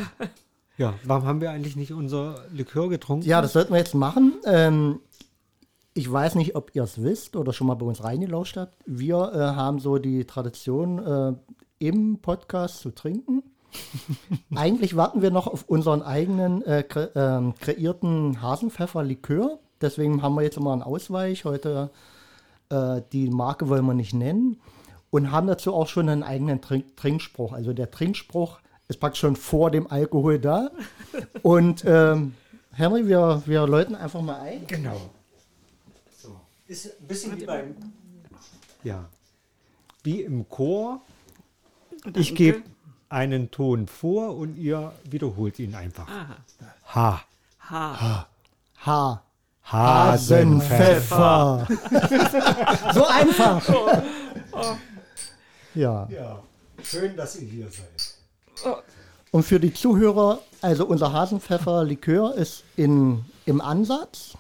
Ja, 0.77 0.93
warum 1.03 1.25
haben 1.25 1.41
wir 1.41 1.51
eigentlich 1.51 1.75
nicht 1.75 1.93
unser 1.93 2.45
Likör 2.51 2.89
getrunken? 2.89 3.25
Ja, 3.25 3.41
das 3.41 3.53
sollten 3.53 3.71
wir 3.71 3.79
jetzt 3.79 3.95
machen. 3.95 4.33
Ähm, 4.45 4.99
ich 5.93 6.11
weiß 6.11 6.35
nicht, 6.35 6.55
ob 6.55 6.75
ihr 6.75 6.83
es 6.83 7.01
wisst 7.01 7.37
oder 7.37 7.53
schon 7.53 7.67
mal 7.67 7.75
bei 7.75 7.85
uns 7.85 8.03
reingelauscht 8.03 8.57
habt. 8.57 8.77
Wir 8.85 9.31
äh, 9.33 9.37
haben 9.55 9.79
so 9.79 9.97
die 9.97 10.25
Tradition, 10.25 10.99
äh, 10.99 11.33
im 11.79 12.19
Podcast 12.19 12.79
zu 12.79 12.91
trinken. 12.91 13.43
Eigentlich 14.55 14.95
warten 14.95 15.21
wir 15.21 15.31
noch 15.31 15.47
auf 15.47 15.63
unseren 15.67 16.01
eigenen 16.01 16.61
äh, 16.63 16.83
kre 16.83 17.11
ähm, 17.15 17.53
kreierten 17.55 18.41
Hasenpfeffer-Likör. 18.41 19.59
Deswegen 19.81 20.21
haben 20.21 20.35
wir 20.35 20.43
jetzt 20.43 20.57
immer 20.57 20.73
einen 20.73 20.81
Ausweich. 20.81 21.45
Heute 21.45 21.89
äh, 22.69 23.01
die 23.11 23.29
Marke 23.29 23.69
wollen 23.69 23.85
wir 23.85 23.93
nicht 23.93 24.13
nennen. 24.13 24.59
Und 25.11 25.31
haben 25.31 25.47
dazu 25.47 25.73
auch 25.73 25.87
schon 25.87 26.09
einen 26.09 26.23
eigenen 26.23 26.61
Trink 26.61 26.97
Trinkspruch. 26.97 27.53
Also 27.53 27.73
der 27.73 27.91
Trinkspruch 27.91 28.59
ist 28.87 28.99
praktisch 28.99 29.21
schon 29.21 29.35
vor 29.35 29.71
dem 29.71 29.87
Alkohol 29.87 30.39
da. 30.39 30.71
Und 31.41 31.83
ähm, 31.85 32.33
Henry, 32.71 33.07
wir, 33.07 33.41
wir 33.45 33.65
läuten 33.67 33.95
einfach 33.95 34.21
mal 34.21 34.39
ein. 34.41 34.67
Genau. 34.67 34.99
So. 36.17 36.35
Ist 36.67 36.99
ein 36.99 37.07
bisschen 37.07 37.39
wie 37.39 37.45
beim. 37.45 37.75
Ja. 38.83 39.05
Wie 40.03 40.21
im 40.21 40.47
Chor. 40.49 41.01
Ich 42.13 42.35
gebe 42.35 42.63
einen 43.09 43.49
Ton 43.49 43.87
vor 43.87 44.35
und 44.35 44.57
ihr 44.57 44.91
wiederholt 45.09 45.57
ihn 45.57 45.73
einfach. 45.73 46.07
Ha. 46.93 47.21
Ha. 47.69 47.99
Ha. 48.01 48.27
Hasenpfeffer. 48.85 49.24
Hasenpfeffer. 49.65 51.67
so 52.93 53.05
einfach. 53.05 53.61
Ja. 55.73 56.07
Ja. 56.09 56.39
Schön, 56.83 57.15
dass 57.15 57.35
ihr 57.37 57.47
hier 57.47 57.67
seid. 57.69 58.75
Und 59.31 59.43
für 59.43 59.59
die 59.59 59.73
Zuhörer, 59.73 60.39
also 60.61 60.85
unser 60.85 61.11
Hasenpfeffer-Likör 61.11 62.35
ist 62.35 62.63
in, 62.77 63.25
im 63.45 63.59
Ansatz 63.59 64.37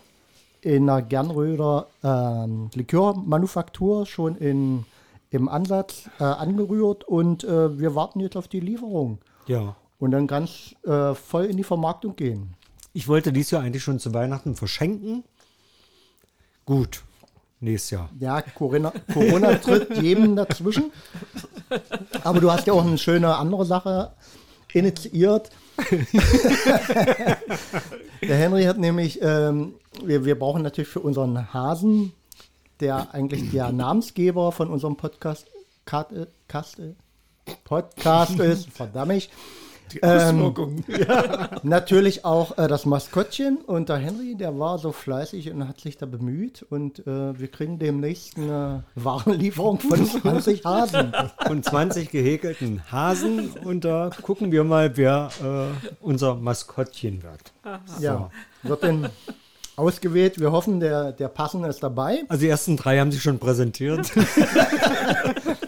in 0.61 0.89
einer 0.89 1.01
Gernröder 1.01 1.87
ähm, 2.03 2.69
Likörmanufaktur 2.73 4.05
schon 4.05 4.35
in, 4.37 4.85
im 5.29 5.47
Ansatz 5.49 6.09
äh, 6.19 6.23
angerührt 6.23 7.03
und 7.03 7.43
äh, 7.43 7.77
wir 7.77 7.93
warten 7.93 8.19
jetzt 8.19 8.35
auf 8.35 8.47
die 8.47 8.61
Lieferung 8.61 9.19
Ja. 9.47 9.75
und 9.99 10.11
dann 10.11 10.25
ganz 10.27 10.73
äh, 10.83 11.13
voll 11.13 11.45
in 11.45 11.57
die 11.57 11.63
Vermarktung 11.63 12.15
gehen. 12.15 12.55
Ich 12.95 13.07
wollte 13.09 13.33
dies 13.33 13.51
Jahr 13.51 13.61
eigentlich 13.61 13.83
schon 13.83 13.99
zu 13.99 14.13
Weihnachten 14.13 14.55
verschenken. 14.55 15.25
Gut. 16.65 17.03
Nächstes 17.59 17.91
Jahr. 17.91 18.09
Ja, 18.19 18.41
Corona, 18.41 18.93
Corona 19.13 19.55
tritt 19.55 19.97
jedem 20.01 20.35
dazwischen. 20.37 20.91
Aber 22.23 22.39
du 22.39 22.49
hast 22.51 22.67
ja 22.67 22.73
auch 22.73 22.85
eine 22.85 22.97
schöne 22.97 23.35
andere 23.35 23.65
Sache 23.65 24.13
initiiert. 24.73 25.49
Der 28.21 28.37
Henry 28.37 28.63
hat 28.63 28.77
nämlich, 28.77 29.19
ähm, 29.21 29.73
wir, 30.03 30.23
wir 30.25 30.39
brauchen 30.39 30.61
natürlich 30.61 30.87
für 30.89 30.99
unseren 31.01 31.53
Hasen, 31.53 32.13
der 32.79 33.13
eigentlich 33.13 33.51
der 33.51 33.71
Namensgeber 33.73 34.51
von 34.53 34.69
unserem 34.69 34.95
Podcast 34.97 35.47
Kat- 35.85 36.13
Kast- 36.47 36.77
Podcast 37.65 38.39
ist, 38.39 38.69
verdammt. 38.71 39.29
Die 39.93 39.99
Ähm, 40.01 40.39
Auswirkungen. 40.41 40.83
Natürlich 41.63 42.25
auch 42.25 42.57
äh, 42.57 42.67
das 42.67 42.85
Maskottchen 42.85 43.57
und 43.57 43.89
der 43.89 43.97
Henry, 43.97 44.35
der 44.35 44.57
war 44.59 44.77
so 44.77 44.91
fleißig 44.91 45.51
und 45.51 45.67
hat 45.67 45.79
sich 45.79 45.97
da 45.97 46.05
bemüht 46.05 46.65
und 46.69 47.05
äh, 47.07 47.39
wir 47.39 47.47
kriegen 47.47 47.79
demnächst 47.79 48.37
eine 48.37 48.83
Warenlieferung 48.95 49.79
von 49.79 50.05
20 50.05 50.65
Hasen. 50.65 51.13
Von 51.45 51.63
20 51.63 52.09
gehäkelten 52.09 52.81
Hasen 52.91 53.51
und 53.63 53.85
da 53.85 54.09
gucken 54.21 54.51
wir 54.51 54.63
mal, 54.63 54.97
wer 54.97 55.29
äh, 55.41 55.95
unser 56.01 56.35
Maskottchen 56.35 57.23
wird. 57.23 57.53
Ja, 57.99 58.29
wird 58.63 58.83
dann 58.83 59.09
ausgewählt. 59.75 60.39
Wir 60.39 60.51
hoffen, 60.51 60.79
der, 60.79 61.11
der 61.11 61.27
Passende 61.27 61.67
ist 61.69 61.83
dabei. 61.83 62.23
Also 62.27 62.41
die 62.41 62.49
ersten 62.49 62.77
drei 62.77 62.99
haben 62.99 63.11
sich 63.11 63.21
schon 63.21 63.39
präsentiert. 63.39 64.11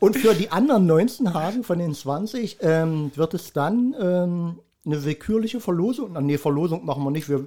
Und 0.00 0.16
für 0.16 0.34
die 0.34 0.50
anderen 0.50 0.86
19 0.86 1.34
Hasen 1.34 1.62
von 1.62 1.78
den 1.78 1.94
20 1.94 2.58
ähm, 2.62 3.12
wird 3.14 3.34
es 3.34 3.52
dann 3.52 3.94
ähm, 4.00 4.58
eine 4.84 5.04
willkürliche 5.04 5.60
Verlosung. 5.60 6.12
Nee, 6.24 6.38
Verlosung 6.38 6.84
machen 6.86 7.04
wir 7.04 7.10
nicht. 7.10 7.28
Wir, 7.28 7.44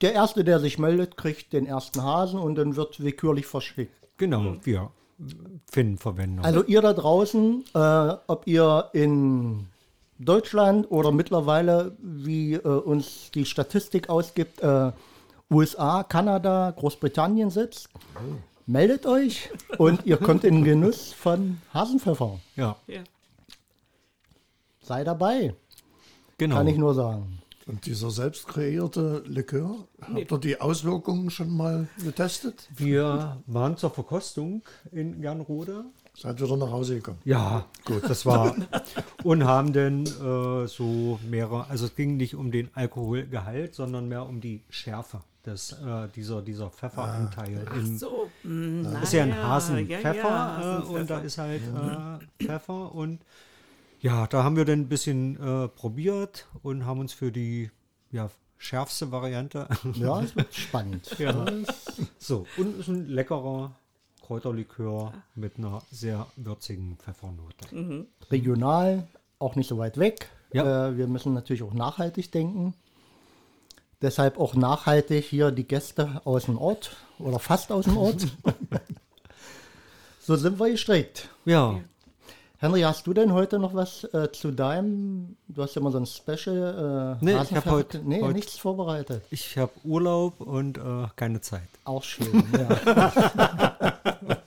der 0.00 0.14
Erste, 0.14 0.44
der 0.44 0.60
sich 0.60 0.78
meldet, 0.78 1.16
kriegt 1.16 1.52
den 1.52 1.66
ersten 1.66 2.02
Hasen 2.02 2.38
und 2.38 2.54
dann 2.54 2.76
wird 2.76 3.00
willkürlich 3.00 3.46
verschickt. 3.46 3.92
genau, 4.16 4.56
wir 4.62 4.90
finden 5.70 5.98
Verwendung. 5.98 6.44
Also 6.44 6.64
ihr 6.64 6.80
da 6.80 6.92
draußen, 6.92 7.64
äh, 7.74 8.14
ob 8.26 8.46
ihr 8.46 8.88
in 8.92 9.66
Deutschland 10.18 10.90
oder 10.90 11.12
mittlerweile, 11.12 11.96
wie 12.00 12.54
äh, 12.54 12.60
uns 12.60 13.30
die 13.34 13.44
Statistik 13.44 14.08
ausgibt, 14.08 14.62
äh, 14.62 14.92
USA, 15.50 16.04
Kanada, 16.04 16.70
Großbritannien 16.70 17.50
sitzt, 17.50 17.88
meldet 18.70 19.04
euch 19.04 19.50
und 19.78 20.06
ihr 20.06 20.16
kommt 20.16 20.44
in 20.44 20.56
den 20.56 20.64
Genuss 20.64 21.12
von 21.12 21.60
Hasenpfeffer. 21.74 22.38
ja, 22.56 22.76
Ja. 22.86 23.02
Sei 24.82 25.04
dabei, 25.04 25.54
genau. 26.38 26.56
kann 26.56 26.66
ich 26.68 26.76
nur 26.76 26.94
sagen. 26.94 27.38
Und 27.66 27.86
dieser 27.86 28.10
selbst 28.10 28.48
kreierte 28.48 29.22
Likör, 29.26 29.86
habt 30.00 30.32
ihr 30.32 30.38
die 30.38 30.60
Auswirkungen 30.60 31.30
schon 31.30 31.56
mal 31.56 31.88
getestet? 32.02 32.68
Wir 32.74 33.40
waren 33.46 33.76
zur 33.76 33.90
Verkostung 33.90 34.62
in 34.90 35.20
Gernrode. 35.20 35.84
Seid 36.16 36.42
wieder 36.42 36.56
nach 36.56 36.70
Hause 36.70 36.96
gekommen? 36.96 37.18
Ja, 37.24 37.66
gut, 37.84 38.02
das 38.02 38.26
war. 38.26 38.56
Und 39.22 39.44
haben 39.44 39.72
dann 39.72 40.04
äh, 40.04 40.66
so 40.66 41.20
mehrere, 41.28 41.68
also 41.68 41.86
es 41.86 41.94
ging 41.94 42.16
nicht 42.16 42.34
um 42.34 42.50
den 42.50 42.70
Alkoholgehalt, 42.74 43.74
sondern 43.74 44.08
mehr 44.08 44.26
um 44.26 44.40
die 44.40 44.62
Schärfe 44.68 45.22
des, 45.46 45.72
äh, 45.72 46.08
dieser, 46.14 46.42
dieser 46.42 46.70
Pfefferanteil. 46.70 47.66
im, 47.74 47.98
So, 47.98 48.30
mm, 48.42 48.84
ist 49.02 49.12
ja 49.12 49.24
ein 49.24 49.36
Hasenpfeffer 49.36 50.14
ja, 50.14 50.78
äh, 50.78 50.82
und 50.82 51.10
da 51.10 51.18
ist 51.20 51.38
halt 51.38 51.62
äh, 51.62 52.44
Pfeffer 52.44 52.94
und 52.94 53.20
ja, 54.00 54.26
da 54.26 54.44
haben 54.44 54.56
wir 54.56 54.64
dann 54.64 54.80
ein 54.80 54.88
bisschen 54.88 55.36
äh, 55.36 55.68
probiert 55.68 56.46
und 56.62 56.86
haben 56.86 57.00
uns 57.00 57.12
für 57.12 57.30
die 57.30 57.70
ja, 58.10 58.30
schärfste 58.56 59.10
Variante 59.12 59.68
Ja, 59.94 60.22
es 60.22 60.34
wird 60.36 60.54
spannend. 60.54 61.14
Ja. 61.18 61.44
So, 62.18 62.46
und 62.56 62.78
ist 62.78 62.88
ein 62.88 63.08
leckerer 63.08 63.72
Kräuterlikör 64.22 65.12
mit 65.34 65.58
einer 65.58 65.82
sehr 65.90 66.26
würzigen 66.36 66.96
Pfeffernote. 66.96 68.06
Regional, 68.30 69.06
auch 69.38 69.56
nicht 69.56 69.68
so 69.68 69.76
weit 69.76 69.98
weg. 69.98 70.30
Ja. 70.52 70.88
Äh, 70.88 70.96
wir 70.96 71.06
müssen 71.06 71.34
natürlich 71.34 71.62
auch 71.62 71.74
nachhaltig 71.74 72.30
denken. 72.32 72.74
Deshalb 74.02 74.38
auch 74.38 74.54
nachhaltig 74.54 75.26
hier 75.26 75.50
die 75.50 75.64
Gäste 75.64 76.22
aus 76.24 76.46
dem 76.46 76.58
Ort 76.58 76.96
oder 77.18 77.38
fast 77.38 77.70
aus 77.70 77.84
dem 77.84 77.96
Ort. 77.96 78.26
so 80.20 80.36
sind 80.36 80.58
wir 80.58 80.70
gestrickt. 80.70 81.28
Ja, 81.44 81.80
Henry, 82.62 82.82
hast 82.82 83.06
du 83.06 83.14
denn 83.14 83.32
heute 83.32 83.58
noch 83.58 83.74
was 83.74 84.04
äh, 84.12 84.30
zu 84.32 84.50
deinem? 84.50 85.38
Du 85.48 85.62
hast 85.62 85.76
ja 85.76 85.80
immer 85.80 85.90
so 85.90 85.96
ein 85.96 86.04
Special. 86.04 87.16
Äh, 87.18 87.24
nee, 87.24 87.42
ich 87.42 87.54
habe 87.54 87.70
heute, 87.70 88.00
nee, 88.00 88.20
heute, 88.20 88.34
nichts 88.34 88.58
vorbereitet. 88.58 89.22
Ich 89.30 89.56
habe 89.56 89.72
Urlaub 89.82 90.42
und 90.42 90.76
äh, 90.76 91.06
keine 91.16 91.40
Zeit. 91.40 91.66
Auch 91.84 92.02
schön, 92.02 92.44
ja. 92.52 93.92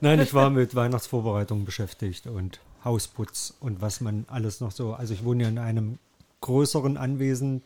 Nein, 0.00 0.20
ich 0.20 0.34
war 0.34 0.50
mit 0.50 0.76
Weihnachtsvorbereitungen 0.76 1.64
beschäftigt 1.64 2.28
und 2.28 2.60
Hausputz 2.84 3.54
und 3.58 3.82
was 3.82 4.00
man 4.00 4.24
alles 4.28 4.60
noch 4.60 4.70
so. 4.70 4.94
Also 4.94 5.14
ich 5.14 5.24
wohne 5.24 5.42
ja 5.42 5.48
in 5.48 5.58
einem 5.58 5.98
größeren 6.42 6.96
Anwesen, 6.96 7.62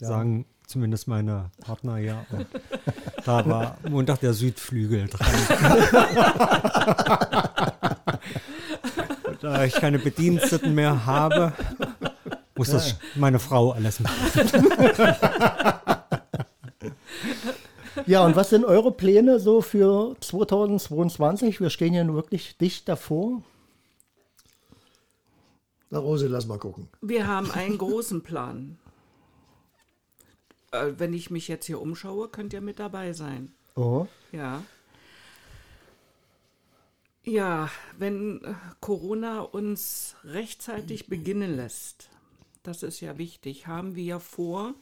ja. 0.00 0.08
sagen 0.08 0.46
zumindest 0.66 1.08
meine 1.08 1.50
Partner 1.60 1.98
ja. 1.98 2.24
Und 2.30 2.46
da 3.24 3.46
war 3.46 3.78
Montag 3.88 4.20
der 4.20 4.32
Südflügel 4.34 5.08
dran. 5.08 5.26
da 9.40 9.64
ich 9.64 9.74
keine 9.74 9.98
Bediensteten 9.98 10.74
mehr 10.74 11.06
habe, 11.06 11.52
muss 12.56 12.68
ja. 12.68 12.74
das 12.74 12.96
meine 13.14 13.38
Frau 13.38 13.72
alles 13.72 14.00
machen. 14.00 14.14
Ja, 18.06 18.24
und 18.24 18.36
was 18.36 18.50
sind 18.50 18.64
eure 18.64 18.92
Pläne 18.92 19.38
so 19.38 19.62
für 19.62 20.16
2022? 20.20 21.60
Wir 21.60 21.70
stehen 21.70 21.94
ja 21.94 22.06
wirklich 22.12 22.58
dicht 22.58 22.88
davor. 22.88 23.42
Na, 25.90 26.00
Rosi, 26.00 26.26
lass 26.26 26.46
mal 26.46 26.58
gucken. 26.58 26.88
Wir 27.00 27.26
haben 27.26 27.50
einen 27.50 27.78
großen 27.78 28.22
Plan. 28.22 28.78
Äh, 30.74 30.98
wenn 30.98 31.12
ich 31.12 31.30
mich 31.30 31.48
jetzt 31.48 31.66
hier 31.66 31.80
umschaue, 31.80 32.28
könnt 32.28 32.52
ihr 32.52 32.60
mit 32.60 32.80
dabei 32.80 33.12
sein. 33.12 33.52
Oh. 33.76 34.06
Ja. 34.32 34.62
Ja, 37.22 37.70
wenn 37.96 38.42
äh, 38.44 38.54
Corona 38.80 39.40
uns 39.40 40.16
rechtzeitig 40.24 41.06
beginnen 41.08 41.56
lässt, 41.56 42.10
das 42.62 42.82
ist 42.82 43.00
ja 43.00 43.18
wichtig, 43.18 43.66
haben 43.66 43.94
wir 43.94 44.20
vor, 44.20 44.74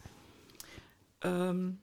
ähm, 1.22 1.78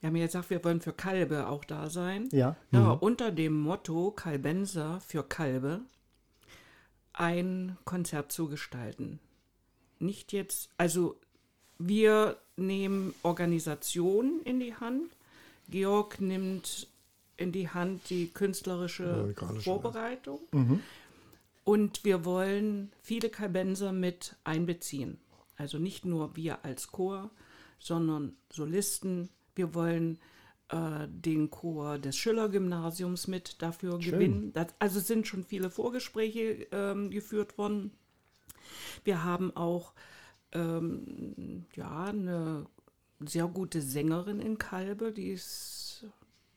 wir 0.00 0.08
haben 0.08 0.16
ja 0.16 0.26
gesagt, 0.26 0.50
wir 0.50 0.64
wollen 0.64 0.80
für 0.80 0.92
Kalbe 0.92 1.46
auch 1.46 1.64
da 1.64 1.88
sein. 1.88 2.28
Ja. 2.32 2.56
ja 2.72 2.94
mhm. 2.94 2.98
Unter 2.98 3.30
dem 3.30 3.58
Motto 3.58 4.10
Kalbenser 4.10 5.00
für 5.00 5.22
Kalbe 5.22 5.82
ein 7.12 7.78
Konzert 7.84 8.32
zu 8.32 8.48
gestalten. 8.48 9.20
Nicht 10.00 10.32
jetzt, 10.32 10.70
also 10.76 11.20
wir 11.78 12.38
nehmen 12.62 13.14
Organisation 13.22 14.40
in 14.44 14.60
die 14.60 14.74
Hand. 14.74 15.10
Georg 15.68 16.20
nimmt 16.20 16.88
in 17.36 17.52
die 17.52 17.68
Hand 17.68 18.08
die 18.10 18.28
künstlerische 18.28 19.34
Vorbereitung. 19.60 20.40
Mhm. 20.52 20.80
Und 21.64 22.04
wir 22.04 22.24
wollen 22.24 22.92
viele 23.02 23.30
Kalbenser 23.30 23.92
mit 23.92 24.36
einbeziehen. 24.44 25.18
Also 25.56 25.78
nicht 25.78 26.04
nur 26.04 26.34
wir 26.36 26.64
als 26.64 26.88
Chor, 26.88 27.30
sondern 27.78 28.36
Solisten, 28.50 29.28
wir 29.54 29.74
wollen 29.74 30.18
äh, 30.68 31.06
den 31.08 31.50
Chor 31.50 31.98
des 31.98 32.16
Schiller-Gymnasiums 32.16 33.28
mit 33.28 33.60
dafür 33.62 34.00
Schön. 34.00 34.12
gewinnen. 34.12 34.52
Das, 34.52 34.68
also 34.78 35.00
sind 35.00 35.26
schon 35.26 35.44
viele 35.44 35.70
Vorgespräche 35.70 36.66
ähm, 36.72 37.10
geführt 37.10 37.58
worden. 37.58 37.92
Wir 39.04 39.22
haben 39.22 39.54
auch 39.56 39.92
ähm, 40.52 41.66
ja, 41.74 42.04
eine 42.04 42.66
sehr 43.20 43.46
gute 43.46 43.80
Sängerin 43.80 44.40
in 44.40 44.58
Kalbe, 44.58 45.12
die 45.12 45.30
ist, 45.30 46.06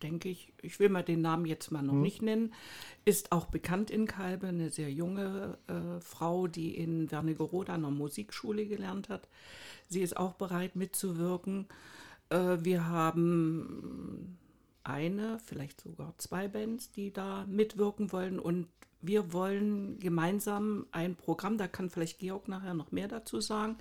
denke 0.01 0.29
ich, 0.29 0.53
ich 0.61 0.79
will 0.79 0.89
mal 0.89 1.03
den 1.03 1.21
Namen 1.21 1.45
jetzt 1.45 1.71
mal 1.71 1.81
noch 1.81 1.93
hm. 1.93 2.01
nicht 2.01 2.21
nennen, 2.21 2.53
ist 3.05 3.31
auch 3.31 3.47
bekannt 3.47 3.91
in 3.91 4.07
Kalbe, 4.07 4.47
eine 4.47 4.69
sehr 4.69 4.91
junge 4.91 5.57
äh, 5.67 6.01
Frau, 6.01 6.47
die 6.47 6.75
in 6.75 7.11
Wernigerode 7.11 7.71
an 7.71 7.85
einer 7.85 7.93
Musikschule 7.93 8.65
gelernt 8.65 9.09
hat. 9.09 9.27
Sie 9.87 10.01
ist 10.01 10.17
auch 10.17 10.33
bereit 10.33 10.75
mitzuwirken. 10.75 11.67
Äh, 12.29 12.57
wir 12.61 12.87
haben 12.87 14.37
eine, 14.85 15.39
vielleicht 15.39 15.81
sogar 15.81 16.13
zwei 16.17 16.47
Bands, 16.47 16.91
die 16.91 17.11
da 17.11 17.45
mitwirken 17.47 18.11
wollen 18.11 18.39
und 18.39 18.67
wir 19.01 19.33
wollen 19.33 19.99
gemeinsam 19.99 20.87
ein 20.91 21.15
Programm, 21.15 21.57
da 21.57 21.67
kann 21.67 21.89
vielleicht 21.89 22.19
Georg 22.19 22.47
nachher 22.47 22.73
noch 22.73 22.91
mehr 22.91 23.07
dazu 23.07 23.39
sagen, 23.39 23.77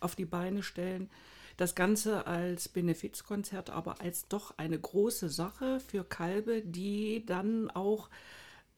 auf 0.00 0.14
die 0.14 0.24
Beine 0.24 0.62
stellen. 0.62 1.10
Das 1.56 1.74
Ganze 1.74 2.28
als 2.28 2.68
Benefizkonzert, 2.68 3.70
aber 3.70 4.00
als 4.00 4.28
doch 4.28 4.56
eine 4.58 4.78
große 4.78 5.28
Sache 5.28 5.80
für 5.80 6.04
Kalbe, 6.04 6.62
die 6.62 7.26
dann 7.26 7.70
auch 7.70 8.08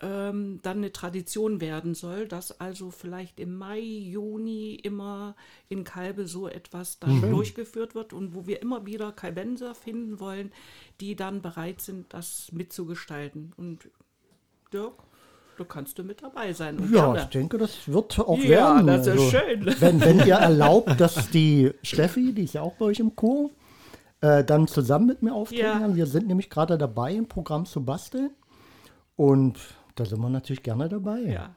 ähm, 0.03 0.61
dann 0.63 0.79
eine 0.79 0.93
Tradition 0.93 1.61
werden 1.61 1.95
soll, 1.95 2.27
dass 2.27 2.61
also 2.61 2.91
vielleicht 2.91 3.39
im 3.39 3.57
Mai, 3.57 3.81
Juni 3.81 4.75
immer 4.75 5.37
in 5.69 5.85
Kalbe 5.85 6.27
so 6.27 6.49
etwas 6.49 6.99
dann 6.99 7.17
mhm. 7.17 7.31
durchgeführt 7.31 7.95
wird 7.95 8.13
und 8.13 8.35
wo 8.35 8.47
wir 8.47 8.63
immer 8.63 8.87
wieder 8.87 9.13
Kalbenser 9.13 9.75
finden 9.75 10.19
wollen, 10.19 10.53
die 11.01 11.17
dann 11.17 11.43
bereit 11.43 11.81
sind, 11.81 12.13
das 12.15 12.51
mitzugestalten. 12.53 13.53
Und 13.57 13.91
Dirk? 14.73 14.95
Du 15.59 15.67
kannst 15.67 15.99
du 15.99 16.05
mit 16.05 16.23
dabei 16.23 16.55
sein. 16.55 16.79
ja, 16.91 17.05
gerne. 17.05 17.21
ich 17.21 17.25
denke, 17.27 17.59
das 17.59 17.87
wird 17.87 18.19
auch 18.19 18.39
ja, 18.39 18.49
werden. 18.49 18.89
Ja, 18.89 18.97
das 18.97 19.07
ist 19.07 19.13
also, 19.13 19.31
schön. 19.31 19.67
Wenn, 19.81 20.01
wenn 20.01 20.27
ihr 20.27 20.37
erlaubt, 20.37 20.99
dass 20.99 21.29
die 21.29 21.73
Steffi, 21.83 22.33
die 22.33 22.45
ist 22.45 22.55
ja 22.55 22.63
auch 22.63 22.77
bei 22.77 22.87
euch 22.87 23.01
im 23.01 23.15
Chor, 23.15 23.51
äh, 24.23 24.43
dann 24.43 24.67
zusammen 24.67 25.07
mit 25.07 25.21
mir 25.21 25.35
auftreten 25.35 25.63
ja. 25.63 25.95
Wir 25.95 26.07
sind 26.07 26.29
nämlich 26.29 26.49
gerade 26.49 26.79
dabei, 26.79 27.15
ein 27.15 27.29
Programm 27.29 27.67
zu 27.67 27.85
basteln. 27.85 28.31
Und 29.17 29.59
da 29.95 30.05
sind 30.05 30.21
wir 30.21 30.29
natürlich 30.29 30.63
gerne 30.63 30.89
dabei. 30.89 31.21
Ja, 31.21 31.55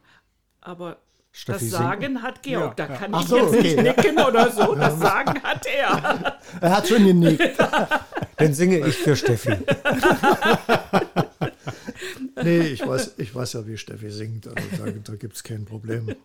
aber 0.61 0.97
Steffi 1.35 1.69
das 1.69 1.79
Sagen 1.79 2.01
singen. 2.01 2.21
hat 2.21 2.43
Georg, 2.43 2.77
ja, 2.77 2.87
da 2.87 2.95
kann 2.95 3.11
ja. 3.11 3.19
ich 3.21 3.27
so, 3.27 3.37
jetzt 3.37 3.47
okay. 3.47 3.61
nicht 3.61 3.97
nicken 3.97 4.19
oder 4.19 4.51
so. 4.51 4.75
Das 4.83 4.99
Sagen 4.99 5.41
hat 5.41 5.65
er. 5.65 6.39
Er 6.61 6.77
hat 6.77 6.87
schon 6.87 7.05
genickt. 7.05 7.57
Dann 8.37 8.53
singe 8.53 8.85
ich 8.87 8.95
für 8.95 9.15
Steffi. 9.15 9.49
nee, 12.43 12.59
ich 12.67 12.85
weiß, 12.85 13.15
ich 13.17 13.33
weiß 13.33 13.53
ja, 13.53 13.65
wie 13.67 13.77
Steffi 13.77 14.11
singt. 14.11 14.47
Also 14.47 14.61
da 14.77 14.91
da 14.91 15.15
gibt 15.15 15.35
es 15.35 15.43
kein 15.43 15.65
Problem. 15.65 16.09
Äh, 16.09 16.15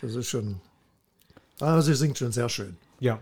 das 0.00 0.14
ist 0.14 0.28
schon. 0.28 0.60
Aber 1.60 1.82
sie 1.82 1.94
singt 1.94 2.18
schon 2.18 2.32
sehr 2.32 2.48
schön. 2.48 2.76
Ja, 2.98 3.20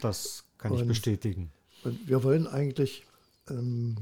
das 0.00 0.44
kann 0.58 0.72
und, 0.72 0.80
ich 0.80 0.86
bestätigen. 0.86 1.50
Und 1.84 2.06
wir 2.08 2.22
wollen 2.24 2.46
eigentlich 2.46 3.06
ähm, 3.48 3.96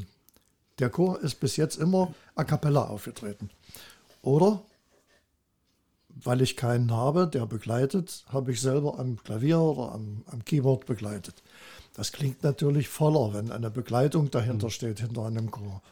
der 0.79 0.91
Chor 0.91 1.21
ist 1.21 1.37
bis 1.37 1.57
jetzt 1.57 1.77
immer 1.77 2.15
a 2.35 2.45
cappella 2.45 2.85
aufgetreten. 2.85 3.51
Oder, 4.23 4.63
weil 6.09 6.41
ich 6.41 6.57
keinen 6.57 6.91
habe, 6.91 7.27
der 7.27 7.47
begleitet, 7.47 8.25
habe 8.29 8.53
ich 8.53 8.61
selber 8.61 8.99
am 8.99 9.23
Klavier 9.23 9.61
oder 9.61 9.93
am, 9.93 10.23
am 10.27 10.45
Keyboard 10.45 10.87
begleitet. 10.87 11.43
Das 11.95 12.13
klingt 12.13 12.43
natürlich 12.43 12.89
voller, 12.89 13.33
wenn 13.33 13.51
eine 13.51 13.71
Begleitung 13.71 14.31
dahinter 14.31 14.67
mhm. 14.67 14.71
steht, 14.71 15.01
hinter 15.01 15.25
einem 15.25 15.51
Chor. 15.51 15.83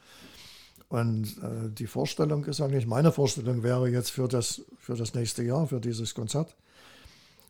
Und 0.88 1.38
äh, 1.42 1.70
die 1.70 1.86
Vorstellung 1.86 2.44
ist 2.44 2.60
eigentlich, 2.60 2.86
meine 2.86 3.10
Vorstellung 3.10 3.62
wäre 3.62 3.88
jetzt 3.88 4.10
für 4.10 4.28
das, 4.28 4.62
für 4.78 4.94
das 4.94 5.14
nächste 5.14 5.42
Jahr, 5.42 5.66
für 5.66 5.80
dieses 5.80 6.14
Konzert, 6.14 6.54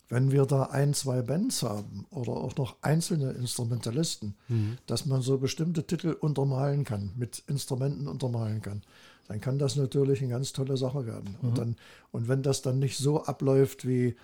wenn 0.09 0.31
wir 0.31 0.45
da 0.45 0.65
ein, 0.65 0.95
zwei 0.95 1.23
Bands 1.23 1.63
haben 1.63 2.07
oder 2.11 2.33
auch 2.33 2.57
noch 2.57 2.77
einzelne 2.83 3.33
Instrumentalisten, 3.33 4.35
mhm. 4.49 4.79
dass 4.87 5.07
man 5.07 5.23
so 5.23 5.39
bestimmte 5.39 5.87
Titel 5.87 6.17
untermalen 6.19 6.85
kann, 6.85 7.13
mit 7.17 7.43
Instrumenten 7.47 8.07
untermalen 8.07 8.61
kann, 8.61 8.83
dann 9.29 9.41
kann 9.41 9.59
das 9.59 9.77
natürlich 9.77 10.21
eine 10.21 10.31
ganz 10.31 10.53
tolle 10.53 10.77
Sache 10.77 11.07
werden. 11.07 11.37
Mhm. 11.41 11.49
Und, 11.49 11.59
dann, 11.59 11.77
und 12.13 12.29
wenn 12.29 12.43
das 12.43 12.63
dann 12.63 12.79
nicht 12.79 12.99
so 12.99 13.25
abläuft 13.25 13.87
wie, 13.87 14.17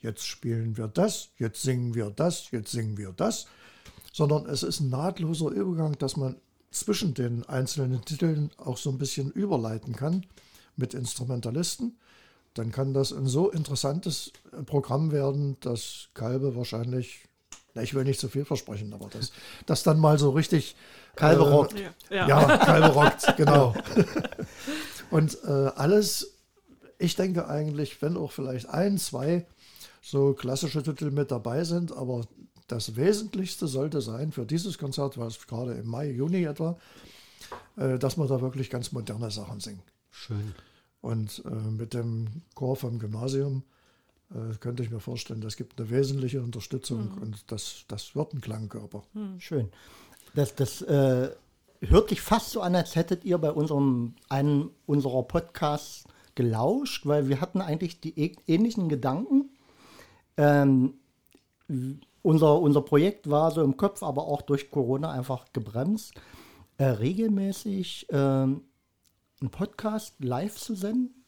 jetzt 0.00 0.26
spielen 0.26 0.76
wir 0.76 0.88
das, 0.88 1.30
jetzt 1.38 1.62
singen 1.62 1.94
wir 1.94 2.10
das, 2.10 2.50
jetzt 2.50 2.70
singen 2.70 2.98
wir 2.98 3.12
das, 3.12 3.46
sondern 4.12 4.46
es 4.46 4.62
ist 4.62 4.80
ein 4.80 4.90
nahtloser 4.90 5.48
Übergang, 5.48 5.96
dass 5.98 6.16
man 6.16 6.36
zwischen 6.70 7.14
den 7.14 7.44
einzelnen 7.48 8.04
Titeln 8.04 8.50
auch 8.58 8.76
so 8.76 8.90
ein 8.90 8.98
bisschen 8.98 9.30
überleiten 9.30 9.96
kann 9.96 10.26
mit 10.76 10.92
Instrumentalisten 10.92 11.96
dann 12.58 12.72
kann 12.72 12.94
das 12.94 13.12
ein 13.12 13.26
so 13.26 13.50
interessantes 13.50 14.32
äh, 14.52 14.62
Programm 14.62 15.12
werden, 15.12 15.56
dass 15.60 16.08
Kalbe 16.14 16.56
wahrscheinlich, 16.56 17.24
na, 17.74 17.82
ich 17.82 17.94
will 17.94 18.04
nicht 18.04 18.20
zu 18.20 18.28
viel 18.28 18.44
versprechen, 18.44 18.92
aber 18.92 19.08
das, 19.08 19.32
das 19.66 19.82
dann 19.82 19.98
mal 19.98 20.18
so 20.18 20.30
richtig. 20.30 20.76
Kalbe 21.14 21.44
äh, 21.44 21.48
rockt. 21.48 21.80
Ja, 22.10 22.26
ja. 22.26 22.56
Kalbe 22.64 22.88
rockt, 22.88 23.36
genau. 23.36 23.74
Und 25.10 25.38
äh, 25.44 25.50
alles, 25.50 26.34
ich 26.98 27.14
denke 27.16 27.48
eigentlich, 27.48 28.00
wenn 28.02 28.16
auch 28.16 28.32
vielleicht 28.32 28.68
ein, 28.68 28.98
zwei 28.98 29.46
so 30.02 30.34
klassische 30.34 30.82
Titel 30.82 31.10
mit 31.10 31.30
dabei 31.30 31.64
sind, 31.64 31.92
aber 31.92 32.22
das 32.68 32.96
Wesentlichste 32.96 33.66
sollte 33.66 34.00
sein 34.00 34.32
für 34.32 34.46
dieses 34.46 34.78
Konzert, 34.78 35.18
was 35.18 35.46
gerade 35.46 35.74
im 35.74 35.88
Mai, 35.88 36.10
Juni 36.10 36.44
etwa, 36.44 36.78
äh, 37.76 37.98
dass 37.98 38.16
wir 38.16 38.26
da 38.26 38.40
wirklich 38.40 38.70
ganz 38.70 38.92
moderne 38.92 39.30
Sachen 39.30 39.60
singen. 39.60 39.82
Schön. 40.10 40.54
Und 41.00 41.42
äh, 41.44 41.70
mit 41.70 41.94
dem 41.94 42.42
Chor 42.54 42.76
vom 42.76 42.98
Gymnasium 42.98 43.62
äh, 44.30 44.56
könnte 44.58 44.82
ich 44.82 44.90
mir 44.90 45.00
vorstellen, 45.00 45.40
das 45.40 45.56
gibt 45.56 45.80
eine 45.80 45.90
wesentliche 45.90 46.42
Unterstützung 46.42 47.14
mhm. 47.14 47.22
und 47.22 47.52
das, 47.52 47.84
das 47.88 48.16
wird 48.16 48.34
ein 48.34 48.40
Klangkörper. 48.40 49.02
Mhm. 49.14 49.40
Schön. 49.40 49.68
Das, 50.34 50.54
das 50.54 50.82
äh, 50.82 51.30
hört 51.80 52.08
sich 52.08 52.20
fast 52.20 52.50
so 52.50 52.60
an, 52.60 52.74
als 52.74 52.96
hättet 52.96 53.24
ihr 53.24 53.38
bei 53.38 53.52
unserem 53.52 54.14
einem 54.28 54.70
unserer 54.86 55.22
Podcasts 55.22 56.04
gelauscht, 56.34 57.06
weil 57.06 57.28
wir 57.28 57.40
hatten 57.40 57.60
eigentlich 57.60 58.00
die 58.00 58.32
ähnlichen 58.46 58.88
Gedanken. 58.88 59.50
Ähm, 60.36 60.94
unser, 62.22 62.60
unser 62.60 62.82
Projekt 62.82 63.30
war 63.30 63.50
so 63.50 63.62
im 63.62 63.76
Kopf, 63.76 64.02
aber 64.02 64.26
auch 64.26 64.42
durch 64.42 64.70
Corona 64.70 65.10
einfach 65.10 65.46
gebremst, 65.52 66.14
äh, 66.78 66.84
regelmäßig 66.84 68.08
ähm, 68.10 68.62
einen 69.40 69.50
Podcast 69.50 70.14
live 70.18 70.56
zu 70.56 70.74
senden, 70.74 71.24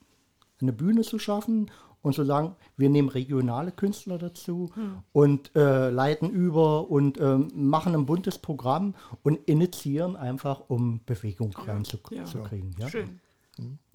eine 0.61 0.73
Bühne 0.73 1.03
zu 1.03 1.19
schaffen 1.19 1.71
und 2.03 2.15
zu 2.15 2.25
sagen, 2.25 2.55
wir 2.77 2.89
nehmen 2.91 3.09
regionale 3.09 3.73
Künstler 3.73 4.19
dazu 4.19 4.71
und 5.13 5.55
äh, 5.57 5.91
leiten 5.91 6.31
über 6.31 6.91
und 6.91 7.21
ähm, 7.21 7.49
machen 7.55 7.95
ein 7.95 8.07
buntes 8.07 8.39
Programm 8.39 8.95
und 9.23 9.37
initiieren 9.49 10.17
einfach, 10.17 10.63
um 10.69 11.01
Bewegung 11.05 11.53
reinzukriegen. 11.57 12.25
ja. 12.25 12.31
Zu 12.31 12.39
kriegen, 12.43 12.75
ja? 12.79 12.89
Schön. 12.89 13.21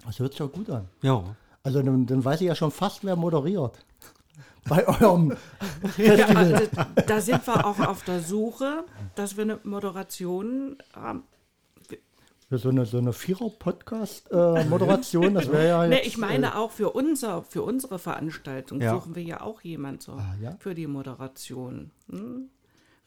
Das 0.05 0.19
hört 0.19 0.33
sich 0.33 0.41
auch 0.41 0.51
gut 0.51 0.69
an. 0.69 0.89
Ja. 1.01 1.23
Also 1.63 1.81
dann, 1.81 2.05
dann 2.05 2.23
weiß 2.25 2.41
ich 2.41 2.47
ja 2.47 2.55
schon 2.55 2.71
fast, 2.71 3.05
wer 3.05 3.15
moderiert. 3.15 3.85
Bei 4.69 4.85
eurem 4.87 5.29
Ja, 5.97 6.15
Festival. 6.15 6.53
also, 6.55 6.67
da 7.07 7.21
sind 7.21 7.47
wir 7.47 7.65
auch 7.65 7.79
auf 7.79 8.03
der 8.03 8.21
Suche, 8.21 8.83
dass 9.15 9.37
wir 9.37 9.43
eine 9.43 9.59
Moderation 9.63 10.77
haben. 10.93 11.23
Für 12.49 12.57
so 12.57 12.69
eine, 12.69 12.85
so 12.85 12.97
eine 12.99 13.13
Vierer-Podcast-Moderation, 13.13 15.33
das 15.33 15.51
wäre 15.51 15.67
ja 15.67 15.87
Nee, 15.87 15.95
jetzt, 15.97 16.07
ich 16.07 16.17
meine 16.17 16.57
auch 16.57 16.71
für, 16.71 16.91
unser, 16.91 17.43
für 17.43 17.63
unsere 17.63 17.99
Veranstaltung 17.99 18.79
Ja. 18.81 18.91
suchen 18.93 19.15
wir 19.15 19.23
ja 19.23 19.41
auch 19.41 19.61
jemanden 19.61 19.99
zur, 20.01 20.19
Ah, 20.19 20.35
ja? 20.41 20.55
für 20.59 20.75
die 20.75 20.87
Moderation. 20.87 21.91
Hm? 22.09 22.49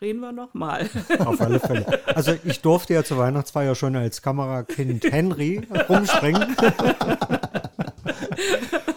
Reden 0.01 0.21
wir 0.21 0.33
nochmal. 0.33 0.89
Auf 1.25 1.41
alle 1.41 1.59
Fälle. 1.59 1.87
Also 2.15 2.33
ich 2.45 2.61
durfte 2.61 2.93
ja 2.95 3.03
zur 3.05 3.17
Weihnachtsfeier 3.19 3.75
schon 3.75 3.97
als 3.97 4.21
Kamerakind 4.21 5.05
Henry 5.11 5.67
rumspringen. 5.89 6.55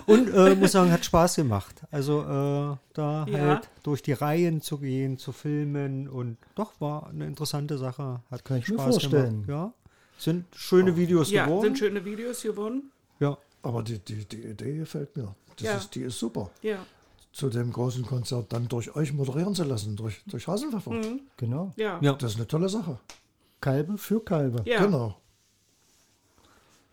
Und 0.06 0.34
äh, 0.34 0.56
muss 0.56 0.72
sagen, 0.74 0.92
hat 0.92 1.06
Spaß 1.06 1.36
gemacht. 1.38 1.76
Also 1.92 2.22
äh, 2.22 2.76
da 2.94 3.26
Ja. 3.30 3.40
halt 3.40 3.70
durch 3.84 4.02
die 4.02 4.12
Reihen 4.14 4.60
zu 4.62 4.78
gehen, 4.80 5.18
zu 5.18 5.32
filmen 5.32 6.08
und 6.10 6.38
doch 6.56 6.74
war 6.82 7.08
eine 7.10 7.26
interessante 7.28 7.78
Sache. 7.78 8.20
Hat 8.32 8.44
kann 8.44 8.58
ich 8.58 8.68
mir 8.68 8.74
Spaß 8.76 8.96
vorstellen. 8.96 9.46
gemacht. 9.46 9.50
Ja. 9.50 9.74
Sind 10.20 10.46
schöne 10.56 10.96
Videos 10.96 11.32
ja, 11.32 11.46
geworden. 11.46 11.64
sind 11.64 11.78
schöne 11.80 12.04
Videos 12.06 12.42
geworden. 12.44 12.92
ja. 13.20 13.38
Aber 13.62 13.84
die, 13.84 14.00
die, 14.00 14.24
die 14.26 14.42
Idee 14.44 14.78
gefällt 14.78 15.18
mir. 15.18 15.36
Das 15.58 15.66
Ja. 15.68 15.76
ist, 15.78 15.94
die 15.96 16.02
ist 16.04 16.18
super. 16.20 16.50
Ja. 16.62 16.78
Zu 17.34 17.50
dem 17.50 17.74
großen 17.74 18.06
Konzert 18.06 18.54
dann 18.54 18.68
durch 18.70 18.96
euch 18.96 19.12
moderieren 19.12 19.54
zu 19.54 19.64
lassen, 19.66 19.98
durch, 19.98 20.22
durch 20.28 20.48
Haselpfeffer. 20.48 20.92
Genau. 21.36 21.74
Ja. 21.76 22.00
Ja. 22.02 22.14
Das 22.14 22.32
ist 22.32 22.38
eine 22.38 22.48
tolle 22.48 22.70
Sache. 22.70 23.00
Kalbe 23.60 23.98
für 23.98 24.24
Kalbe. 24.24 24.62
ja. 24.66 24.82
Genau. 24.86 25.16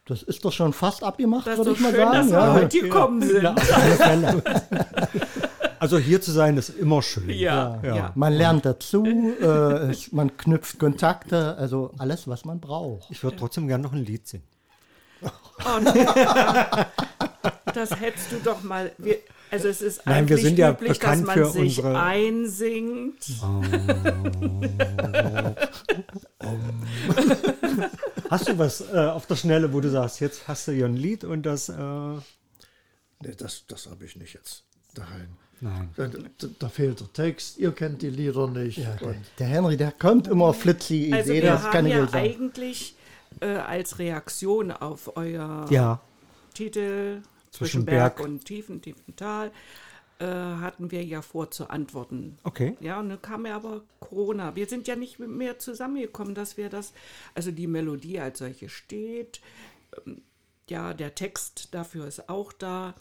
Das 0.06 0.22
ist 0.22 0.44
doch 0.44 0.52
schon 0.52 0.72
fast 0.72 1.02
abgemacht, 1.02 1.46
würde 1.46 1.72
ich 1.72 1.80
mal 1.80 1.92
schön, 1.92 2.12
dass 2.12 2.28
sagen. 2.28 2.30
wir 2.30 2.38
Ja. 2.38 2.54
heute 2.54 2.80
gekommen 2.80 3.22
sind. 3.22 3.44
Also 5.80 5.98
hier 5.98 6.20
zu 6.20 6.30
sein 6.32 6.56
ist 6.56 6.70
immer 6.70 7.02
schön. 7.02 7.28
Ja, 7.30 7.80
ja. 7.82 7.96
Ja. 7.96 8.12
Man 8.14 8.32
lernt 8.32 8.64
dazu, 8.64 9.04
äh, 9.04 9.90
es, 9.90 10.12
man 10.12 10.36
knüpft 10.36 10.78
Kontakte, 10.78 11.56
also 11.56 11.92
alles, 11.98 12.26
was 12.28 12.44
man 12.44 12.60
braucht. 12.60 13.10
Ich 13.10 13.22
würde 13.22 13.36
trotzdem 13.36 13.68
gerne 13.68 13.82
noch 13.84 13.92
ein 13.92 14.04
Lied 14.04 14.26
singen. 14.26 14.44
Und, 15.20 15.86
das 17.74 17.98
hättest 18.00 18.32
du 18.32 18.36
doch 18.44 18.62
mal. 18.62 18.92
Wir, 18.98 19.16
also 19.50 19.68
es 19.68 19.80
ist 19.80 20.04
Nein, 20.04 20.28
wir 20.28 20.36
eigentlich 20.36 20.42
sind 20.46 20.58
ja 20.58 20.70
üblich, 20.72 20.98
dass 20.98 20.98
bekannt 20.98 21.26
man 21.26 21.34
für 21.36 21.46
sich 21.46 21.78
unsere- 21.78 21.98
einsingt. 21.98 23.24
Hast 28.30 28.48
du 28.48 28.58
was 28.58 28.80
äh, 28.92 28.96
auf 28.98 29.26
der 29.26 29.36
Schnelle, 29.36 29.72
wo 29.72 29.80
du 29.80 29.88
sagst, 29.90 30.20
jetzt 30.20 30.46
hast 30.48 30.68
du 30.68 30.72
hier 30.72 30.86
ein 30.86 30.96
Lied 30.96 31.24
und 31.24 31.44
das. 31.44 31.68
Äh, 31.68 32.18
Nee, 33.22 33.34
das, 33.34 33.64
das 33.66 33.86
habe 33.86 34.04
ich 34.04 34.14
nicht 34.16 34.34
jetzt 34.34 34.64
daheim. 34.92 35.38
Nein. 35.60 35.88
Da, 35.96 36.06
da, 36.08 36.48
da 36.58 36.68
fehlt 36.68 37.00
der 37.00 37.12
Text, 37.12 37.58
ihr 37.58 37.72
kennt 37.72 38.02
die 38.02 38.10
Lieder 38.10 38.46
nicht. 38.48 38.78
und 39.02 39.16
Der 39.38 39.46
Henry, 39.46 39.76
der 39.76 39.92
kommt 39.92 40.26
immer 40.28 40.52
flitzi 40.54 41.10
Also 41.14 41.32
Idee, 41.32 41.42
wir 41.42 41.50
das 41.52 41.62
haben 41.64 41.72
kann 41.72 41.86
ich 41.86 41.92
ja 41.92 42.06
sagen. 42.06 42.16
eigentlich 42.16 42.94
äh, 43.40 43.46
als 43.46 43.98
Reaktion 43.98 44.70
auf 44.72 45.16
euer 45.16 45.66
Ja. 45.70 46.00
Titel 46.54 47.22
Zwischen 47.50 47.50
zwischen 47.52 47.84
Berg, 47.86 48.16
Berg. 48.16 48.26
und 48.28 48.44
Tiefen, 48.44 48.80
Tiefental 48.82 49.50
äh, 50.18 50.24
hatten 50.26 50.90
wir 50.90 51.04
ja 51.04 51.20
vor 51.22 51.50
zu 51.50 51.68
antworten. 51.68 52.38
Okay. 52.44 52.76
Ja, 52.80 53.00
und 53.00 53.10
dann 53.10 53.20
kam 53.20 53.44
ja 53.46 53.56
aber 53.56 53.82
Corona. 54.00 54.56
Wir 54.56 54.66
sind 54.66 54.88
ja 54.88 54.96
nicht 54.96 55.18
mehr 55.18 55.58
zusammengekommen, 55.58 56.34
dass 56.34 56.56
wir 56.56 56.70
das, 56.70 56.92
also 57.34 57.50
die 57.50 57.66
Melodie 57.66 58.18
als 58.20 58.38
solche 58.38 58.68
steht. 58.68 59.40
Ähm, 60.06 60.22
Ja, 60.68 60.94
der 60.94 61.14
Text 61.14 61.68
dafür 61.74 62.06
ist 62.08 62.28
auch 62.28 62.52
da. 62.52 62.94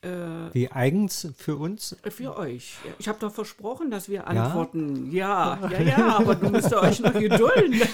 Äh, 0.00 0.08
Wie 0.52 0.70
eigens 0.70 1.28
für 1.36 1.56
uns. 1.56 1.96
für 2.08 2.36
euch. 2.36 2.76
Ja, 2.84 2.92
Ich 2.98 3.08
habe 3.08 3.18
doch 3.18 3.32
versprochen, 3.32 3.90
dass 3.90 4.08
wir 4.08 4.28
antworten. 4.28 5.10
Ja, 5.10 5.58
ja, 5.72 5.80
ja, 5.82 6.18
aber 6.18 6.36
du 6.36 6.50
müsst 6.50 6.70
ihr 6.70 6.80
euch 6.80 7.00
noch 7.00 7.12
gedulden. 7.14 7.80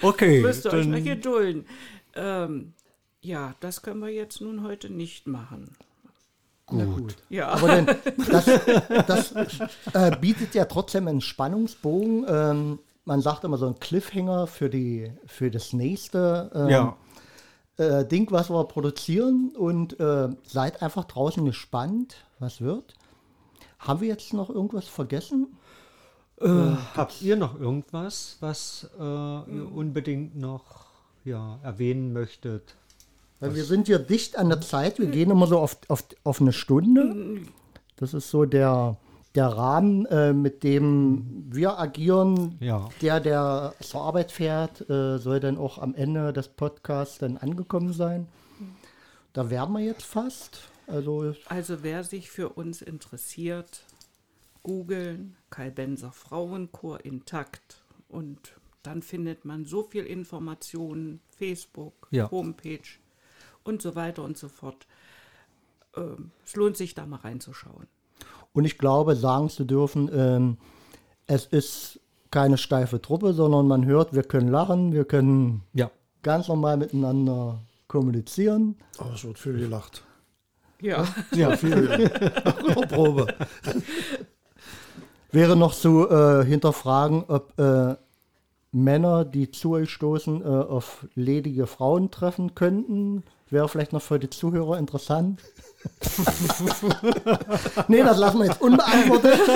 Okay. 0.00 0.40
müsst 0.42 0.64
ihr 0.64 0.72
euch 0.74 0.86
noch 0.86 1.02
gedulden. 1.02 1.66
Ähm, 2.14 2.72
ja, 3.20 3.54
das 3.58 3.82
können 3.82 4.00
wir 4.00 4.10
jetzt 4.10 4.40
nun 4.40 4.62
heute 4.62 4.90
nicht 4.90 5.26
machen. 5.26 5.76
gut. 6.66 7.16
Ja, 7.30 7.48
Aber 7.48 7.66
denn, 7.68 7.86
das, 8.30 8.44
das 9.08 9.32
äh, 9.92 10.16
bietet 10.20 10.54
ja 10.54 10.66
trotzdem 10.66 11.08
einen 11.08 11.20
Spannungsbogen. 11.20 12.26
Ähm, 12.28 12.78
man 13.04 13.20
sagt 13.22 13.42
immer 13.42 13.56
so 13.58 13.66
ein 13.66 13.80
Cliffhanger 13.80 14.46
für, 14.46 14.70
die, 14.70 15.10
für 15.26 15.50
das 15.50 15.72
nächste 15.72 16.50
ähm, 16.54 16.68
Ja. 16.68 16.96
Äh, 17.78 18.04
Ding, 18.04 18.30
was 18.30 18.50
wir 18.50 18.64
produzieren. 18.64 19.52
Und 19.56 19.98
äh, 19.98 20.28
seid 20.46 20.82
einfach 20.82 21.04
draußen 21.04 21.44
gespannt, 21.44 22.16
was 22.38 22.60
wird. 22.60 22.94
Haben 23.78 24.00
wir 24.00 24.08
jetzt 24.08 24.32
noch 24.32 24.50
irgendwas 24.50 24.86
vergessen? 24.86 25.56
Habt 26.40 27.20
ihr 27.20 27.36
noch 27.36 27.58
irgendwas, 27.58 28.36
was 28.40 28.88
äh, 28.98 29.02
ihr 29.02 29.72
unbedingt 29.74 30.36
noch 30.36 30.86
ja, 31.24 31.58
erwähnen 31.62 32.12
möchtet? 32.12 32.76
Weil 33.40 33.54
wir 33.54 33.64
sind 33.64 33.86
hier 33.86 33.98
dicht 33.98 34.36
an 34.36 34.48
der 34.48 34.60
Zeit. 34.60 34.98
Wir 34.98 35.06
gehen 35.06 35.30
immer 35.30 35.46
so 35.46 35.58
auf, 35.58 35.78
auf, 35.88 36.04
auf 36.24 36.40
eine 36.40 36.52
Stunde. 36.52 37.40
Das 37.96 38.14
ist 38.14 38.30
so 38.30 38.44
der, 38.44 38.96
der 39.38 39.46
Rahmen, 39.46 40.04
äh, 40.06 40.32
mit 40.32 40.64
dem 40.64 41.44
wir 41.48 41.78
agieren. 41.78 42.56
Ja. 42.58 42.88
Der, 43.00 43.20
der 43.20 43.72
zur 43.78 44.00
Arbeit 44.02 44.32
fährt, 44.32 44.90
äh, 44.90 45.18
soll 45.18 45.38
dann 45.38 45.56
auch 45.56 45.78
am 45.78 45.94
Ende 45.94 46.32
des 46.32 46.48
Podcasts 46.48 47.18
dann 47.18 47.36
angekommen 47.36 47.92
sein. 47.92 48.26
Da 49.32 49.48
wären 49.48 49.72
wir 49.72 49.80
jetzt 49.80 50.02
fast. 50.02 50.62
Also 50.88 51.36
also 51.46 51.84
wer 51.84 52.02
sich 52.02 52.30
für 52.30 52.48
uns 52.48 52.82
interessiert, 52.82 53.84
googeln, 54.64 55.36
Kai 55.50 55.70
Benser 55.70 56.10
Frauenchor 56.10 57.04
intakt 57.04 57.84
und 58.08 58.56
dann 58.82 59.02
findet 59.02 59.44
man 59.44 59.66
so 59.66 59.84
viel 59.84 60.04
Informationen, 60.04 61.20
Facebook, 61.30 62.08
Ja. 62.10 62.28
Homepage 62.28 62.98
und 63.62 63.82
so 63.82 63.94
weiter 63.94 64.24
und 64.24 64.36
so 64.36 64.48
fort. 64.48 64.88
Ähm, 65.94 66.32
es 66.44 66.56
lohnt 66.56 66.76
sich 66.76 66.96
da 66.96 67.06
mal 67.06 67.20
reinzuschauen. 67.20 67.86
Und 68.52 68.64
ich 68.64 68.78
glaube, 68.78 69.14
sagen 69.16 69.48
zu 69.48 69.64
dürfen, 69.64 70.10
ähm, 70.12 70.56
es 71.26 71.46
ist 71.46 72.00
keine 72.30 72.58
steife 72.58 73.00
Truppe, 73.00 73.32
sondern 73.32 73.66
man 73.68 73.84
hört, 73.86 74.14
wir 74.14 74.22
können 74.22 74.48
lachen, 74.48 74.92
wir 74.92 75.04
können 75.04 75.62
Ja. 75.74 75.90
ganz 76.22 76.48
normal 76.48 76.76
miteinander 76.76 77.60
kommunizieren. 77.86 78.76
Aber 78.98 79.14
es 79.14 79.24
wird 79.24 79.38
viel 79.38 79.58
gelacht. 79.58 80.02
Ja, 80.80 81.06
Ja, 81.32 81.56
viel. 81.56 82.08
Probe. 82.88 83.26
Wäre 85.32 85.56
noch 85.56 85.74
zu 85.74 86.08
äh, 86.08 86.44
hinterfragen, 86.44 87.24
ob 87.28 87.58
äh, 87.58 87.96
Männer, 88.72 89.24
die 89.24 89.50
zu 89.50 89.72
euch 89.72 89.90
stoßen, 89.90 90.42
äh, 90.42 90.44
auf 90.44 91.06
ledige 91.14 91.66
Frauen 91.66 92.10
treffen 92.10 92.54
könnten. 92.54 93.24
Wäre 93.50 93.68
vielleicht 93.68 93.92
noch 93.92 94.02
für 94.02 94.18
die 94.18 94.30
Zuhörer 94.30 94.78
interessant. 94.78 95.42
nee, 97.88 98.02
das 98.02 98.18
lassen 98.18 98.38
wir 98.40 98.46
jetzt 98.46 98.60
unbeantwortet. 98.60 99.40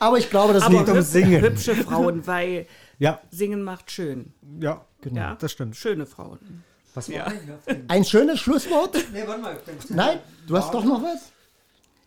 Aber 0.00 0.16
ich 0.18 0.30
glaube, 0.30 0.52
das 0.52 0.62
aber 0.62 0.78
liegt 0.78 0.88
um 0.90 1.02
Singen. 1.02 1.42
hübsche 1.42 1.74
Frauen, 1.74 2.24
weil 2.26 2.66
Ja, 3.00 3.20
Singen 3.30 3.62
macht 3.64 3.90
schön. 3.90 4.32
ja, 4.60 4.84
Ja, 5.12 5.36
das 5.40 5.52
stimmt. 5.52 5.76
Schöne 5.76 6.06
Frauen. 6.06 6.62
Was 6.94 7.08
Ja. 7.08 7.26
ein 7.88 8.04
schönes 8.04 8.38
Schlusswort. 8.40 8.96
Nee, 9.12 9.24
warte 9.26 9.42
mal. 9.42 9.56
Nein, 9.88 10.20
du 10.46 10.56
hast 10.56 10.72
doch 10.72 10.84
noch 10.84 11.02
was? 11.02 11.32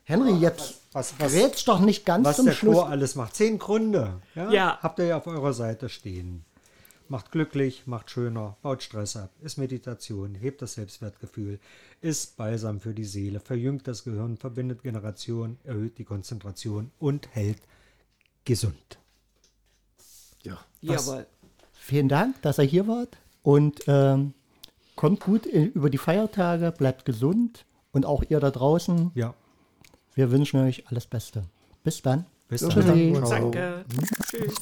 Henry, 0.05 0.31
jetzt 0.33 0.75
Was, 0.93 1.13
was, 1.19 1.33
rätst 1.33 1.67
doch 1.67 1.79
nicht 1.79 2.05
ganz 2.05 2.25
was 2.25 2.37
zum 2.37 2.45
der 2.47 2.53
Schluss. 2.53 2.75
Chor 2.75 2.89
alles 2.89 3.15
macht. 3.15 3.35
Zehn 3.35 3.59
Gründe. 3.59 4.13
Ja? 4.35 4.51
Ja. 4.51 4.79
Habt 4.81 4.99
ihr 4.99 5.05
ja 5.05 5.17
auf 5.17 5.27
eurer 5.27 5.53
Seite 5.53 5.89
stehen. 5.89 6.43
Macht 7.11 7.33
glücklich, 7.33 7.87
macht 7.87 8.09
schöner, 8.09 8.55
baut 8.61 8.83
Stress 8.83 9.17
ab, 9.17 9.31
ist 9.41 9.57
Meditation, 9.57 10.33
hebt 10.33 10.61
das 10.61 10.75
Selbstwertgefühl, 10.75 11.59
ist 11.99 12.37
Balsam 12.37 12.79
für 12.79 12.93
die 12.93 13.03
Seele, 13.03 13.41
verjüngt 13.41 13.85
das 13.85 14.05
Gehirn, 14.05 14.37
verbindet 14.37 14.81
Generationen, 14.81 15.57
erhöht 15.65 15.97
die 15.97 16.05
Konzentration 16.05 16.89
und 16.99 17.27
hält 17.35 17.57
gesund. 18.45 18.97
Ja. 20.43 20.57
Was? 20.83 21.07
Jawohl. 21.07 21.25
vielen 21.73 22.07
Dank, 22.07 22.41
dass 22.43 22.59
ihr 22.59 22.63
hier 22.63 22.87
wart 22.87 23.17
und 23.43 23.81
ähm, 23.87 24.33
kommt 24.95 25.19
gut 25.19 25.45
in, 25.45 25.69
über 25.73 25.89
die 25.89 25.97
Feiertage, 25.97 26.71
bleibt 26.71 27.03
gesund 27.03 27.65
und 27.91 28.05
auch 28.05 28.23
ihr 28.29 28.39
da 28.39 28.51
draußen. 28.51 29.11
Ja. 29.15 29.33
Wir 30.15 30.31
wünschen 30.31 30.61
euch 30.61 30.87
alles 30.87 31.07
Beste. 31.07 31.43
Bis 31.83 32.01
dann. 32.01 32.25
Bis 32.47 32.61
dann. 32.61 33.13
Danke. 33.21 33.83
Tschüss. 34.29 34.55